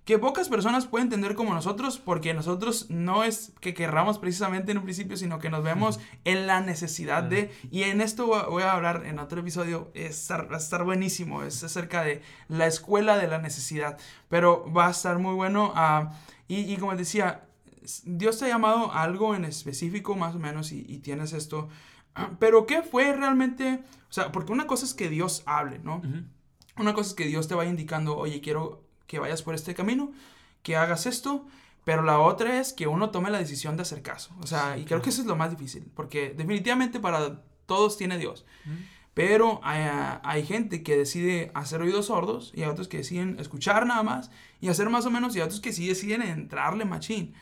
que 0.08 0.18
pocas 0.18 0.48
personas 0.48 0.86
pueden 0.86 1.08
entender 1.08 1.34
como 1.34 1.52
nosotros, 1.52 1.98
porque 1.98 2.32
nosotros 2.32 2.86
no 2.88 3.24
es 3.24 3.52
que 3.60 3.74
querramos 3.74 4.18
precisamente 4.18 4.72
en 4.72 4.78
un 4.78 4.84
principio, 4.84 5.18
sino 5.18 5.38
que 5.38 5.50
nos 5.50 5.62
vemos 5.62 6.00
en 6.24 6.46
la 6.46 6.62
necesidad 6.62 7.22
de, 7.24 7.50
y 7.70 7.82
en 7.82 8.00
esto 8.00 8.26
voy 8.26 8.62
a 8.62 8.72
hablar 8.72 9.04
en 9.04 9.18
otro 9.18 9.42
episodio, 9.42 9.90
es, 9.92 10.26
va 10.30 10.54
a 10.54 10.56
estar 10.56 10.82
buenísimo, 10.82 11.42
es 11.42 11.62
acerca 11.62 12.04
de 12.04 12.22
la 12.48 12.66
escuela 12.66 13.18
de 13.18 13.28
la 13.28 13.38
necesidad, 13.38 13.98
pero 14.30 14.72
va 14.72 14.86
a 14.86 14.92
estar 14.92 15.18
muy 15.18 15.34
bueno, 15.34 15.74
uh, 15.76 16.10
y, 16.48 16.60
y, 16.60 16.78
como 16.78 16.96
decía, 16.96 17.46
Dios 18.04 18.38
te 18.38 18.46
ha 18.46 18.48
llamado 18.48 18.90
a 18.90 19.02
algo 19.02 19.34
en 19.34 19.44
específico 19.44 20.16
más 20.16 20.34
o 20.34 20.38
menos 20.38 20.72
y, 20.72 20.86
y 20.88 21.00
tienes 21.00 21.34
esto, 21.34 21.68
uh, 22.16 22.34
pero 22.38 22.64
¿qué 22.64 22.80
fue 22.80 23.12
realmente? 23.12 23.82
O 24.08 24.12
sea, 24.14 24.32
porque 24.32 24.52
una 24.52 24.66
cosa 24.66 24.86
es 24.86 24.94
que 24.94 25.10
Dios 25.10 25.42
hable, 25.44 25.80
¿no? 25.80 26.00
Una 26.78 26.94
cosa 26.94 27.10
es 27.10 27.14
que 27.14 27.26
Dios 27.26 27.46
te 27.46 27.54
vaya 27.54 27.68
indicando, 27.68 28.16
oye, 28.16 28.40
quiero 28.40 28.87
que 29.08 29.18
vayas 29.18 29.42
por 29.42 29.56
este 29.56 29.74
camino, 29.74 30.12
que 30.62 30.76
hagas 30.76 31.06
esto, 31.06 31.46
pero 31.84 32.02
la 32.02 32.20
otra 32.20 32.60
es 32.60 32.72
que 32.72 32.86
uno 32.86 33.10
tome 33.10 33.30
la 33.30 33.38
decisión 33.38 33.76
de 33.76 33.82
hacer 33.82 34.02
caso. 34.02 34.36
O 34.40 34.46
sea, 34.46 34.78
y 34.78 34.84
creo 34.84 35.02
que 35.02 35.10
eso 35.10 35.22
es 35.22 35.26
lo 35.26 35.34
más 35.34 35.50
difícil, 35.50 35.90
porque 35.96 36.34
definitivamente 36.36 37.00
para 37.00 37.42
todos 37.66 37.96
tiene 37.96 38.18
Dios. 38.18 38.44
Pero 39.14 39.60
hay, 39.64 40.44
gente 40.46 40.84
que 40.84 40.96
decide 40.96 41.50
hacer 41.54 41.82
oídos 41.82 42.06
sordos 42.06 42.52
y 42.54 42.62
hay 42.62 42.68
otros 42.68 42.86
que 42.86 42.98
deciden 42.98 43.36
escuchar 43.40 43.84
nada 43.84 44.04
más 44.04 44.30
y 44.60 44.68
hacer 44.68 44.90
más 44.90 45.06
o 45.06 45.10
menos 45.10 45.34
y 45.34 45.40
hay 45.40 45.46
otros 45.46 45.60
que 45.60 45.72
sí 45.72 45.88
deciden 45.88 46.22
entrarle 46.22 46.84
machín. 46.84 47.34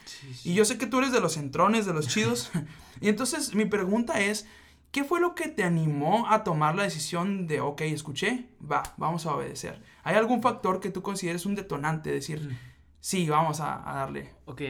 Y 0.42 0.54
yo 0.54 0.64
sé 0.64 0.78
que 0.78 0.86
tú 0.86 1.00
eres 1.00 1.12
de 1.12 1.20
los 1.20 1.36
entrones, 1.36 1.84
de 1.84 1.92
los 1.92 2.08
chidos. 2.08 2.50
y 3.02 3.10
entonces 3.10 3.54
mi 3.54 3.66
pregunta 3.66 4.22
es, 4.22 4.46
¿qué 4.90 5.04
fue 5.04 5.20
lo 5.20 5.34
que 5.34 5.48
te 5.48 5.64
animó 5.64 6.26
a 6.28 6.44
tomar 6.44 6.74
la 6.74 6.84
decisión 6.84 7.46
de, 7.46 7.60
ok, 7.60 7.82
escuché, 7.82 8.46
va, 8.60 8.82
vamos 8.96 9.26
a 9.26 9.34
obedecer? 9.34 9.82
¿Hay 10.02 10.16
algún 10.16 10.42
factor 10.42 10.80
que 10.80 10.90
tú 10.90 11.02
consideres 11.02 11.46
un 11.46 11.54
detonante? 11.54 12.10
Decir, 12.10 12.56
sí, 13.00 13.28
vamos 13.28 13.60
a, 13.60 13.82
darle. 13.84 14.30
Ok, 14.44 14.62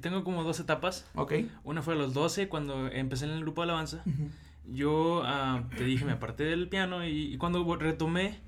tengo 0.00 0.24
como 0.24 0.44
dos 0.44 0.60
etapas. 0.60 1.08
Ok. 1.14 1.32
Una 1.64 1.82
fue 1.82 1.94
a 1.94 1.96
los 1.96 2.14
12, 2.14 2.48
cuando 2.48 2.88
empecé 2.88 3.24
en 3.24 3.32
el 3.32 3.40
grupo 3.40 3.62
de 3.62 3.70
alabanza. 3.70 4.04
Yo 4.66 5.22
uh, 5.22 5.68
te 5.76 5.84
dije, 5.84 6.04
me 6.04 6.12
aparté 6.12 6.44
del 6.44 6.68
piano 6.68 7.06
y, 7.06 7.36
cuando 7.38 7.64
retomé, 7.76 8.38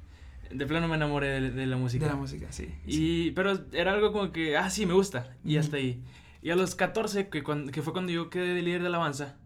de 0.51 0.67
plano 0.67 0.87
me 0.89 0.97
enamoré 0.97 1.41
de, 1.41 1.67
la 1.67 1.77
música. 1.77 2.05
De 2.07 2.13
la 2.13 2.17
música, 2.17 2.53
sí. 2.53 2.75
Y, 2.87 3.33
Pero 3.33 3.59
era 3.73 3.93
algo 3.93 4.13
como 4.13 4.33
que, 4.33 4.57
ah, 4.57 4.71
sí, 4.71 4.87
me 4.87 4.95
gusta. 4.95 5.37
Y 5.45 5.57
hasta 5.57 5.77
ahí. 5.77 6.03
Y 6.43 6.51
a 6.51 6.57
los 6.57 6.75
14, 6.75 7.29
que, 7.29 7.43
que 7.43 7.83
fue 7.83 7.93
cuando 7.93 8.13
yo 8.13 8.31
quedé 8.31 8.55
de 8.55 8.63
líder 8.63 8.83
de 8.83 8.89
alabanza, 8.89 9.39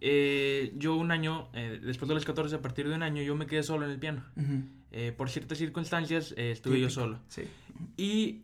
eh, 0.00 0.72
yo 0.76 0.96
un 0.96 1.10
año, 1.10 1.48
eh, 1.52 1.80
después 1.82 2.08
de 2.08 2.14
los 2.14 2.24
14, 2.24 2.56
a 2.56 2.62
partir 2.62 2.88
de 2.88 2.94
un 2.94 3.02
año, 3.02 3.22
yo 3.22 3.34
me 3.34 3.46
quedé 3.46 3.62
solo 3.62 3.84
en 3.86 3.92
el 3.92 3.98
piano. 3.98 4.24
Eh, 4.92 5.12
por 5.16 5.28
ciertas 5.28 5.58
circunstancias 5.58 6.34
estuve 6.36 6.80
yo 6.80 6.90
solo. 6.90 7.18
Sí. 7.28 7.42
Y 7.96 8.42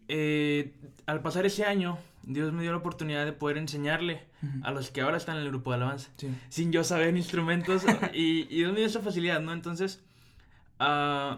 al 1.07 1.23
pasar 1.23 1.47
ese 1.47 1.65
año, 1.65 1.99
Dios 2.23 2.53
me 2.53 2.63
dio 2.63 2.73
la 2.73 2.79
oportunidad 2.79 3.25
de 3.25 3.33
poder 3.33 3.59
enseñarle 3.59 4.23
a 4.63 4.73
los 4.73 4.91
que 4.91 5.01
ahora 5.01 5.17
están 5.17 5.37
en 5.37 5.43
el 5.43 5.49
grupo 5.49 5.71
de 5.71 5.77
alabanza, 5.77 6.11
sin 6.49 6.73
yo 6.73 6.85
saber 6.85 7.17
instrumentos. 7.17 7.85
y, 8.15 8.47
y 8.55 8.63
dónde 8.63 8.81
dio 8.81 8.87
esa 8.89 9.01
facilidad, 9.01 9.41
¿no? 9.41 9.53
Entonces, 9.53 10.03
uh, 10.81 11.37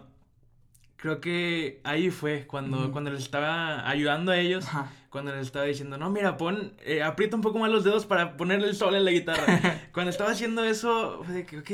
creo 1.03 1.21
que 1.21 1.81
ahí 1.83 2.11
fue 2.13 2.47
cuando, 2.47 2.93
cuando 2.93 3.11
les 3.11 3.25
estaba 3.25 3.89
ayudando 3.89 4.31
a 4.31 4.39
ellos. 4.39 4.65
Cuando 5.11 5.35
les 5.35 5.47
estaba 5.47 5.65
diciendo, 5.65 5.99
no, 5.99 6.11
mira, 6.11 6.37
pon, 6.37 6.75
aprieta 7.05 7.35
un 7.35 7.43
poco 7.43 7.59
más 7.59 7.73
los 7.73 7.83
dedos 7.83 8.07
para 8.07 8.37
ponerle 8.37 8.69
el 8.69 8.77
sol 8.77 8.95
en 8.95 9.05
la 9.05 9.11
guitarra. 9.11 9.81
cuando 9.93 10.11
estaba 10.11 10.31
haciendo 10.31 10.65
eso, 10.65 11.23
fue 11.25 11.35
de 11.35 11.45
que, 11.45 11.59
ok, 11.59 11.71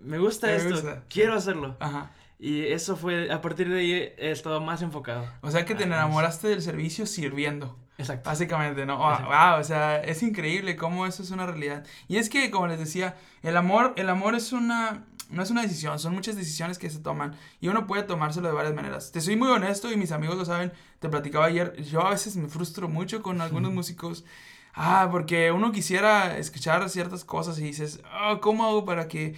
me 0.00 0.18
gusta 0.18 0.50
esto, 0.50 1.02
quiero 1.10 1.34
hacerlo. 1.34 1.76
Ajá. 1.78 2.10
Y 2.38 2.64
eso 2.64 2.96
fue, 2.96 3.30
a 3.30 3.42
partir 3.42 3.68
de 3.68 3.80
ahí 3.80 3.92
he 3.92 4.30
estado 4.30 4.62
más 4.62 4.80
enfocado. 4.80 5.26
O 5.42 5.50
sea 5.50 5.66
que 5.66 5.74
te 5.74 5.84
enamoraste 5.84 6.48
del 6.48 6.62
servicio 6.62 7.04
sirviendo. 7.04 7.78
Exacto. 7.98 8.28
Básicamente, 8.28 8.86
¿no? 8.86 8.96
Wow, 8.96 9.60
o 9.60 9.64
sea, 9.64 10.02
es 10.02 10.22
increíble 10.22 10.74
cómo 10.76 11.06
eso 11.06 11.22
es 11.22 11.30
una 11.30 11.46
realidad. 11.46 11.84
Y 12.08 12.16
es 12.16 12.30
que, 12.30 12.50
como 12.50 12.66
les 12.66 12.78
decía, 12.78 13.14
el 13.42 13.58
amor, 13.58 13.92
el 13.96 14.08
amor 14.08 14.34
es 14.34 14.52
una, 14.52 15.04
no 15.30 15.42
es 15.42 15.50
una 15.50 15.62
decisión, 15.62 15.98
son 15.98 16.14
muchas 16.14 16.36
decisiones 16.36 16.78
que 16.78 16.90
se 16.90 16.98
toman 16.98 17.36
y 17.60 17.68
uno 17.68 17.86
puede 17.86 18.02
tomárselo 18.02 18.48
de 18.48 18.54
varias 18.54 18.74
maneras. 18.74 19.12
Te 19.12 19.20
soy 19.20 19.36
muy 19.36 19.48
honesto 19.48 19.90
y 19.90 19.96
mis 19.96 20.12
amigos 20.12 20.36
lo 20.36 20.44
saben, 20.44 20.72
te 20.98 21.08
platicaba 21.08 21.46
ayer, 21.46 21.80
yo 21.82 22.06
a 22.06 22.10
veces 22.10 22.36
me 22.36 22.48
frustro 22.48 22.88
mucho 22.88 23.22
con 23.22 23.40
algunos 23.40 23.72
músicos. 23.72 24.24
Ah, 24.76 25.08
porque 25.10 25.52
uno 25.52 25.70
quisiera 25.70 26.36
escuchar 26.36 26.88
ciertas 26.90 27.24
cosas 27.24 27.58
y 27.60 27.62
dices, 27.62 28.00
oh, 28.28 28.40
¿cómo 28.40 28.64
hago 28.64 28.84
para 28.84 29.06
que 29.06 29.36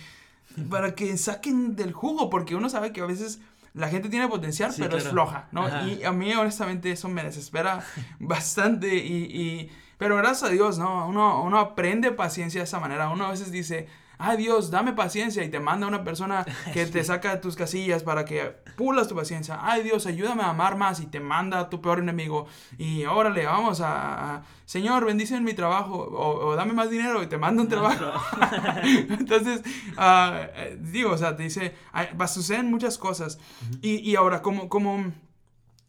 para 0.70 0.94
que 0.94 1.16
saquen 1.16 1.76
del 1.76 1.92
jugo, 1.92 2.30
porque 2.30 2.54
uno 2.54 2.68
sabe 2.68 2.92
que 2.92 3.00
a 3.00 3.06
veces 3.06 3.40
la 3.74 3.88
gente 3.88 4.08
tiene 4.08 4.26
potencial, 4.26 4.72
pero 4.76 4.96
es 4.96 5.08
floja, 5.08 5.48
¿no? 5.52 5.68
Y 5.86 6.02
a 6.02 6.12
mí, 6.12 6.32
honestamente, 6.34 6.90
eso 6.90 7.08
me 7.08 7.22
desespera 7.22 7.84
bastante. 8.18 8.96
Y, 8.96 9.24
y, 9.24 9.70
pero 9.98 10.16
gracias 10.16 10.44
a 10.44 10.48
Dios, 10.48 10.78
¿no? 10.78 11.06
Uno, 11.06 11.42
uno 11.42 11.58
aprende 11.58 12.10
paciencia 12.10 12.60
de 12.60 12.64
esa 12.64 12.80
manera. 12.80 13.10
Uno 13.10 13.26
a 13.26 13.30
veces 13.30 13.52
dice, 13.52 13.86
ay 14.18 14.36
Dios, 14.36 14.70
dame 14.70 14.92
paciencia 14.92 15.42
y 15.44 15.50
te 15.50 15.60
manda 15.60 15.86
una 15.86 16.04
persona 16.04 16.44
que 16.72 16.86
te 16.86 17.02
saca 17.04 17.34
de 17.34 17.40
tus 17.40 17.56
casillas 17.56 18.02
para 18.02 18.24
que 18.24 18.56
pulas 18.76 19.08
tu 19.08 19.14
paciencia. 19.14 19.58
Ay 19.62 19.82
Dios, 19.82 20.06
ayúdame 20.06 20.42
a 20.42 20.50
amar 20.50 20.76
más 20.76 21.00
y 21.00 21.06
te 21.06 21.20
manda 21.20 21.60
a 21.60 21.70
tu 21.70 21.80
peor 21.80 21.98
enemigo. 21.98 22.46
Y 22.78 23.04
órale, 23.04 23.46
vamos 23.46 23.80
a, 23.82 24.42
Señor, 24.64 25.04
bendice 25.04 25.36
en 25.36 25.44
mi 25.44 25.54
trabajo 25.54 25.96
o, 25.96 26.54
dame 26.56 26.72
más 26.72 26.90
dinero 26.90 27.22
y 27.22 27.26
te 27.26 27.38
manda 27.38 27.62
un 27.62 27.68
trabajo. 27.68 28.04
Entonces, 28.82 29.62
uh, 29.96 30.76
digo, 30.80 31.12
o 31.12 31.18
sea, 31.18 31.36
te 31.36 31.44
dice, 31.44 31.74
va 31.94 32.24
a 32.24 32.28
suceder 32.28 32.64
muchas 32.64 32.98
cosas. 32.98 33.38
y, 33.82 33.96
y 33.98 34.16
ahora, 34.16 34.42
como, 34.42 34.68
como 34.68 35.12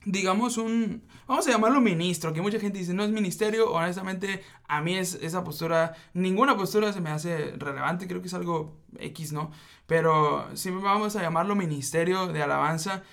digamos, 0.07 0.57
un, 0.57 1.03
vamos 1.27 1.45
a 1.47 1.51
llamarlo 1.51 1.81
ministro, 1.81 2.31
que 2.31 2.41
mucha 2.41 2.59
gente 2.59 2.79
dice, 2.79 2.93
no 2.93 3.03
es 3.03 3.09
ministerio, 3.11 3.71
honestamente, 3.71 4.41
a 4.67 4.81
mí 4.81 4.95
es 4.95 5.15
esa 5.15 5.43
postura, 5.43 5.95
ninguna 6.13 6.55
postura 6.55 6.93
se 6.93 7.01
me 7.01 7.09
hace 7.09 7.53
relevante, 7.57 8.07
creo 8.07 8.21
que 8.21 8.27
es 8.27 8.33
algo 8.33 8.77
X, 8.97 9.33
¿no? 9.33 9.51
Pero 9.85 10.47
si 10.55 10.69
vamos 10.71 11.17
a 11.17 11.21
llamarlo 11.21 11.55
ministerio 11.55 12.27
de 12.27 12.41
alabanza. 12.41 13.03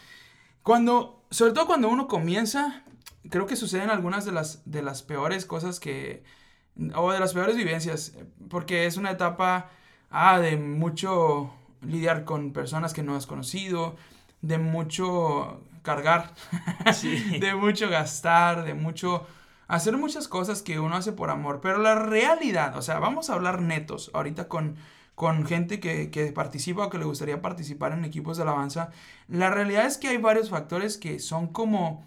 Cuando, 0.62 1.24
sobre 1.30 1.52
todo 1.52 1.66
cuando 1.66 1.88
uno 1.88 2.06
comienza, 2.06 2.84
creo 3.28 3.46
que 3.46 3.56
suceden 3.56 3.90
algunas 3.90 4.24
de 4.24 4.32
las, 4.32 4.62
de 4.64 4.82
las 4.82 5.02
peores 5.02 5.46
cosas 5.46 5.80
que, 5.80 6.22
o 6.94 7.10
de 7.10 7.18
las 7.18 7.34
peores 7.34 7.56
vivencias, 7.56 8.16
porque 8.48 8.86
es 8.86 8.96
una 8.96 9.10
etapa, 9.10 9.68
ah, 10.10 10.38
de 10.38 10.56
mucho 10.56 11.52
lidiar 11.82 12.24
con 12.24 12.52
personas 12.52 12.94
que 12.94 13.02
no 13.02 13.16
has 13.16 13.26
conocido, 13.26 13.96
de 14.42 14.58
mucho 14.58 15.60
cargar, 15.84 16.32
de 17.40 17.54
mucho 17.54 17.88
gastar, 17.88 18.64
de 18.64 18.74
mucho 18.74 19.24
hacer 19.68 19.96
muchas 19.96 20.26
cosas 20.26 20.62
que 20.62 20.80
uno 20.80 20.96
hace 20.96 21.12
por 21.12 21.30
amor. 21.30 21.60
Pero 21.62 21.78
la 21.78 21.94
realidad, 21.94 22.76
o 22.76 22.82
sea, 22.82 22.98
vamos 22.98 23.30
a 23.30 23.34
hablar 23.34 23.60
netos 23.62 24.10
ahorita 24.14 24.48
con, 24.48 24.76
con 25.14 25.46
gente 25.46 25.78
que, 25.78 26.10
que 26.10 26.32
participa 26.32 26.86
o 26.86 26.90
que 26.90 26.98
le 26.98 27.04
gustaría 27.04 27.40
participar 27.40 27.92
en 27.92 28.04
equipos 28.04 28.36
de 28.36 28.42
alabanza. 28.42 28.90
La 29.28 29.50
realidad 29.50 29.86
es 29.86 29.98
que 29.98 30.08
hay 30.08 30.16
varios 30.16 30.50
factores 30.50 30.96
que 30.98 31.20
son 31.20 31.48
como... 31.48 32.04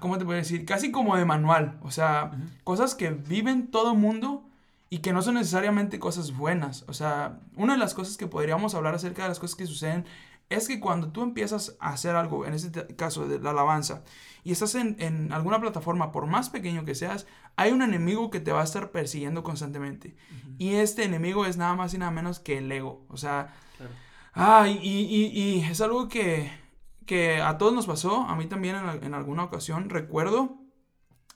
¿Cómo 0.00 0.16
te 0.18 0.24
puedo 0.24 0.38
decir? 0.38 0.64
Casi 0.64 0.90
como 0.90 1.16
de 1.16 1.26
manual. 1.26 1.78
O 1.82 1.90
sea, 1.90 2.32
cosas 2.64 2.94
que 2.94 3.10
viven 3.10 3.70
todo 3.70 3.94
mundo 3.94 4.42
y 4.90 4.98
que 4.98 5.12
no 5.12 5.20
son 5.20 5.34
necesariamente 5.34 5.98
cosas 5.98 6.34
buenas. 6.34 6.84
O 6.88 6.94
sea, 6.94 7.38
una 7.54 7.74
de 7.74 7.78
las 7.78 7.92
cosas 7.92 8.16
que 8.16 8.26
podríamos 8.26 8.74
hablar 8.74 8.94
acerca 8.94 9.22
de 9.22 9.28
las 9.28 9.38
cosas 9.38 9.56
que 9.56 9.66
suceden 9.66 10.06
es 10.48 10.66
que 10.66 10.80
cuando 10.80 11.12
tú 11.12 11.22
empiezas 11.22 11.76
a 11.78 11.90
hacer 11.90 12.16
algo, 12.16 12.46
en 12.46 12.54
este 12.54 12.94
caso 12.96 13.28
de 13.28 13.38
la 13.38 13.50
alabanza, 13.50 14.02
y 14.44 14.52
estás 14.52 14.74
en, 14.76 15.32
alguna 15.32 15.60
plataforma, 15.60 16.10
por 16.10 16.26
más 16.26 16.48
pequeño 16.48 16.84
que 16.84 16.94
seas, 16.94 17.26
hay 17.56 17.72
un 17.72 17.82
enemigo 17.82 18.30
que 18.30 18.40
te 18.40 18.52
va 18.52 18.62
a 18.62 18.64
estar 18.64 18.90
persiguiendo 18.90 19.42
constantemente. 19.42 20.16
Y 20.56 20.74
este 20.74 21.04
enemigo 21.04 21.44
es 21.44 21.56
nada 21.56 21.74
más 21.74 21.92
y 21.92 21.98
nada 21.98 22.10
menos 22.10 22.38
que 22.40 22.58
el 22.58 22.72
ego. 22.72 23.04
O 23.08 23.16
sea, 23.16 23.54
ah, 24.32 24.66
y, 24.68 24.76
y, 24.78 25.60
es 25.60 25.80
algo 25.80 26.08
que, 26.08 26.50
que, 27.04 27.42
a 27.42 27.58
todos 27.58 27.74
nos 27.74 27.86
pasó, 27.86 28.22
a 28.22 28.36
mí 28.36 28.46
también 28.46 28.76
en, 29.02 29.12
alguna 29.12 29.44
ocasión, 29.44 29.90
recuerdo 29.90 30.56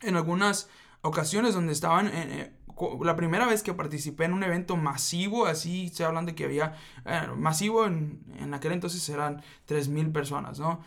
en 0.01 0.17
algunas 0.17 0.71
ocasiones 1.03 1.55
donde 1.55 1.73
estaban... 1.73 2.07
en 2.07 2.62
la 3.03 3.17
primera 3.17 3.47
vez 3.47 3.63
que 3.63 3.75
participé 3.75 4.25
en 4.25 4.33
un 4.33 4.43
evento 4.43 4.77
masivo, 4.77 5.47
así 5.47 5.89
se 5.89 6.05
hablando 6.05 6.31
de 6.31 6.35
que 6.35 6.45
había, 6.45 6.75
eh, 7.05 7.29
masivo 7.37 7.87
en, 7.87 8.21
en, 8.39 8.55
aquel 8.55 8.73
entonces 8.73 9.07
eran 9.09 9.43
3.000 9.69 10.13
personas, 10.13 10.59
¿no? 10.59 10.81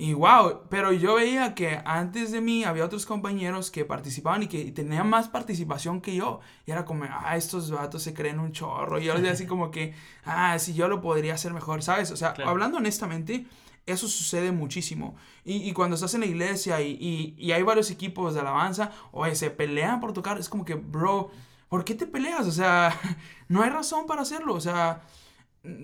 Y 0.00 0.12
wow, 0.12 0.60
pero 0.70 0.92
yo 0.92 1.16
veía 1.16 1.56
que 1.56 1.80
antes 1.84 2.30
de 2.30 2.40
mí 2.40 2.62
había 2.62 2.84
otros 2.84 3.04
compañeros 3.04 3.72
que 3.72 3.84
participaban 3.84 4.44
y 4.44 4.46
que 4.46 4.70
tenían 4.70 5.10
más 5.10 5.28
participación 5.28 6.00
que 6.00 6.14
yo. 6.14 6.38
Y 6.66 6.70
era 6.70 6.84
como, 6.84 7.04
ah, 7.10 7.36
estos 7.36 7.72
vatos 7.72 8.04
se 8.04 8.14
creen 8.14 8.38
un 8.38 8.52
chorro. 8.52 9.00
Y 9.00 9.06
yo 9.06 9.14
les 9.14 9.22
decía 9.22 9.34
así 9.34 9.46
como 9.46 9.72
que, 9.72 9.94
ah, 10.24 10.56
si 10.60 10.72
yo 10.74 10.86
lo 10.86 11.00
podría 11.00 11.34
hacer 11.34 11.52
mejor, 11.52 11.82
¿sabes? 11.82 12.12
O 12.12 12.16
sea, 12.16 12.32
hablando 12.46 12.78
honestamente, 12.78 13.46
eso 13.92 14.08
sucede 14.08 14.52
muchísimo. 14.52 15.16
Y, 15.44 15.68
y, 15.68 15.72
cuando 15.72 15.94
estás 15.94 16.14
en 16.14 16.20
la 16.20 16.26
iglesia 16.26 16.80
y, 16.80 17.52
hay 17.52 17.62
varios 17.62 17.90
equipos 17.90 18.34
de 18.34 18.40
alabanza, 18.40 18.92
o 19.12 19.26
se 19.34 19.50
pelean 19.50 20.00
por 20.00 20.12
tocar, 20.12 20.38
es 20.38 20.48
como 20.48 20.64
que, 20.64 20.74
bro, 20.74 21.30
¿por 21.68 21.84
qué 21.84 21.94
te 21.94 22.06
peleas? 22.06 22.46
O 22.46 22.52
sea, 22.52 22.98
no 23.48 23.62
hay 23.62 23.70
razón 23.70 24.06
para 24.06 24.22
hacerlo. 24.22 24.54
O 24.54 24.60
sea, 24.60 25.02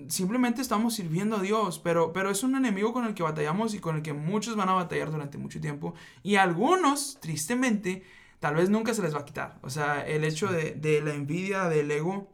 simplemente 0.07 0.61
estamos 0.61 0.95
sirviendo 0.95 1.37
a 1.37 1.41
Dios, 1.41 1.79
pero, 1.79 2.13
pero 2.13 2.29
es 2.29 2.43
un 2.43 2.55
enemigo 2.55 2.93
con 2.93 3.05
el 3.05 3.13
que 3.13 3.23
batallamos 3.23 3.73
y 3.73 3.79
con 3.79 3.97
el 3.97 4.01
que 4.01 4.13
muchos 4.13 4.55
van 4.55 4.69
a 4.69 4.73
batallar 4.73 5.11
durante 5.11 5.37
mucho 5.37 5.59
tiempo. 5.61 5.93
Y 6.23 6.35
algunos, 6.35 7.19
tristemente, 7.19 8.03
tal 8.39 8.55
vez 8.55 8.69
nunca 8.69 8.93
se 8.93 9.01
les 9.01 9.15
va 9.15 9.19
a 9.19 9.25
quitar. 9.25 9.59
O 9.61 9.69
sea, 9.69 10.05
el 10.05 10.23
hecho 10.23 10.47
de, 10.47 10.71
de 10.73 11.01
la 11.01 11.13
envidia, 11.13 11.65
del 11.65 11.91
ego, 11.91 12.29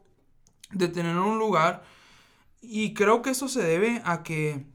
de 0.72 0.88
tener 0.88 1.16
un 1.16 1.38
lugar. 1.38 1.84
Y 2.60 2.94
creo 2.94 3.22
que 3.22 3.30
eso 3.30 3.48
se 3.48 3.62
debe 3.62 4.02
a 4.04 4.22
que, 4.22 4.66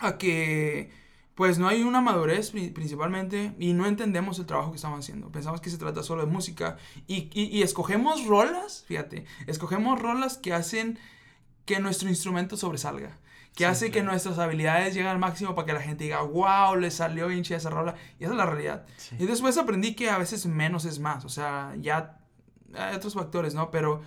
a 0.00 0.18
que, 0.18 0.90
pues 1.34 1.58
no 1.58 1.68
hay 1.68 1.82
una 1.82 2.00
madurez 2.00 2.50
principalmente 2.50 3.54
y 3.58 3.72
no 3.72 3.86
entendemos 3.86 4.38
el 4.38 4.46
trabajo 4.46 4.72
que 4.72 4.76
estamos 4.76 4.98
haciendo. 4.98 5.30
Pensamos 5.30 5.60
que 5.60 5.70
se 5.70 5.78
trata 5.78 6.02
solo 6.02 6.26
de 6.26 6.30
música 6.30 6.76
y, 7.06 7.30
y, 7.32 7.44
y 7.44 7.62
escogemos 7.62 8.26
rolas, 8.26 8.84
fíjate, 8.86 9.24
escogemos 9.46 10.00
rolas 10.00 10.36
que 10.36 10.52
hacen 10.52 10.98
que 11.64 11.80
nuestro 11.80 12.08
instrumento 12.08 12.56
sobresalga. 12.56 13.18
Que 13.54 13.66
hace 13.66 13.90
que 13.90 14.02
nuestras 14.02 14.38
habilidades 14.38 14.94
lleguen 14.94 15.08
al 15.08 15.18
máximo 15.18 15.54
para 15.54 15.66
que 15.66 15.72
la 15.72 15.80
gente 15.80 16.04
diga, 16.04 16.22
wow, 16.22 16.76
le 16.76 16.90
salió 16.90 17.26
bien 17.26 17.42
chida 17.42 17.58
esa 17.58 17.68
rola. 17.68 17.96
Y 18.18 18.24
esa 18.24 18.32
es 18.32 18.38
la 18.38 18.46
realidad. 18.46 18.86
Y 19.18 19.26
después 19.26 19.58
aprendí 19.58 19.94
que 19.94 20.08
a 20.08 20.18
veces 20.18 20.46
menos 20.46 20.84
es 20.84 21.00
más. 21.00 21.24
O 21.24 21.28
sea, 21.28 21.74
ya 21.78 22.20
hay 22.74 22.94
otros 22.94 23.14
factores, 23.14 23.54
¿no? 23.54 23.70
Pero, 23.70 24.02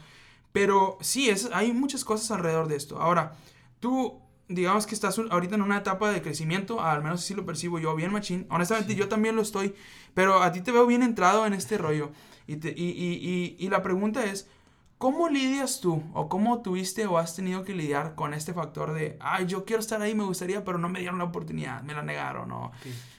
pero 0.54 0.98
sí, 1.02 1.30
es, 1.30 1.50
hay 1.54 1.74
muchas 1.74 2.06
cosas 2.06 2.32
alrededor 2.32 2.68
de 2.70 2.78
esto. 2.78 3.02
Ahora, 3.02 3.36
tú, 3.82 4.22
digamos 4.48 4.86
que 4.86 4.96
estás 4.96 5.18
ahorita 5.18 5.56
en 5.56 5.62
una 5.62 5.78
etapa 5.78 6.12
de 6.12 6.22
crecimiento, 6.22 6.82
al 6.82 7.04
menos 7.04 7.22
así 7.22 7.34
lo 7.34 7.46
percibo 7.46 7.80
yo, 7.80 7.96
bien 7.96 8.12
machín. 8.12 8.46
Honestamente, 8.50 8.96
yo 8.96 9.08
también 9.08 9.36
lo 9.36 9.42
estoy. 9.42 9.76
Pero 10.14 10.42
a 10.42 10.52
ti 10.52 10.62
te 10.62 10.72
veo 10.72 10.86
bien 10.86 11.04
entrado 11.04 11.46
en 11.46 11.54
este 11.54 11.78
rollo. 11.78 12.12
Y, 12.48 12.54
y, 12.54 12.70
y, 12.70 13.56
y 13.58 13.70
la 13.70 13.82
pregunta 13.82 14.26
es, 14.26 14.48
¿Cómo 15.04 15.28
lidias 15.28 15.82
tú 15.82 16.02
o 16.14 16.30
cómo 16.30 16.62
tuviste 16.62 17.06
o 17.08 17.18
has 17.18 17.36
tenido 17.36 17.66
que 17.66 17.76
lidiar 17.76 18.16
con 18.16 18.34
este 18.34 18.54
factor 18.54 18.94
de, 18.94 19.18
ay, 19.20 19.48
yo 19.48 19.66
quiero 19.66 19.82
estar 19.82 20.02
ahí, 20.02 20.16
me 20.16 20.24
gustaría, 20.24 20.64
pero 20.64 20.78
no 20.78 20.88
me 20.88 21.02
dieron 21.02 21.18
la 21.18 21.26
oportunidad, 21.26 21.82
me 21.82 21.94
la 21.94 22.04
negaron, 22.04 22.50
o, 22.54 22.72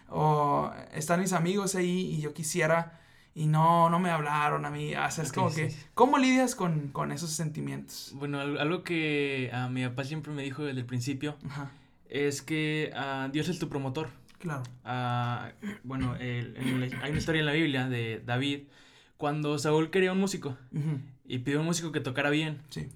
o 0.08 0.72
están 0.94 1.20
mis 1.20 1.34
amigos 1.34 1.74
ahí 1.74 2.14
y 2.14 2.22
yo 2.22 2.32
quisiera 2.32 3.00
y 3.34 3.46
no, 3.46 3.90
no 3.90 3.98
me 3.98 4.10
hablaron 4.10 4.64
a 4.64 4.70
mí. 4.70 4.94
O 4.94 5.10
sea, 5.10 5.24
es 5.24 5.32
como 5.32 5.52
que, 5.52 5.74
¿cómo 5.94 6.18
lidias 6.18 6.54
con, 6.54 6.88
con, 6.88 7.10
esos 7.10 7.30
sentimientos? 7.30 8.12
Bueno, 8.14 8.40
algo 8.40 8.84
que 8.84 9.50
a 9.52 9.68
mi 9.68 9.84
papá 9.84 10.04
siempre 10.04 10.32
me 10.32 10.42
dijo 10.42 10.64
desde 10.64 10.80
el 10.80 10.86
principio 10.86 11.36
es 12.08 12.42
que 12.42 12.92
uh, 12.94 13.30
Dios 13.30 13.48
es 13.48 13.58
tu 13.58 13.68
promotor. 13.68 14.08
Claro. 14.38 14.62
Uh, 14.84 15.50
bueno, 15.82 16.16
el, 16.16 16.56
hay 17.02 17.10
una 17.10 17.18
historia 17.18 17.40
en 17.40 17.46
la 17.46 17.52
Biblia 17.52 17.88
de 17.88 18.22
David 18.24 18.64
cuando 19.16 19.58
Saúl 19.58 19.90
quería 19.90 20.12
un 20.12 20.20
músico 20.20 20.56
y 21.26 21.38
pidió 21.38 21.60
un 21.60 21.66
músico 21.66 21.90
que 21.90 22.00
tocara 22.00 22.30
bien. 22.30 22.60
Sí. 22.68 22.88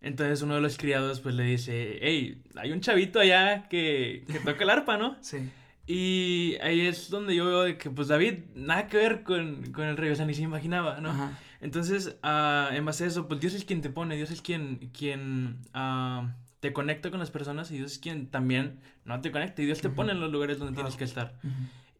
Entonces 0.00 0.42
uno 0.42 0.54
de 0.54 0.60
los 0.60 0.78
criados 0.78 1.20
pues 1.20 1.34
le 1.34 1.44
dice, 1.44 1.98
hey, 2.00 2.40
hay 2.56 2.72
un 2.72 2.80
chavito 2.80 3.20
allá 3.20 3.68
que, 3.68 4.24
que 4.26 4.40
toca 4.40 4.64
el 4.64 4.70
arpa, 4.70 4.96
¿no? 4.96 5.16
Sí. 5.20 5.50
Y 5.86 6.56
ahí 6.62 6.82
es 6.82 7.10
donde 7.10 7.34
yo 7.34 7.44
veo 7.44 7.78
que 7.78 7.90
pues 7.90 8.08
David 8.08 8.44
nada 8.54 8.86
que 8.86 8.96
ver 8.96 9.22
con, 9.24 9.72
con 9.72 9.84
el 9.84 9.96
rey, 9.96 10.10
o 10.10 10.16
sea, 10.16 10.26
ni 10.26 10.34
se 10.34 10.42
imaginaba, 10.42 11.00
¿no? 11.00 11.10
Ajá. 11.10 11.38
Entonces, 11.62 12.16
uh, 12.24 12.74
en 12.74 12.84
base 12.84 13.04
a 13.04 13.06
eso, 13.06 13.28
pues 13.28 13.40
Dios 13.40 13.54
es 13.54 13.64
quien 13.64 13.82
te 13.82 13.88
pone, 13.88 14.16
Dios 14.16 14.32
es 14.32 14.42
quien, 14.42 14.90
quien 14.92 15.60
uh, 15.74 16.28
te 16.58 16.72
conecta 16.72 17.10
con 17.10 17.20
las 17.20 17.30
personas 17.30 17.70
y 17.70 17.76
Dios 17.76 17.92
es 17.92 17.98
quien 17.98 18.26
también 18.26 18.80
no 19.04 19.20
te 19.20 19.30
conecta 19.30 19.62
y 19.62 19.66
Dios 19.66 19.80
te 19.80 19.88
pone 19.88 20.10
en 20.10 20.20
los 20.20 20.30
lugares 20.30 20.58
donde 20.58 20.74
tienes 20.74 20.96
que 20.96 21.04
estar. 21.04 21.38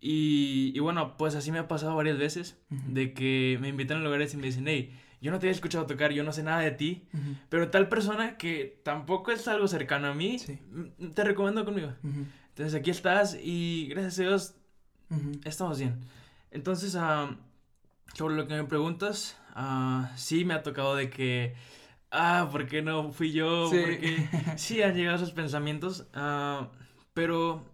Y, 0.00 0.72
y, 0.74 0.78
bueno, 0.80 1.16
pues 1.16 1.36
así 1.36 1.52
me 1.52 1.60
ha 1.60 1.68
pasado 1.68 1.94
varias 1.94 2.18
veces, 2.18 2.60
de 2.70 3.14
que 3.14 3.56
me 3.60 3.68
invitan 3.68 3.98
a 3.98 4.00
lugares 4.00 4.34
y 4.34 4.36
me 4.36 4.46
dicen, 4.46 4.66
hey, 4.66 4.98
yo 5.20 5.30
no 5.30 5.38
te 5.38 5.46
he 5.46 5.50
escuchado 5.50 5.86
tocar, 5.86 6.12
yo 6.12 6.24
no 6.24 6.32
sé 6.32 6.42
nada 6.42 6.58
de 6.58 6.72
ti, 6.72 7.06
pero 7.48 7.70
tal 7.70 7.88
persona 7.88 8.36
que 8.36 8.80
tampoco 8.82 9.30
es 9.30 9.46
algo 9.46 9.68
cercano 9.68 10.08
a 10.08 10.14
mí, 10.14 10.38
te 11.14 11.22
recomiendo 11.22 11.64
conmigo. 11.64 11.92
Entonces 12.52 12.78
aquí 12.78 12.90
estás 12.90 13.34
y 13.42 13.88
gracias 13.88 14.18
a 14.18 14.22
Dios 14.22 14.54
estamos 15.44 15.78
bien. 15.78 15.98
Entonces, 16.50 16.94
uh, 16.94 17.34
sobre 18.14 18.34
lo 18.34 18.46
que 18.46 18.54
me 18.54 18.64
preguntas, 18.64 19.38
uh, 19.56 20.04
sí 20.16 20.44
me 20.44 20.54
ha 20.54 20.62
tocado 20.62 20.94
de 20.94 21.08
que, 21.08 21.54
ah, 22.10 22.48
¿por 22.52 22.66
qué 22.66 22.82
no 22.82 23.10
fui 23.12 23.32
yo? 23.32 23.70
Sí, 23.70 23.78
Porque 23.80 24.28
sí 24.56 24.82
han 24.82 24.94
llegado 24.94 25.16
esos 25.16 25.32
pensamientos, 25.32 26.06
uh, 26.14 26.66
pero 27.14 27.64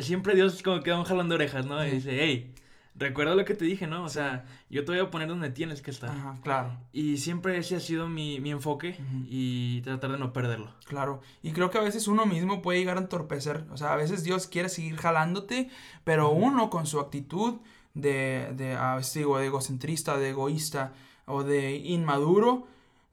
siempre 0.00 0.34
Dios 0.34 0.62
como 0.62 0.82
que 0.82 0.90
da 0.90 0.98
un 0.98 1.04
jalón 1.04 1.28
de 1.28 1.34
orejas, 1.34 1.66
¿no? 1.66 1.86
Y 1.86 1.90
dice, 1.90 2.16
hey, 2.18 2.54
recuerda 2.98 3.34
lo 3.34 3.44
que 3.44 3.54
te 3.54 3.64
dije, 3.64 3.86
¿no? 3.86 4.04
O 4.04 4.08
sea, 4.08 4.44
yo 4.68 4.84
te 4.84 4.92
voy 4.92 5.00
a 5.00 5.10
poner 5.10 5.28
donde 5.28 5.50
tienes 5.50 5.80
que 5.80 5.90
estar. 5.90 6.10
Ajá, 6.10 6.36
claro. 6.42 6.76
Y 6.92 7.18
siempre 7.18 7.56
ese 7.56 7.76
ha 7.76 7.80
sido 7.80 8.08
mi, 8.08 8.40
mi 8.40 8.50
enfoque 8.50 8.96
y 9.28 9.80
tratar 9.82 10.12
de 10.12 10.18
no 10.18 10.32
perderlo. 10.32 10.72
Claro. 10.86 11.20
Y 11.42 11.52
creo 11.52 11.70
que 11.70 11.78
a 11.78 11.82
veces 11.82 12.08
uno 12.08 12.26
mismo 12.26 12.60
puede 12.60 12.78
llegar 12.78 12.96
a 12.96 13.00
entorpecer. 13.00 13.64
O 13.70 13.76
sea, 13.76 13.92
a 13.92 13.96
veces 13.96 14.24
Dios 14.24 14.46
quiere 14.46 14.68
seguir 14.68 14.96
jalándote, 14.96 15.70
pero 16.04 16.30
uno 16.30 16.70
con 16.70 16.86
su 16.86 17.00
actitud 17.00 17.60
de, 17.94 18.52
de, 18.56 18.74
a 18.74 18.96
veces 18.96 19.14
digo, 19.14 19.38
de 19.38 19.46
egocentrista, 19.46 20.16
de 20.16 20.30
egoísta 20.30 20.92
o 21.26 21.44
de 21.44 21.76
inmaduro, 21.76 22.66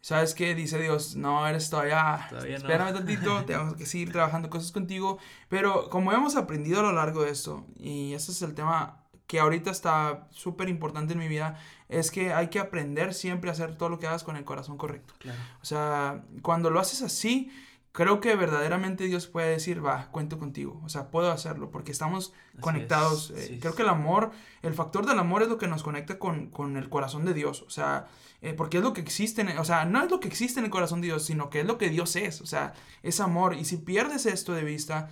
¿Sabes 0.06 0.36
qué? 0.36 0.54
Dice 0.54 0.78
Dios, 0.80 1.16
no, 1.16 1.48
eres 1.48 1.72
todavía, 1.72 2.28
todavía 2.30 2.58
espérame 2.58 2.94
tantito, 2.94 3.44
tenemos 3.48 3.74
que 3.74 3.88
seguir 3.88 4.12
trabajando 4.12 4.52
cosas 4.52 4.72
contigo. 4.72 5.18
Pero 5.50 5.90
como 5.90 6.12
hemos 6.14 6.36
aprendido 6.36 6.82
a 6.82 6.84
lo 6.84 6.92
largo 6.92 7.24
de 7.24 7.32
esto, 7.32 7.66
y 7.80 8.14
ese 8.14 8.32
es 8.32 8.44
el 8.44 8.54
tema 8.54 9.05
que 9.28 9.40
ahorita 9.40 9.72
está 9.72 10.28
súper 10.32 10.70
importante 10.70 11.14
en 11.14 11.20
mi 11.20 11.28
vida, 11.28 11.60
es 11.90 12.12
que 12.12 12.34
hay 12.34 12.50
que 12.50 12.60
aprender 12.60 13.14
siempre 13.14 13.50
a 13.50 13.54
hacer 13.54 13.78
todo 13.78 13.90
lo 13.90 14.00
que 14.00 14.08
hagas 14.08 14.24
con 14.24 14.38
el 14.38 14.44
corazón 14.44 14.78
correcto. 14.78 15.14
Claro. 15.20 15.40
O 15.62 15.66
sea, 15.66 16.24
cuando 16.42 16.70
lo 16.70 16.80
haces 16.80 17.02
así, 17.02 17.52
creo 17.96 18.20
que 18.20 18.36
verdaderamente 18.36 19.06
Dios 19.06 19.26
puede 19.26 19.50
decir, 19.52 19.84
va, 19.84 20.12
cuento 20.12 20.38
contigo, 20.38 20.82
o 20.84 20.90
sea, 20.90 21.10
puedo 21.10 21.32
hacerlo, 21.32 21.72
porque 21.72 21.94
estamos 21.94 22.34
conectados. 22.60 23.32
Eh, 23.32 23.58
creo 23.62 23.74
que 23.74 23.84
el 23.84 23.90
amor, 23.90 24.32
el 24.62 24.74
factor 24.74 25.06
del 25.06 25.18
amor 25.18 25.44
es 25.44 25.48
lo 25.48 25.58
que 25.58 25.68
nos 25.68 25.82
conecta 25.82 26.20
con, 26.20 26.50
con 26.50 26.76
el 26.76 26.90
corazón 26.90 27.24
de 27.24 27.34
Dios, 27.34 27.62
o 27.62 27.70
sea, 27.70 28.08
eh, 28.42 28.54
porque 28.54 28.78
es 28.78 28.84
lo 28.84 28.92
que 28.92 29.00
existe, 29.00 29.42
en, 29.42 29.58
o 29.58 29.64
sea, 29.64 29.86
no 29.86 30.04
es 30.04 30.12
lo 30.12 30.20
que 30.20 30.28
existe 30.28 30.60
en 30.60 30.66
el 30.66 30.72
corazón 30.72 31.00
de 31.00 31.08
Dios, 31.08 31.24
sino 31.24 31.50
que 31.50 31.62
es 31.62 31.66
lo 31.66 31.78
que 31.78 31.90
Dios 31.90 32.18
es, 32.18 32.42
o 32.42 32.46
sea, 32.46 32.74
es 33.02 33.22
amor. 33.22 33.56
Y 33.56 33.64
si 33.64 33.78
pierdes 33.78 34.26
esto 34.26 34.54
de 34.54 34.66
vista, 34.66 35.10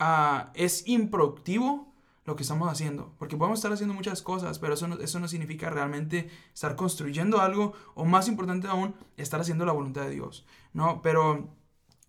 uh, 0.00 0.48
es 0.54 0.88
improductivo 0.88 1.91
lo 2.24 2.36
que 2.36 2.42
estamos 2.42 2.70
haciendo, 2.70 3.14
porque 3.18 3.36
podemos 3.36 3.58
estar 3.58 3.72
haciendo 3.72 3.94
muchas 3.94 4.22
cosas, 4.22 4.58
pero 4.58 4.74
eso 4.74 4.86
no, 4.86 4.98
eso 5.00 5.18
no 5.18 5.26
significa 5.26 5.70
realmente 5.70 6.30
estar 6.54 6.76
construyendo 6.76 7.40
algo, 7.40 7.72
o 7.94 8.04
más 8.04 8.28
importante 8.28 8.68
aún, 8.68 8.94
estar 9.16 9.40
haciendo 9.40 9.64
la 9.64 9.72
voluntad 9.72 10.02
de 10.02 10.10
Dios, 10.10 10.46
¿no? 10.72 11.02
Pero 11.02 11.56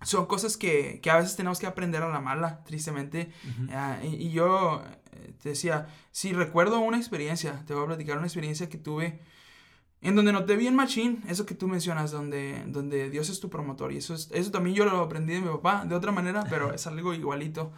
son 0.03 0.27
cosas 0.27 0.57
que, 0.57 0.99
que, 1.01 1.09
a 1.09 1.17
veces 1.17 1.35
tenemos 1.35 1.59
que 1.59 1.65
aprender 1.65 2.03
a 2.03 2.09
la 2.09 2.19
mala, 2.19 2.63
tristemente. 2.63 3.31
Ah, 3.71 3.99
y, 4.03 4.27
y, 4.27 4.31
yo 4.31 4.83
eh, 5.13 5.33
te 5.41 5.49
decía, 5.49 5.87
si 6.11 6.33
recuerdo 6.33 6.79
una 6.79 6.97
experiencia, 6.97 7.63
te 7.65 7.73
voy 7.73 7.83
a 7.83 7.87
platicar 7.87 8.17
una 8.17 8.27
experiencia 8.27 8.69
que 8.69 8.77
tuve 8.77 9.19
en 10.03 10.15
donde 10.15 10.33
noté 10.33 10.57
bien 10.57 10.75
machín, 10.75 11.23
eso 11.27 11.45
que 11.45 11.55
tú 11.55 11.67
mencionas, 11.69 12.11
donde, 12.11 12.61
donde 12.67 13.09
Dios 13.09 13.29
es 13.29 13.39
tu 13.39 13.49
promotor. 13.49 13.93
Y 13.93 13.97
eso, 13.97 14.13
es, 14.13 14.29
eso 14.33 14.51
también 14.51 14.75
yo 14.75 14.83
lo 14.83 14.99
aprendí 14.99 15.33
de 15.33 15.39
mi 15.39 15.47
papá, 15.47 15.85
de 15.85 15.95
otra 15.95 16.11
manera, 16.11 16.43
pero 16.49 16.73
es 16.73 16.85
algo 16.87 17.13
igualito. 17.13 17.71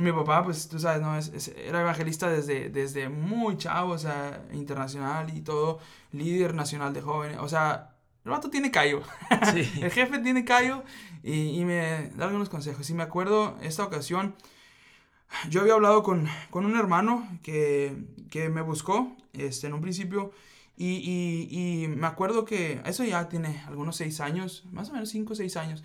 Mi 0.00 0.12
papá, 0.12 0.42
pues 0.42 0.68
tú 0.68 0.78
sabes, 0.78 1.00
¿no? 1.00 1.16
Es, 1.16 1.48
era 1.56 1.80
evangelista 1.80 2.28
desde, 2.28 2.70
desde 2.70 3.08
muy 3.08 3.56
chavo, 3.56 3.92
o 3.92 3.98
sea, 3.98 4.44
internacional 4.52 5.36
y 5.36 5.40
todo, 5.42 5.78
líder 6.12 6.54
nacional 6.54 6.92
de 6.92 7.02
jóvenes. 7.02 7.38
O 7.40 7.48
sea, 7.48 7.94
el 8.24 8.32
vato 8.32 8.50
tiene 8.50 8.70
callo. 8.70 9.02
Sí. 9.52 9.70
el 9.80 9.90
jefe 9.90 10.18
tiene 10.18 10.44
callo 10.44 10.82
y, 11.22 11.60
y, 11.60 11.64
me 11.64 12.10
da 12.16 12.26
algunos 12.26 12.48
consejos. 12.48 12.90
Y 12.90 12.94
me 12.94 13.04
acuerdo, 13.04 13.56
esta 13.62 13.84
ocasión, 13.84 14.34
yo 15.48 15.60
había 15.60 15.74
hablado 15.74 16.02
con, 16.02 16.28
con 16.50 16.66
un 16.66 16.76
hermano 16.76 17.26
que, 17.42 17.96
que 18.28 18.48
me 18.48 18.62
buscó 18.62 19.16
este, 19.32 19.68
en 19.68 19.74
un 19.74 19.80
principio 19.80 20.32
y, 20.76 20.96
y, 20.96 21.84
y, 21.84 21.88
me 21.88 22.06
acuerdo 22.06 22.44
que 22.44 22.80
eso 22.84 23.02
ya 23.04 23.28
tiene 23.28 23.62
algunos 23.66 23.96
seis 23.96 24.20
años, 24.20 24.64
más 24.72 24.90
o 24.90 24.92
menos 24.92 25.08
cinco 25.08 25.32
o 25.32 25.36
seis 25.36 25.56
años. 25.56 25.82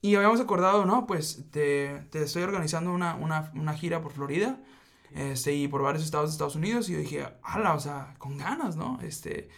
Y 0.00 0.14
habíamos 0.14 0.40
acordado, 0.40 0.84
no, 0.84 1.06
pues 1.06 1.44
te, 1.50 2.06
te 2.10 2.22
estoy 2.22 2.42
organizando 2.42 2.92
una, 2.92 3.16
una, 3.16 3.50
una, 3.54 3.74
gira 3.74 4.00
por 4.00 4.12
Florida 4.12 4.60
este, 5.12 5.54
y 5.54 5.66
por 5.66 5.82
varios 5.82 6.04
estados 6.04 6.30
de 6.30 6.32
Estados 6.34 6.54
Unidos. 6.54 6.88
Y 6.88 6.92
yo 6.92 6.98
dije, 6.98 7.26
ala, 7.42 7.74
o 7.74 7.80
sea, 7.80 8.14
con 8.18 8.38
ganas, 8.38 8.76
¿no? 8.76 9.00
Este, 9.02 9.48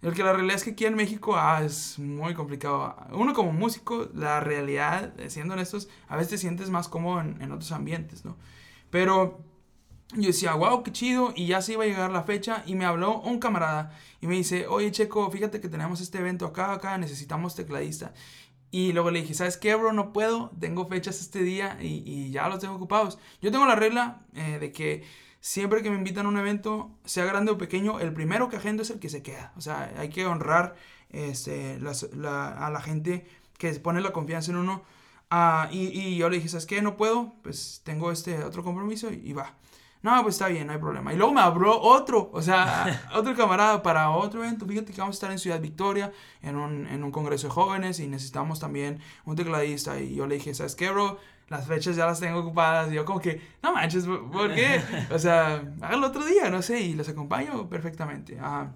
el 0.00 0.14
que 0.14 0.22
la 0.22 0.32
realidad 0.32 0.56
es 0.56 0.64
que 0.64 0.70
aquí 0.70 0.86
en 0.86 0.94
México 0.94 1.36
ah, 1.36 1.62
es 1.62 1.98
muy 1.98 2.34
complicado. 2.34 2.96
Uno 3.12 3.34
como 3.34 3.52
músico, 3.52 4.08
la 4.14 4.40
realidad, 4.40 5.12
siendo 5.28 5.54
honestos, 5.54 5.88
a 6.08 6.16
veces 6.16 6.30
te 6.30 6.38
sientes 6.38 6.70
más 6.70 6.88
cómodo 6.88 7.20
en, 7.20 7.40
en 7.42 7.52
otros 7.52 7.72
ambientes, 7.72 8.24
¿no? 8.24 8.36
Pero 8.90 9.40
yo 10.16 10.28
decía, 10.28 10.54
wow, 10.54 10.82
qué 10.82 10.92
chido. 10.92 11.32
Y 11.34 11.46
ya 11.46 11.60
se 11.60 11.72
iba 11.72 11.84
a 11.84 11.86
llegar 11.86 12.10
la 12.10 12.22
fecha 12.22 12.62
y 12.66 12.74
me 12.74 12.84
habló 12.84 13.20
un 13.20 13.38
camarada 13.38 13.92
y 14.20 14.26
me 14.26 14.34
dice, 14.34 14.66
oye 14.66 14.90
Checo, 14.90 15.30
fíjate 15.30 15.60
que 15.60 15.68
tenemos 15.68 16.00
este 16.00 16.18
evento 16.18 16.46
acá, 16.46 16.72
acá, 16.72 16.96
necesitamos 16.98 17.54
tecladista. 17.54 18.14
Y 18.74 18.92
luego 18.92 19.12
le 19.12 19.20
dije, 19.20 19.34
¿sabes 19.34 19.56
qué, 19.56 19.72
bro? 19.76 19.92
No 19.92 20.12
puedo, 20.12 20.50
tengo 20.58 20.88
fechas 20.88 21.20
este 21.20 21.44
día 21.44 21.78
y, 21.80 22.32
ya 22.32 22.48
los 22.48 22.58
tengo 22.58 22.74
ocupados. 22.74 23.20
Yo 23.40 23.52
tengo 23.52 23.66
la 23.66 23.76
regla 23.76 24.26
eh, 24.34 24.58
de 24.58 24.72
que 24.72 25.04
siempre 25.38 25.80
que 25.80 25.90
me 25.90 25.96
invitan 25.96 26.26
a 26.26 26.28
un 26.28 26.38
evento, 26.38 26.90
sea 27.04 27.24
grande 27.24 27.52
o 27.52 27.56
pequeño, 27.56 28.00
el 28.00 28.12
primero 28.12 28.48
que 28.48 28.56
agendo 28.56 28.82
es 28.82 28.90
el 28.90 28.98
que 28.98 29.08
se 29.08 29.22
queda. 29.22 29.52
O 29.56 29.60
sea, 29.60 29.94
hay 29.96 30.08
que 30.08 30.26
honrar 30.26 30.74
este, 31.10 31.78
a 31.78 32.70
la 32.72 32.80
gente 32.80 33.24
que 33.58 33.70
pone 33.74 34.00
la 34.00 34.12
confianza 34.12 34.50
en 34.50 34.56
uno. 34.56 34.82
Ah, 35.30 35.68
y, 35.70 36.16
yo 36.16 36.28
le 36.28 36.38
dije, 36.38 36.48
¿sabes 36.48 36.66
qué? 36.66 36.82
No 36.82 36.96
puedo, 36.96 37.32
pues 37.44 37.80
tengo 37.84 38.10
este 38.10 38.42
otro 38.42 38.64
compromiso 38.64 39.12
y 39.12 39.32
va. 39.34 39.54
No, 40.04 40.22
pues 40.22 40.34
está 40.34 40.48
bien, 40.48 40.66
no 40.66 40.74
hay 40.74 40.78
problema. 40.78 41.14
Y 41.14 41.16
luego 41.16 41.32
me 41.32 41.40
abrió 41.40 41.80
otro, 41.80 42.28
o 42.30 42.42
sea, 42.42 43.08
otro 43.14 43.34
camarada 43.34 43.82
para 43.82 44.10
otro 44.10 44.44
evento. 44.44 44.66
Fíjate 44.66 44.92
que 44.92 45.00
vamos 45.00 45.14
a 45.14 45.16
estar 45.16 45.30
en 45.30 45.38
Ciudad 45.38 45.58
Victoria, 45.58 46.12
en 46.42 46.56
un, 46.56 46.86
en 46.86 47.02
un 47.02 47.10
congreso 47.10 47.46
de 47.46 47.54
jóvenes 47.54 48.00
y 48.00 48.06
necesitamos 48.06 48.60
también 48.60 49.00
un 49.24 49.34
tecladista. 49.34 49.98
Y 49.98 50.14
yo 50.14 50.26
le 50.26 50.34
dije, 50.34 50.52
¿sabes 50.52 50.74
qué, 50.74 50.90
bro? 50.90 51.18
Las 51.48 51.66
fechas 51.66 51.96
ya 51.96 52.04
las 52.04 52.20
tengo 52.20 52.40
ocupadas. 52.40 52.92
Y 52.92 52.96
yo 52.96 53.06
como 53.06 53.18
que, 53.18 53.40
no 53.62 53.72
manches, 53.72 54.04
¿por 54.04 54.54
qué? 54.54 54.82
O 55.10 55.18
sea, 55.18 55.72
hágalo 55.80 56.08
otro 56.08 56.26
día, 56.26 56.50
no 56.50 56.60
sé, 56.60 56.82
y 56.82 56.92
les 56.92 57.08
acompaño 57.08 57.70
perfectamente. 57.70 58.36
Ah, 58.38 58.72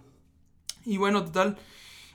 y 0.86 0.96
bueno, 0.96 1.26
total, 1.26 1.58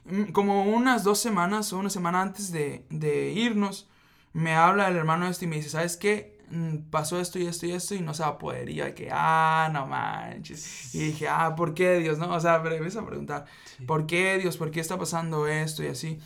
mm, 0.05 0.31
como 0.31 0.63
unas 0.63 1.03
dos 1.03 1.19
semanas 1.19 1.71
o 1.71 1.77
una 1.77 1.91
semana 1.91 2.19
antes 2.19 2.51
de, 2.51 2.87
de 2.89 3.31
irnos, 3.31 3.87
me 4.33 4.55
habla 4.55 4.87
el 4.87 4.95
hermano 4.95 5.27
este 5.27 5.45
y 5.45 5.49
me 5.49 5.57
dice, 5.57 5.69
¿sabes 5.69 5.97
qué? 5.97 6.32
Mm, 6.49 6.89
pasó 6.89 7.19
esto 7.19 7.39
y 7.39 7.47
esto 7.47 7.65
y 7.65 7.71
esto 7.71 7.95
y 7.95 8.01
no 8.01 8.13
se 8.13 8.23
va 8.23 8.29
a 8.29 8.37
poder. 8.37 8.69
Y 8.69 8.75
yo 8.75 8.85
de 8.85 8.93
que, 8.93 9.09
ah, 9.11 9.69
no 9.73 9.87
manches. 9.87 10.93
Y 10.95 10.99
dije, 10.99 11.27
ah, 11.27 11.55
¿por 11.55 11.73
qué 11.73 11.99
Dios? 11.99 12.17
No, 12.17 12.33
o 12.33 12.39
sea, 12.39 12.59
me 12.59 12.75
empieza 12.75 13.01
a 13.01 13.05
preguntar, 13.05 13.45
¿por 13.87 14.05
qué 14.05 14.37
Dios? 14.37 14.57
¿Por 14.57 14.71
qué 14.71 14.79
está 14.79 14.97
pasando 14.97 15.47
esto 15.47 15.83
y 15.83 15.87
así? 15.87 16.19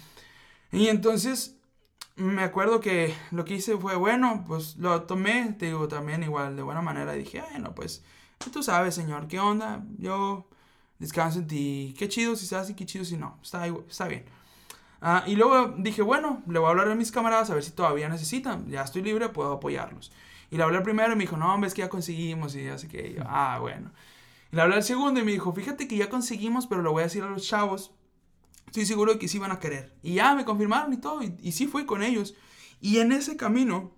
Y 0.72 0.88
entonces 0.88 1.58
me 2.16 2.44
acuerdo 2.44 2.80
que 2.82 3.14
lo 3.32 3.46
que 3.46 3.56
hice 3.56 3.78
fue, 3.78 3.96
bueno, 3.96 4.44
pues 4.48 4.78
lo 4.78 5.04
tomé, 5.04 5.56
te 5.60 5.68
digo, 5.68 5.88
también 5.88 6.24
igual 6.24 6.56
de 6.56 6.64
buena 6.64 6.82
manera. 6.82 7.16
Y 7.16 7.20
dije, 7.20 7.44
bueno, 7.52 7.76
pues 7.76 8.04
tú 8.52 8.64
sabes, 8.64 8.96
Señor, 8.96 9.28
¿qué 9.28 9.40
onda? 9.40 9.86
Yo 10.00 10.48
descanso 11.00 11.40
en 11.40 11.48
ti. 11.48 11.96
Qué 11.98 12.10
chido 12.10 12.36
si 12.36 12.46
estás 12.46 12.70
y 12.70 12.74
qué 12.76 12.86
chido 12.86 13.06
si 13.06 13.18
no. 13.18 13.40
Está, 13.44 13.68
está 13.68 14.08
bien. 14.08 14.26
Ah, 15.02 15.24
y 15.28 15.36
luego 15.36 15.76
dije, 15.78 16.02
bueno, 16.02 16.42
le 16.48 16.60
voy 16.60 16.68
a 16.68 16.72
hablar 16.72 16.90
a 16.90 16.96
mis 16.96 17.12
camaradas 17.12 17.50
a 17.50 17.54
ver 17.54 17.64
si 17.64 17.72
todavía 17.72 18.10
necesitan. 18.10 18.68
Ya 18.70 18.82
estoy 18.82 19.02
libre, 19.02 19.30
puedo 19.30 19.54
apoyarlos. 19.54 20.12
Y 20.50 20.58
le 20.58 20.64
hablé 20.64 20.82
primero 20.82 21.14
y 21.14 21.16
me 21.16 21.24
dijo, 21.24 21.38
no, 21.38 21.54
hombre, 21.54 21.68
es 21.68 21.74
que 21.74 21.82
ya 21.82 21.90
conseguimos. 21.90 22.56
Y 22.56 22.68
así 22.68 22.88
que 22.88 23.14
yo, 23.14 23.24
ah, 23.26 23.60
bueno. 23.60 23.92
Y 24.52 24.56
le 24.56 24.62
hablé 24.62 24.76
al 24.76 24.84
segundo 24.84 25.20
y 25.20 25.24
me 25.24 25.32
dijo, 25.32 25.54
fíjate 25.54 25.88
que 25.88 25.98
ya 25.98 26.10
conseguimos, 26.10 26.68
pero 26.68 26.82
lo 26.82 26.92
voy 26.92 27.02
a 27.02 27.06
decir 27.06 27.24
a 27.24 27.30
los 27.30 27.48
chavos. 27.48 27.92
Estoy 28.68 28.86
seguro 28.86 29.14
de 29.14 29.20
que 29.20 29.28
sí 29.28 29.40
van 29.40 29.52
a 29.52 29.60
querer. 29.60 29.94
Y 30.04 30.16
ya 30.16 30.36
me 30.36 30.46
confirmaron 30.46 30.94
y 30.94 30.98
todo. 30.98 31.22
Y, 31.22 31.36
y 31.42 31.52
sí 31.52 31.68
fui 31.68 31.86
con 31.86 32.04
ellos. 32.04 32.36
Y 32.82 33.00
en 33.00 33.12
ese 33.12 33.38
camino 33.38 33.92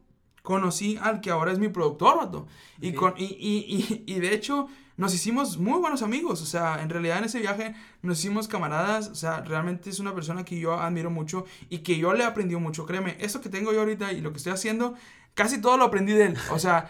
conocí 0.43 0.97
al 1.01 1.21
que 1.21 1.31
ahora 1.31 1.51
es 1.51 1.59
mi 1.59 1.69
productor, 1.69 2.17
vato. 2.17 2.47
Y, 2.81 2.93
con, 2.93 3.13
y, 3.17 3.25
y, 3.25 4.03
y, 4.07 4.19
de 4.19 4.33
hecho, 4.33 4.67
nos 4.99 5.13
hicimos 5.13 5.57
muy 5.57 5.79
buenos 5.79 6.01
amigos. 6.01 6.41
O 6.41 6.45
sea, 6.45 6.83
en 6.83 6.89
realidad 6.89 7.19
en 7.19 7.23
ese 7.23 7.39
viaje 7.39 7.73
nos 8.01 8.19
hicimos 8.19 8.49
camaradas. 8.49 9.07
O 9.07 9.15
sea, 9.15 9.39
realmente 9.39 9.89
es 9.89 9.99
una 9.99 10.13
persona 10.13 10.43
que 10.43 10.59
yo 10.59 10.73
admiro 10.73 11.09
mucho 11.09 11.45
y 11.69 11.79
que 11.79 11.97
yo 11.97 12.13
le 12.13 12.25
he 12.25 12.27
aprendido 12.27 12.59
mucho. 12.59 12.85
Créeme, 12.85 13.15
eso 13.21 13.39
que 13.39 13.47
tengo 13.47 13.71
yo 13.71 13.79
ahorita 13.79 14.11
y 14.11 14.19
lo 14.19 14.31
que 14.33 14.39
estoy 14.39 14.51
haciendo, 14.51 14.95
casi 15.35 15.61
todo 15.61 15.77
lo 15.77 15.85
aprendí 15.85 16.11
de 16.11 16.25
él. 16.25 16.37
O 16.51 16.59
sea, 16.59 16.89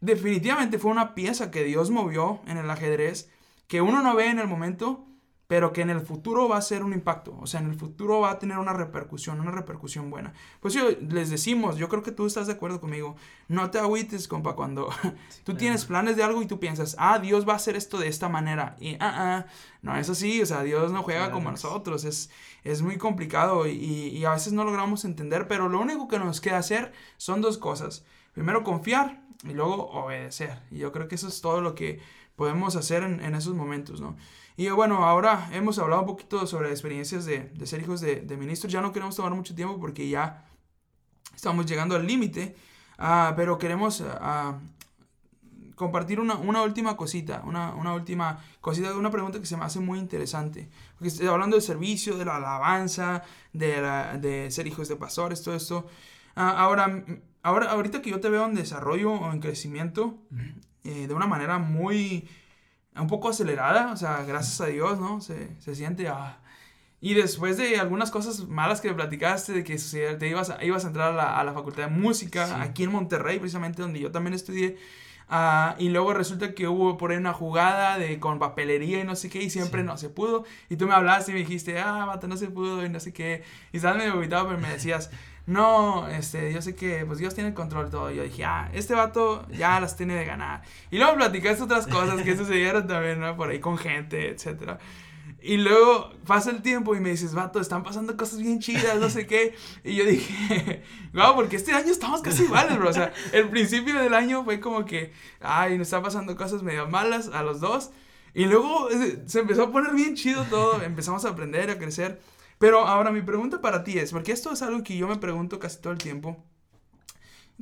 definitivamente 0.00 0.78
fue 0.78 0.90
una 0.90 1.14
pieza 1.14 1.50
que 1.50 1.62
Dios 1.62 1.90
movió 1.90 2.40
en 2.46 2.56
el 2.56 2.70
ajedrez 2.70 3.28
que 3.68 3.82
uno 3.82 4.02
no 4.02 4.16
ve 4.16 4.28
en 4.28 4.38
el 4.38 4.48
momento 4.48 5.04
pero 5.52 5.70
que 5.70 5.82
en 5.82 5.90
el 5.90 6.00
futuro 6.00 6.48
va 6.48 6.56
a 6.56 6.62
ser 6.62 6.82
un 6.82 6.94
impacto, 6.94 7.36
o 7.38 7.46
sea, 7.46 7.60
en 7.60 7.66
el 7.66 7.74
futuro 7.74 8.20
va 8.20 8.30
a 8.30 8.38
tener 8.38 8.56
una 8.56 8.72
repercusión, 8.72 9.38
una 9.38 9.50
repercusión 9.50 10.08
buena. 10.08 10.32
Pues 10.60 10.72
yo 10.72 10.88
les 11.10 11.28
decimos, 11.28 11.76
yo 11.76 11.90
creo 11.90 12.02
que 12.02 12.10
tú 12.10 12.24
estás 12.24 12.46
de 12.46 12.54
acuerdo 12.54 12.80
conmigo, 12.80 13.16
no 13.48 13.70
te 13.70 13.78
agüites, 13.78 14.28
compa, 14.28 14.54
cuando 14.54 14.88
tú 15.44 15.54
tienes 15.54 15.84
planes 15.84 16.16
de 16.16 16.22
algo 16.22 16.40
y 16.40 16.46
tú 16.46 16.58
piensas, 16.58 16.96
ah, 16.98 17.18
Dios 17.18 17.46
va 17.46 17.52
a 17.52 17.56
hacer 17.56 17.76
esto 17.76 17.98
de 17.98 18.08
esta 18.08 18.30
manera, 18.30 18.76
y 18.80 18.94
ah, 18.94 18.96
ah, 19.00 19.46
no 19.82 19.94
es 19.94 20.08
así, 20.08 20.40
o 20.40 20.46
sea, 20.46 20.62
Dios 20.62 20.90
no 20.90 21.02
juega 21.02 21.30
como 21.30 21.50
nosotros, 21.50 22.04
es, 22.04 22.30
es 22.64 22.80
muy 22.80 22.96
complicado 22.96 23.66
y, 23.66 23.74
y 23.74 24.24
a 24.24 24.30
veces 24.30 24.54
no 24.54 24.64
logramos 24.64 25.04
entender, 25.04 25.48
pero 25.48 25.68
lo 25.68 25.82
único 25.82 26.08
que 26.08 26.18
nos 26.18 26.40
queda 26.40 26.56
hacer 26.56 26.94
son 27.18 27.42
dos 27.42 27.58
cosas, 27.58 28.06
primero 28.32 28.64
confiar 28.64 29.22
y 29.44 29.52
luego 29.52 29.90
obedecer, 29.90 30.62
y 30.70 30.78
yo 30.78 30.92
creo 30.92 31.08
que 31.08 31.16
eso 31.16 31.28
es 31.28 31.42
todo 31.42 31.60
lo 31.60 31.74
que 31.74 32.00
podemos 32.36 32.74
hacer 32.74 33.02
en, 33.02 33.22
en 33.22 33.34
esos 33.34 33.54
momentos, 33.54 34.00
¿no? 34.00 34.16
Y 34.62 34.70
bueno, 34.70 35.04
ahora 35.04 35.48
hemos 35.50 35.80
hablado 35.80 36.02
un 36.02 36.06
poquito 36.06 36.46
sobre 36.46 36.70
experiencias 36.70 37.24
de, 37.24 37.50
de 37.52 37.66
ser 37.66 37.82
hijos 37.82 38.00
de, 38.00 38.20
de, 38.20 38.36
ministros. 38.36 38.72
Ya 38.72 38.80
no 38.80 38.92
queremos 38.92 39.16
tomar 39.16 39.34
mucho 39.34 39.56
tiempo 39.56 39.80
porque 39.80 40.08
ya 40.08 40.44
estamos 41.34 41.66
llegando 41.66 41.96
al 41.96 42.06
límite. 42.06 42.54
Uh, 42.96 43.34
pero 43.34 43.58
queremos 43.58 44.00
uh, 44.02 44.54
compartir 45.74 46.20
una, 46.20 46.36
una, 46.36 46.62
última 46.62 46.96
cosita, 46.96 47.42
una, 47.44 47.74
una, 47.74 47.92
última 47.92 48.38
cosita, 48.60 48.94
una 48.94 49.10
pregunta 49.10 49.40
que 49.40 49.46
se 49.46 49.56
me 49.56 49.64
hace 49.64 49.80
muy 49.80 49.98
interesante. 49.98 50.68
Porque 50.92 51.08
estoy 51.08 51.26
hablando 51.26 51.56
del 51.56 51.64
servicio, 51.64 52.16
de 52.16 52.24
la 52.24 52.36
alabanza, 52.36 53.24
de, 53.52 53.82
la, 53.82 54.16
de 54.16 54.48
ser 54.52 54.68
hijos 54.68 54.86
de 54.86 54.94
pastores, 54.94 55.42
todo 55.42 55.56
esto. 55.56 55.88
Uh, 56.36 56.40
ahora, 56.40 57.04
ahora, 57.42 57.72
ahorita 57.72 58.00
que 58.00 58.10
yo 58.10 58.20
te 58.20 58.28
veo 58.28 58.46
en 58.46 58.54
desarrollo 58.54 59.12
o 59.12 59.32
en 59.32 59.40
crecimiento, 59.40 60.20
eh, 60.84 61.08
de 61.08 61.14
una 61.14 61.26
manera 61.26 61.58
muy 61.58 62.28
un 62.96 63.06
poco 63.06 63.28
acelerada, 63.28 63.92
o 63.92 63.96
sea, 63.96 64.22
gracias 64.24 64.60
a 64.60 64.66
Dios, 64.66 64.98
¿no? 64.98 65.20
Se, 65.20 65.50
se 65.60 65.74
siente... 65.74 66.08
Ah. 66.08 66.38
Y 67.04 67.14
después 67.14 67.56
de 67.56 67.80
algunas 67.80 68.12
cosas 68.12 68.46
malas 68.46 68.80
que 68.80 68.94
platicaste, 68.94 69.52
de 69.52 69.64
que 69.64 69.76
te 69.76 70.28
ibas 70.28 70.50
a, 70.50 70.64
ibas 70.64 70.84
a 70.84 70.86
entrar 70.86 71.12
a 71.12 71.16
la, 71.16 71.40
a 71.40 71.42
la 71.42 71.52
facultad 71.52 71.82
de 71.82 71.88
música, 71.88 72.62
aquí 72.62 72.84
en 72.84 72.92
Monterrey, 72.92 73.40
precisamente 73.40 73.82
donde 73.82 73.98
yo 73.98 74.12
también 74.12 74.34
estudié, 74.34 74.76
uh, 75.28 75.74
y 75.78 75.88
luego 75.88 76.14
resulta 76.14 76.54
que 76.54 76.68
hubo 76.68 76.98
por 76.98 77.10
ahí 77.10 77.16
una 77.16 77.32
jugada 77.32 77.98
de 77.98 78.20
con 78.20 78.38
papelería 78.38 79.00
y 79.00 79.04
no 79.04 79.16
sé 79.16 79.30
qué, 79.30 79.42
y 79.42 79.50
siempre 79.50 79.80
sí. 79.80 79.86
no 79.88 79.96
se 79.98 80.10
pudo, 80.10 80.44
y 80.68 80.76
tú 80.76 80.86
me 80.86 80.94
hablaste 80.94 81.32
y 81.32 81.34
me 81.34 81.40
dijiste, 81.40 81.80
ah, 81.80 82.06
mata, 82.06 82.28
no 82.28 82.36
se 82.36 82.46
pudo, 82.48 82.86
y 82.86 82.88
no 82.88 83.00
sé 83.00 83.12
qué, 83.12 83.42
y 83.72 83.78
estabas 83.78 83.98
medio 83.98 84.20
pero 84.20 84.58
me 84.58 84.70
decías 84.70 85.10
no, 85.46 86.08
este, 86.08 86.52
yo 86.52 86.62
sé 86.62 86.74
que 86.76 87.04
pues 87.04 87.18
Dios 87.18 87.34
tiene 87.34 87.48
el 87.48 87.54
control 87.54 87.90
todo. 87.90 88.10
Yo 88.10 88.22
dije, 88.22 88.44
ah, 88.44 88.70
este 88.72 88.94
vato 88.94 89.46
ya 89.50 89.80
las 89.80 89.96
tiene 89.96 90.14
de 90.14 90.24
ganar. 90.24 90.62
Y 90.90 90.98
luego 90.98 91.16
platicaste 91.16 91.64
otras 91.64 91.86
cosas 91.86 92.22
que 92.22 92.36
sucedieron 92.38 92.86
también, 92.86 93.20
¿no? 93.20 93.36
Por 93.36 93.50
ahí 93.50 93.58
con 93.58 93.76
gente, 93.76 94.30
etcétera. 94.30 94.78
Y 95.40 95.56
luego 95.56 96.12
pasa 96.24 96.50
el 96.50 96.62
tiempo 96.62 96.94
y 96.94 97.00
me 97.00 97.10
dices, 97.10 97.34
vato, 97.34 97.60
están 97.60 97.82
pasando 97.82 98.16
cosas 98.16 98.40
bien 98.40 98.60
chidas, 98.60 99.00
no 99.00 99.10
sé 99.10 99.26
qué. 99.26 99.56
Y 99.82 99.96
yo 99.96 100.04
dije, 100.04 100.84
wow, 101.12 101.34
porque 101.34 101.56
este 101.56 101.72
año 101.72 101.90
estamos 101.90 102.22
casi 102.22 102.44
iguales, 102.44 102.78
bro. 102.78 102.90
O 102.90 102.92
sea, 102.92 103.12
el 103.32 103.48
principio 103.48 104.00
del 104.00 104.14
año 104.14 104.44
fue 104.44 104.60
como 104.60 104.84
que, 104.84 105.12
ay, 105.40 105.76
nos 105.76 105.88
están 105.88 106.04
pasando 106.04 106.36
cosas 106.36 106.62
medio 106.62 106.86
malas 106.86 107.28
a 107.32 107.42
los 107.42 107.60
dos. 107.60 107.90
Y 108.34 108.44
luego 108.44 108.88
eh, 108.90 109.24
se 109.26 109.40
empezó 109.40 109.64
a 109.64 109.72
poner 109.72 109.92
bien 109.94 110.14
chido 110.14 110.44
todo, 110.44 110.80
empezamos 110.82 111.24
a 111.24 111.30
aprender, 111.30 111.70
a 111.70 111.78
crecer. 111.78 112.20
Pero 112.62 112.86
ahora 112.86 113.10
mi 113.10 113.22
pregunta 113.22 113.60
para 113.60 113.82
ti 113.82 113.98
es, 113.98 114.12
porque 114.12 114.30
esto 114.30 114.52
es 114.52 114.62
algo 114.62 114.84
que 114.84 114.96
yo 114.96 115.08
me 115.08 115.16
pregunto 115.16 115.58
casi 115.58 115.80
todo 115.80 115.92
el 115.92 115.98
tiempo. 115.98 116.40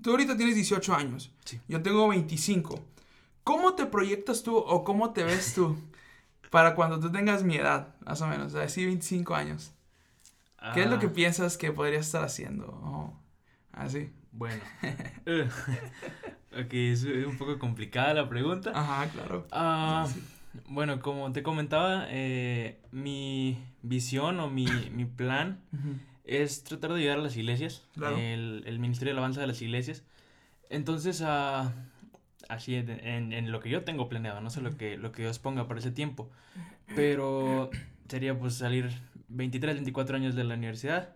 Tú 0.03 0.11
ahorita 0.11 0.37
tienes 0.37 0.57
18 0.57 0.95
años, 0.95 1.33
sí. 1.43 1.59
yo 1.69 1.81
tengo 1.81 2.07
25. 2.07 2.79
¿Cómo 3.43 3.75
te 3.75 3.87
proyectas 3.87 4.43
tú 4.43 4.59
o 4.59 4.85
cómo 4.85 5.15
te 5.15 5.25
ves 5.25 5.55
tú 5.55 5.79
para 6.51 6.75
cuando 6.75 7.01
tú 7.01 7.11
tengas 7.11 7.45
mi 7.45 7.57
edad, 7.57 7.95
más 8.05 8.21
o 8.21 8.27
menos, 8.27 8.55
así 8.55 8.85
25 8.85 9.35
años? 9.35 9.73
¿Qué 10.75 10.83
es 10.83 10.91
lo 10.91 10.99
que 10.99 11.07
ah. 11.07 11.13
piensas 11.15 11.57
que 11.57 11.73
podrías 11.73 12.05
estar 12.05 12.23
haciendo? 12.23 12.67
Oh, 12.67 13.15
así. 13.73 14.13
Bueno. 14.33 14.63
ok, 16.53 16.73
es 16.75 17.05
un 17.05 17.39
poco 17.39 17.59
complicada 17.59 18.13
la 18.13 18.29
pregunta. 18.29 18.73
Ajá, 18.75 19.09
claro. 19.09 19.47
Ah... 19.51 20.05
Uh, 20.07 20.13
sí. 20.13 20.23
Bueno, 20.69 21.01
como 21.01 21.33
te 21.33 21.43
comentaba, 21.43 22.07
eh, 22.09 22.81
mi 22.91 23.59
visión 23.83 24.41
o 24.41 24.51
mi, 24.51 24.67
mi 24.93 25.05
plan 25.05 25.61
uh 25.73 25.77
-huh. 25.77 25.99
es 26.25 26.65
tratar 26.65 26.93
de 26.93 27.01
ayudar 27.01 27.19
a 27.19 27.23
las 27.23 27.37
iglesias, 27.37 27.87
claro. 27.95 28.17
el, 28.17 28.65
el, 28.67 28.79
Ministerio 28.79 29.13
de 29.13 29.19
Alabanza 29.19 29.41
de 29.41 29.47
las 29.47 29.63
iglesias. 29.63 30.05
Entonces, 30.69 31.21
uh, 31.21 31.71
así 32.49 32.75
en, 32.75 33.33
en, 33.33 33.53
lo 33.53 33.61
que 33.61 33.71
yo 33.71 33.85
tengo 33.85 34.09
planeado, 34.09 34.41
no 34.41 34.51
sé 34.51 34.61
lo 34.61 34.77
que, 34.77 34.97
lo 34.97 35.13
que 35.13 35.23
Dios 35.23 35.39
ponga 35.39 35.67
para 35.67 35.81
ese 35.81 35.91
tiempo, 35.91 36.31
pero 36.97 37.71
sería 38.09 38.39
pues 38.39 38.55
salir 38.55 38.91
23, 39.29 39.77
24 39.77 40.17
años 40.17 40.35
de 40.35 40.45
la 40.45 40.55
universidad 40.55 41.15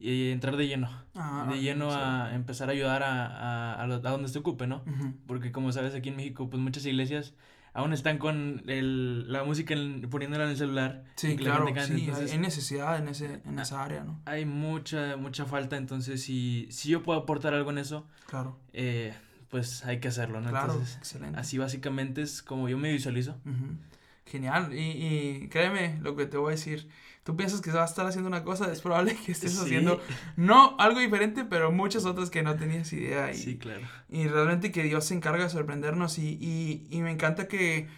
y 0.00 0.30
entrar 0.30 0.56
de 0.56 0.68
lleno, 0.68 0.88
ah, 1.16 1.48
de 1.50 1.60
lleno 1.60 1.90
sí. 1.90 1.96
a 2.00 2.34
empezar 2.34 2.68
a 2.68 2.72
ayudar 2.72 3.02
a, 3.02 3.26
a, 3.26 3.74
a, 3.74 3.84
a 3.84 3.88
donde 3.88 4.28
se 4.28 4.38
ocupe, 4.38 4.68
¿no? 4.68 4.82
Uh 4.86 4.90
-huh. 4.90 5.14
Porque 5.26 5.50
como 5.50 5.72
sabes, 5.72 5.94
aquí 5.94 6.10
en 6.10 6.16
México, 6.16 6.48
pues 6.48 6.62
muchas 6.62 6.86
iglesias 6.86 7.34
aún 7.78 7.92
están 7.92 8.18
con 8.18 8.64
el, 8.66 9.30
la 9.30 9.44
música 9.44 9.72
en, 9.72 10.02
poniéndola 10.10 10.44
en 10.44 10.50
el 10.50 10.56
celular. 10.56 11.04
Sí, 11.14 11.36
claro, 11.36 11.64
canta, 11.66 11.84
sí, 11.84 12.06
entonces, 12.06 12.32
hay 12.32 12.38
necesidad 12.38 12.98
en, 12.98 13.06
ese, 13.06 13.40
en 13.44 13.58
esa 13.58 13.84
área, 13.84 14.02
¿no? 14.02 14.20
Hay 14.24 14.44
mucha, 14.44 15.16
mucha 15.16 15.44
falta, 15.44 15.76
entonces 15.76 16.20
si, 16.20 16.66
si 16.70 16.88
yo 16.88 17.04
puedo 17.04 17.20
aportar 17.20 17.54
algo 17.54 17.70
en 17.70 17.78
eso, 17.78 18.04
claro. 18.26 18.58
Eh, 18.72 19.14
pues 19.48 19.84
hay 19.84 20.00
que 20.00 20.08
hacerlo, 20.08 20.40
¿no? 20.40 20.50
Claro, 20.50 20.74
excelente. 20.98 21.38
Así 21.38 21.56
básicamente 21.56 22.20
es 22.20 22.42
como 22.42 22.68
yo 22.68 22.76
me 22.78 22.90
visualizo. 22.90 23.36
Genial. 24.30 24.72
Y, 24.72 24.78
y, 24.80 25.48
créeme 25.48 25.98
lo 26.02 26.16
que 26.16 26.26
te 26.26 26.36
voy 26.36 26.48
a 26.48 26.56
decir. 26.56 26.88
Tú 27.24 27.36
piensas 27.36 27.60
que 27.60 27.70
vas 27.70 27.90
a 27.90 27.92
estar 27.92 28.06
haciendo 28.06 28.28
una 28.28 28.42
cosa, 28.42 28.72
es 28.72 28.80
probable 28.80 29.14
que 29.26 29.32
estés 29.32 29.58
haciendo 29.60 30.00
no 30.36 30.76
algo 30.78 31.00
diferente, 31.00 31.44
pero 31.44 31.70
muchas 31.70 32.06
otras 32.06 32.30
que 32.30 32.42
no 32.42 32.56
tenías 32.56 32.90
idea. 32.92 33.30
Y, 33.30 33.36
sí, 33.36 33.58
claro. 33.58 33.86
Y 34.08 34.26
realmente 34.28 34.72
que 34.72 34.82
Dios 34.82 35.04
se 35.04 35.14
encarga 35.14 35.44
de 35.44 35.50
sorprendernos 35.50 36.18
y, 36.18 36.38
y, 36.40 36.86
y 36.88 37.02
me 37.02 37.10
encanta 37.10 37.46
que 37.46 37.88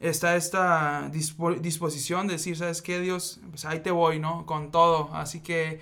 está 0.00 0.34
esta 0.34 1.10
disposición 1.10 2.26
de 2.26 2.32
decir, 2.34 2.56
¿sabes 2.56 2.82
qué, 2.82 3.00
Dios? 3.00 3.40
Pues 3.50 3.64
ahí 3.64 3.80
te 3.80 3.90
voy, 3.90 4.18
¿no? 4.18 4.46
Con 4.46 4.72
todo. 4.72 5.14
Así 5.14 5.40
que 5.40 5.80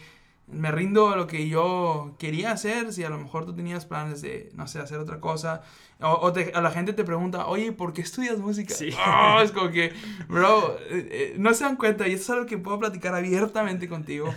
me 0.50 0.70
rindo 0.70 1.10
a 1.10 1.16
lo 1.16 1.26
que 1.26 1.48
yo 1.48 2.14
quería 2.18 2.52
hacer, 2.52 2.92
si 2.92 3.04
a 3.04 3.10
lo 3.10 3.18
mejor 3.18 3.44
tú 3.44 3.54
tenías 3.54 3.84
planes 3.84 4.22
de, 4.22 4.50
no 4.54 4.66
sé, 4.66 4.78
hacer 4.78 4.98
otra 4.98 5.20
cosa, 5.20 5.62
o, 6.00 6.32
a 6.54 6.60
la 6.60 6.70
gente 6.70 6.92
te 6.92 7.04
pregunta, 7.04 7.46
oye, 7.46 7.72
¿por 7.72 7.92
qué 7.92 8.00
estudias 8.00 8.38
música? 8.38 8.74
Sí. 8.74 8.90
Oh, 9.06 9.40
es 9.40 9.52
como 9.52 9.70
que, 9.70 9.92
bro, 10.28 10.76
eh, 10.90 11.08
eh, 11.10 11.34
no 11.38 11.52
se 11.54 11.64
dan 11.64 11.76
cuenta, 11.76 12.08
y 12.08 12.12
eso 12.12 12.22
es 12.22 12.30
algo 12.30 12.46
que 12.46 12.58
puedo 12.58 12.78
platicar 12.78 13.14
abiertamente 13.14 13.88
contigo, 13.88 14.32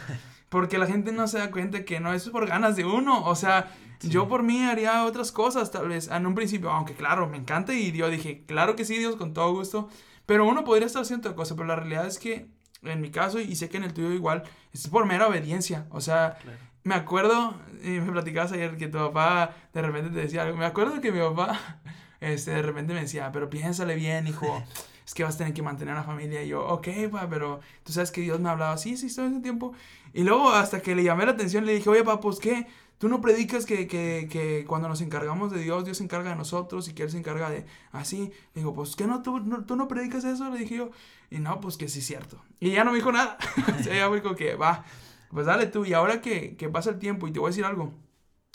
porque 0.49 0.77
la 0.77 0.85
gente 0.85 1.11
no 1.11 1.27
se 1.27 1.37
da 1.37 1.49
cuenta 1.49 1.85
que 1.85 1.99
no, 1.99 2.13
eso 2.13 2.29
es 2.29 2.31
por 2.31 2.47
ganas 2.47 2.75
de 2.75 2.85
uno, 2.85 3.23
o 3.25 3.35
sea, 3.35 3.71
yo 4.01 4.27
por 4.27 4.43
mí 4.43 4.63
haría 4.63 5.05
otras 5.05 5.31
cosas, 5.31 5.71
tal 5.71 5.87
vez, 5.87 6.09
en 6.09 6.25
un 6.25 6.35
principio, 6.35 6.71
aunque 6.71 6.93
claro, 6.93 7.29
me 7.29 7.37
encanta, 7.37 7.73
y 7.73 7.91
yo 7.91 8.09
dije, 8.09 8.43
claro 8.47 8.75
que 8.75 8.83
sí, 8.83 8.97
Dios, 8.97 9.15
con 9.15 9.33
todo 9.33 9.53
gusto, 9.53 9.89
pero 10.25 10.45
uno 10.45 10.63
podría 10.65 10.87
estar 10.87 11.03
haciendo 11.03 11.29
otra 11.29 11.35
cosa, 11.35 11.55
pero 11.55 11.67
la 11.67 11.75
realidad 11.75 12.05
es 12.05 12.19
que 12.19 12.47
en 12.83 13.01
mi 13.01 13.11
caso, 13.11 13.39
y 13.39 13.55
sé 13.55 13.69
que 13.69 13.77
en 13.77 13.83
el 13.83 13.93
tuyo 13.93 14.11
igual, 14.11 14.43
es 14.73 14.87
por 14.87 15.05
mera 15.05 15.27
obediencia. 15.27 15.85
O 15.89 16.01
sea, 16.01 16.37
me 16.83 16.95
acuerdo, 16.95 17.55
y 17.83 17.89
me 17.89 18.11
platicabas 18.11 18.51
ayer 18.51 18.77
que 18.77 18.87
tu 18.87 18.97
papá 18.97 19.55
de 19.73 19.81
repente 19.81 20.09
te 20.09 20.19
decía 20.19 20.43
algo. 20.43 20.57
Me 20.57 20.65
acuerdo 20.65 20.99
que 21.01 21.11
mi 21.11 21.19
papá, 21.19 21.59
este, 22.19 22.51
de 22.51 22.61
repente 22.61 22.93
me 22.93 23.01
decía, 23.01 23.31
pero 23.31 23.49
piénsale 23.49 23.95
bien, 23.95 24.27
hijo. 24.27 24.63
Es 25.03 25.15
que 25.15 25.23
vas 25.23 25.35
a 25.35 25.39
tener 25.39 25.53
que 25.53 25.61
mantener 25.63 25.93
una 25.93 26.03
familia. 26.03 26.41
Y 26.41 26.49
yo, 26.49 26.65
ok, 26.65 26.87
pa, 27.11 27.27
pero 27.27 27.59
tú 27.83 27.91
sabes 27.91 28.11
que 28.11 28.21
Dios 28.21 28.39
me 28.39 28.49
hablaba, 28.49 28.77
sí, 28.77 28.95
sí, 28.95 29.13
todo 29.13 29.25
ese 29.25 29.41
tiempo. 29.41 29.73
Y 30.13 30.23
luego, 30.23 30.51
hasta 30.51 30.79
que 30.79 30.95
le 30.95 31.03
llamé 31.03 31.25
la 31.25 31.31
atención, 31.31 31.65
le 31.65 31.73
dije, 31.73 31.89
oye, 31.89 32.03
papá, 32.03 32.21
pues 32.21 32.39
qué, 32.39 32.67
Tú 33.01 33.09
no 33.09 33.19
predicas 33.19 33.65
que, 33.65 33.87
que, 33.87 34.27
que, 34.31 34.63
cuando 34.67 34.87
nos 34.87 35.01
encargamos 35.01 35.51
de 35.51 35.59
Dios, 35.59 35.85
Dios 35.85 35.97
se 35.97 36.03
encarga 36.03 36.29
de 36.29 36.35
nosotros 36.35 36.87
y 36.87 36.93
que 36.93 37.01
Él 37.01 37.09
se 37.09 37.17
encarga 37.17 37.49
de 37.49 37.65
así. 37.91 38.31
Digo, 38.53 38.75
pues 38.75 38.95
¿qué 38.95 39.07
no 39.07 39.23
tú, 39.23 39.39
no, 39.39 39.65
tú 39.65 39.75
no 39.75 39.87
predicas 39.87 40.23
eso, 40.23 40.47
le 40.51 40.59
dije 40.59 40.75
yo. 40.75 40.91
Y 41.31 41.39
no, 41.39 41.59
pues 41.61 41.77
que 41.77 41.89
sí 41.89 41.97
es 41.97 42.05
cierto. 42.05 42.39
Y 42.59 42.73
ya 42.73 42.83
no 42.83 42.91
me 42.91 42.97
dijo 42.97 43.11
nada. 43.11 43.39
o 43.79 43.83
sea, 43.83 43.95
ya 43.95 44.07
me 44.07 44.17
dijo 44.17 44.35
que 44.35 44.53
va, 44.53 44.85
pues 45.31 45.47
dale 45.47 45.65
tú. 45.65 45.83
Y 45.83 45.93
ahora 45.93 46.21
que, 46.21 46.55
que 46.55 46.69
pasa 46.69 46.91
el 46.91 46.99
tiempo, 46.99 47.27
y 47.27 47.31
te 47.31 47.39
voy 47.39 47.47
a 47.47 47.49
decir 47.49 47.65
algo, 47.65 47.91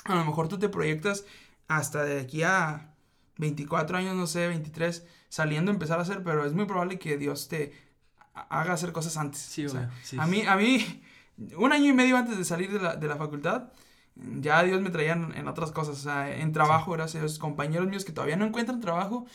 a 0.05 0.14
lo 0.14 0.24
mejor 0.24 0.47
tú 0.47 0.61
te 0.61 0.68
proyectas 0.68 1.24
hasta 1.66 2.05
de 2.05 2.20
aquí 2.20 2.44
a 2.44 2.94
24 3.38 3.99
años, 3.99 4.14
no 4.14 4.28
sé, 4.28 4.47
23, 4.47 5.05
saliendo 5.28 5.72
a 5.72 5.74
empezar 5.74 5.99
a 5.99 6.03
hacer, 6.03 6.22
pero 6.22 6.47
es 6.47 6.53
muy 6.53 6.66
probable 6.66 7.01
que 7.01 7.16
Dios 7.18 7.49
te 7.49 7.72
haga 8.32 8.74
hacer 8.74 8.92
cosas 8.92 9.16
antes. 9.16 9.40
Sí, 9.40 9.66
o 9.66 9.70
sea, 9.70 9.90
sí, 10.05 10.16
a 10.20 10.26
mí, 10.28 10.47
a 10.47 10.55
mí, 10.55 11.03
un 11.57 11.72
año 11.72 11.90
y 11.90 11.94
medio 11.94 12.16
antes 12.16 12.38
de 12.38 12.44
salir 12.44 12.70
de 12.70 12.78
la, 12.78 12.94
de 12.94 13.09
la 13.09 13.16
facultad, 13.16 13.72
ya 14.41 14.62
Dios 14.62 14.81
me 14.81 14.91
traía 14.91 15.12
en, 15.12 15.49
otras 15.49 15.73
cosas, 15.73 15.99
o 15.99 16.03
sea, 16.03 16.35
en 16.35 16.53
trabajo, 16.53 16.93
gracias 16.93 17.17
a 17.17 17.27
Dios, 17.27 17.39
compañeros 17.39 17.87
míos 17.89 18.05
que 18.05 18.12
todavía 18.12 18.37
no 18.37 18.47
encuentran 18.47 18.81
trabajo, 18.81 19.27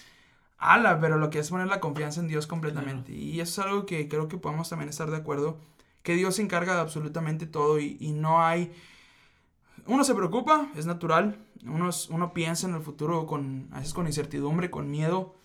ala, 0.57 0.99
pero 0.99 1.17
lo 1.17 1.29
que 1.29 1.39
es 1.39 1.49
poner 1.49 1.67
la 1.67 1.79
confianza 1.79 2.19
en 2.19 2.27
Dios 2.27 2.47
completamente. 2.47 3.13
Y 3.13 3.39
eso 3.39 3.61
es 3.61 3.67
algo 3.67 3.85
que 3.85 4.07
creo 4.07 4.27
que 4.27 4.37
podemos 4.37 4.69
también 4.69 4.89
estar 4.89 5.09
de 5.09 5.17
acuerdo, 5.17 5.59
que 6.03 6.15
Dios 6.15 6.35
se 6.35 6.41
encarga 6.41 6.73
de 6.75 6.81
absolutamente 6.81 7.45
todo 7.45 7.79
y, 7.79 7.97
y 7.99 8.11
no 8.11 8.43
hay... 8.43 8.71
Uno 9.87 10.03
se 10.03 10.13
preocupa, 10.13 10.69
es 10.75 10.85
natural, 10.85 11.37
uno, 11.65 11.89
uno 12.09 12.33
piensa 12.33 12.67
en 12.67 12.75
el 12.75 12.81
futuro 12.81 13.25
con, 13.25 13.69
a 13.71 13.79
veces 13.79 13.93
con 13.93 14.07
incertidumbre, 14.07 14.69
con 14.69 14.89
miedo, 14.89 15.35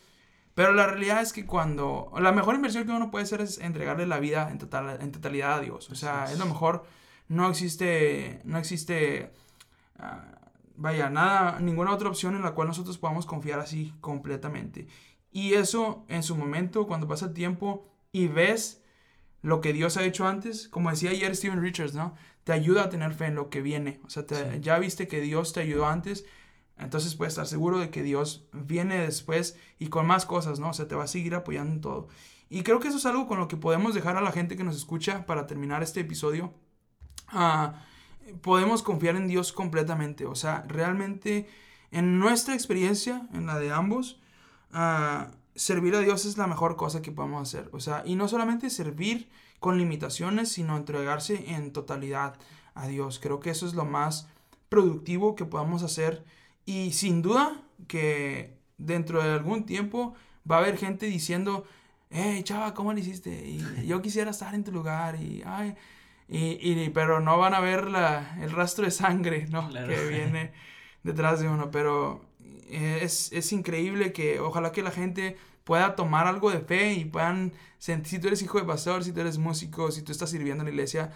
pero 0.55 0.72
la 0.72 0.87
realidad 0.87 1.20
es 1.20 1.34
que 1.34 1.45
cuando... 1.45 2.11
La 2.18 2.32
mejor 2.32 2.55
inversión 2.55 2.84
que 2.84 2.93
uno 2.93 3.11
puede 3.11 3.24
hacer 3.24 3.43
es 3.43 3.59
entregarle 3.59 4.07
la 4.07 4.18
vida 4.18 4.51
en, 4.51 4.59
total, 4.59 4.99
en 5.03 5.12
totalidad 5.12 5.59
a 5.59 5.61
Dios. 5.61 5.91
O 5.91 5.95
sea, 5.95 6.32
es 6.32 6.39
lo 6.39 6.47
mejor 6.47 6.84
no 7.28 7.48
existe, 7.48 8.40
no 8.44 8.58
existe, 8.58 9.32
ah, 9.98 10.50
vaya, 10.76 11.10
nada, 11.10 11.60
ninguna 11.60 11.92
otra 11.92 12.08
opción 12.08 12.36
en 12.36 12.42
la 12.42 12.52
cual 12.52 12.68
nosotros 12.68 12.98
podamos 12.98 13.26
confiar 13.26 13.60
así 13.60 13.94
completamente. 14.00 14.86
Y 15.30 15.54
eso 15.54 16.04
en 16.08 16.22
su 16.22 16.36
momento, 16.36 16.86
cuando 16.86 17.08
pasa 17.08 17.26
el 17.26 17.34
tiempo 17.34 17.86
y 18.12 18.28
ves 18.28 18.82
lo 19.42 19.60
que 19.60 19.72
Dios 19.72 19.96
ha 19.96 20.04
hecho 20.04 20.26
antes, 20.26 20.68
como 20.68 20.90
decía 20.90 21.10
ayer 21.10 21.34
Steven 21.36 21.62
Richards, 21.62 21.94
¿no? 21.94 22.14
Te 22.44 22.52
ayuda 22.52 22.84
a 22.84 22.88
tener 22.88 23.12
fe 23.12 23.26
en 23.26 23.34
lo 23.34 23.50
que 23.50 23.60
viene. 23.60 24.00
O 24.04 24.10
sea, 24.10 24.24
ya 24.60 24.78
viste 24.78 25.08
que 25.08 25.20
Dios 25.20 25.52
te 25.52 25.60
ayudó 25.60 25.86
antes, 25.86 26.24
entonces 26.78 27.14
puedes 27.14 27.32
estar 27.32 27.46
seguro 27.46 27.78
de 27.78 27.90
que 27.90 28.02
Dios 28.02 28.48
viene 28.52 28.98
después 28.98 29.58
y 29.78 29.88
con 29.88 30.06
más 30.06 30.26
cosas, 30.26 30.60
¿no? 30.60 30.70
O 30.70 30.72
sea, 30.72 30.88
te 30.88 30.94
va 30.94 31.04
a 31.04 31.08
seguir 31.08 31.34
apoyando 31.34 31.72
en 31.72 31.80
todo. 31.80 32.08
Y 32.48 32.62
creo 32.62 32.80
que 32.80 32.88
eso 32.88 32.98
es 32.98 33.06
algo 33.06 33.26
con 33.26 33.38
lo 33.38 33.48
que 33.48 33.56
podemos 33.56 33.94
dejar 33.94 34.16
a 34.16 34.20
la 34.20 34.32
gente 34.32 34.56
que 34.56 34.64
nos 34.64 34.76
escucha 34.76 35.26
para 35.26 35.46
terminar 35.46 35.82
este 35.82 36.00
episodio 36.00 36.54
podemos 38.42 38.82
confiar 38.82 39.16
en 39.16 39.28
Dios 39.28 39.52
completamente. 39.52 40.26
O 40.26 40.34
sea, 40.34 40.64
realmente 40.68 41.48
en 41.90 42.18
nuestra 42.18 42.54
experiencia, 42.54 43.28
en 43.32 43.46
la 43.46 43.58
de 43.58 43.72
ambos, 43.72 44.20
servir 45.54 45.94
a 45.94 46.00
Dios 46.00 46.24
es 46.26 46.36
la 46.36 46.46
mejor 46.46 46.76
cosa 46.76 47.02
que 47.02 47.12
podemos 47.12 47.48
hacer. 47.48 47.70
O 47.72 47.80
sea, 47.80 48.02
y 48.04 48.16
no 48.16 48.28
solamente 48.28 48.70
servir 48.70 49.28
con 49.60 49.78
limitaciones, 49.78 50.52
sino 50.52 50.76
entregarse 50.76 51.52
en 51.52 51.72
totalidad 51.72 52.38
a 52.74 52.86
Dios. 52.86 53.18
Creo 53.18 53.40
que 53.40 53.50
eso 53.50 53.66
es 53.66 53.74
lo 53.74 53.84
más 53.84 54.28
productivo 54.68 55.34
que 55.34 55.44
podamos 55.44 55.82
hacer. 55.82 56.24
Y 56.66 56.92
sin 56.92 57.22
duda 57.22 57.62
que 57.88 58.58
dentro 58.76 59.22
de 59.22 59.30
algún 59.30 59.64
tiempo 59.64 60.14
va 60.48 60.56
a 60.56 60.58
haber 60.58 60.76
gente 60.76 61.06
diciendo, 61.06 61.64
hey, 62.10 62.42
chava, 62.42 62.74
¿cómo 62.74 62.92
lo 62.92 62.98
hiciste? 62.98 63.46
Y 63.48 63.86
yo 63.86 64.02
quisiera 64.02 64.30
estar 64.30 64.54
en 64.54 64.64
tu 64.64 64.72
lugar. 64.72 65.20
Y, 65.20 65.42
ay, 65.46 65.74
y, 66.28 66.88
pero 66.90 67.20
no 67.20 67.38
van 67.38 67.54
a 67.54 67.60
ver 67.60 67.88
la, 67.88 68.36
el 68.40 68.50
rastro 68.50 68.84
de 68.84 68.90
sangre, 68.90 69.46
¿no? 69.50 69.70
Que 69.70 70.08
viene 70.08 70.52
detrás 71.02 71.40
de 71.40 71.48
uno. 71.48 71.70
Pero 71.70 72.24
eh, 72.68 73.00
es, 73.02 73.32
es, 73.32 73.52
increíble 73.52 74.12
que 74.12 74.40
ojalá 74.40 74.72
que 74.72 74.82
la 74.82 74.90
gente 74.90 75.36
pueda 75.64 75.94
tomar 75.94 76.26
algo 76.26 76.50
de 76.50 76.60
fe 76.60 76.94
y 76.94 77.04
puedan 77.04 77.52
sentir, 77.78 78.08
si 78.08 78.18
tú 78.18 78.28
eres 78.28 78.42
hijo 78.42 78.58
de 78.58 78.64
pastor, 78.64 79.04
si 79.04 79.12
tú 79.12 79.20
eres 79.20 79.38
músico, 79.38 79.90
si 79.92 80.02
tú 80.02 80.12
estás 80.12 80.30
sirviendo 80.30 80.62
en 80.62 80.66
la 80.66 80.72
iglesia, 80.72 81.12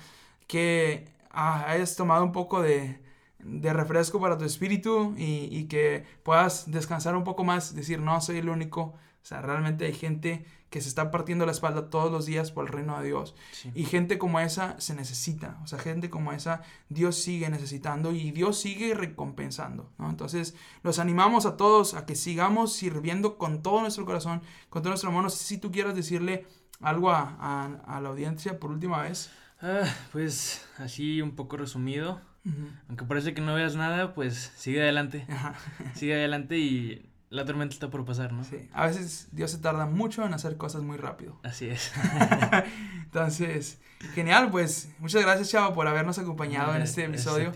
que 0.46 1.08
ah, 1.30 1.64
hayas 1.68 1.96
tomado 1.96 2.24
un 2.24 2.32
poco 2.32 2.62
de, 2.62 3.00
de 3.40 3.72
refresco 3.72 4.20
para 4.20 4.38
tu 4.38 4.44
espíritu 4.44 5.14
y, 5.16 5.48
y, 5.50 5.66
que 5.66 6.04
puedas 6.22 6.70
descansar 6.70 7.16
un 7.16 7.24
poco 7.24 7.44
más, 7.44 7.74
decir, 7.74 8.00
no 8.00 8.20
soy 8.20 8.38
el 8.38 8.48
único, 8.48 8.80
o 8.82 9.24
sea, 9.24 9.42
realmente 9.42 9.86
hay 9.86 9.94
gente 9.94 10.44
que 10.70 10.80
se 10.80 10.88
está 10.88 11.10
partiendo 11.10 11.44
la 11.46 11.52
espalda 11.52 11.90
todos 11.90 12.12
los 12.12 12.26
días 12.26 12.52
por 12.52 12.64
el 12.64 12.72
reino 12.72 12.98
de 13.00 13.08
Dios. 13.08 13.34
Y 13.74 13.84
gente 13.84 14.18
como 14.18 14.38
esa 14.38 14.78
se 14.80 14.94
necesita, 14.94 15.58
o 15.64 15.66
sea, 15.66 15.80
gente 15.80 16.10
como 16.10 16.32
esa 16.32 16.62
Dios 16.88 17.16
sigue 17.16 17.50
necesitando 17.50 18.12
y 18.12 18.30
Dios 18.30 18.58
sigue 18.58 18.94
recompensando, 18.94 19.90
¿no? 19.98 20.08
Entonces, 20.08 20.54
los 20.82 21.00
animamos 21.00 21.44
a 21.44 21.56
todos 21.56 21.94
a 21.94 22.06
que 22.06 22.14
sigamos 22.14 22.72
sirviendo 22.72 23.36
con 23.36 23.62
todo 23.62 23.80
nuestro 23.80 24.06
corazón, 24.06 24.42
con 24.70 24.82
todo 24.82 24.90
nuestro 24.90 25.10
amor. 25.10 25.24
No 25.24 25.30
sé 25.30 25.44
si 25.44 25.58
tú 25.58 25.72
quieras 25.72 25.96
decirle 25.96 26.46
algo 26.80 27.10
a, 27.10 28.00
la 28.00 28.08
audiencia 28.08 28.60
por 28.60 28.70
última 28.70 29.02
vez. 29.02 29.30
Ah, 29.60 29.82
pues 30.12 30.66
así 30.78 31.20
un 31.20 31.32
poco 31.32 31.56
resumido. 31.56 32.20
Aunque 32.88 33.04
parece 33.04 33.34
que 33.34 33.42
no 33.42 33.54
veas 33.54 33.76
nada, 33.76 34.14
pues 34.14 34.52
sigue 34.56 34.80
adelante. 34.82 35.26
sigue 35.94 36.14
adelante 36.14 36.56
y 36.58 37.09
la 37.30 37.44
tormenta 37.44 37.74
está 37.74 37.90
por 37.90 38.04
pasar, 38.04 38.32
¿no? 38.32 38.44
Sí. 38.44 38.68
A 38.72 38.86
veces 38.86 39.28
Dios 39.30 39.52
se 39.52 39.58
tarda 39.58 39.86
mucho 39.86 40.26
en 40.26 40.34
hacer 40.34 40.56
cosas 40.56 40.82
muy 40.82 40.96
rápido. 40.96 41.38
Así 41.44 41.68
es. 41.68 41.92
Entonces, 43.04 43.78
genial, 44.14 44.50
pues 44.50 44.90
muchas 44.98 45.22
gracias, 45.22 45.50
Chavo, 45.50 45.72
por 45.72 45.86
habernos 45.86 46.18
acompañado 46.18 46.74
en 46.74 46.82
este 46.82 47.04
episodio. 47.04 47.52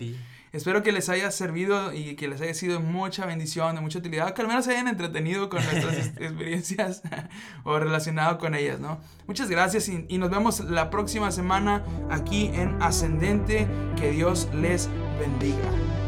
Espero 0.53 0.81
que 0.83 0.93
les 0.93 1.09
haya 1.09 1.29
servido 1.31 1.93
y 1.93 2.15
que 2.15 2.29
les 2.29 2.39
haya 2.39 2.53
sido 2.53 2.79
mucha 2.79 3.25
bendición, 3.25 3.75
de 3.75 3.81
mucha 3.81 3.99
utilidad, 3.99 4.33
que 4.33 4.41
al 4.41 4.47
menos 4.47 4.63
se 4.63 4.71
hayan 4.71 4.87
entretenido 4.87 5.49
con 5.49 5.61
nuestras 5.61 5.97
experiencias 6.17 7.01
o 7.65 7.77
relacionado 7.77 8.37
con 8.37 8.55
ellas, 8.55 8.79
¿no? 8.79 9.01
Muchas 9.27 9.49
gracias 9.49 9.89
y, 9.89 10.05
y 10.07 10.17
nos 10.17 10.29
vemos 10.29 10.61
la 10.61 10.89
próxima 10.89 11.31
semana 11.31 11.83
aquí 12.09 12.49
en 12.53 12.81
Ascendente. 12.81 13.67
Que 13.97 14.11
Dios 14.11 14.47
les 14.53 14.87
bendiga. 15.19 16.04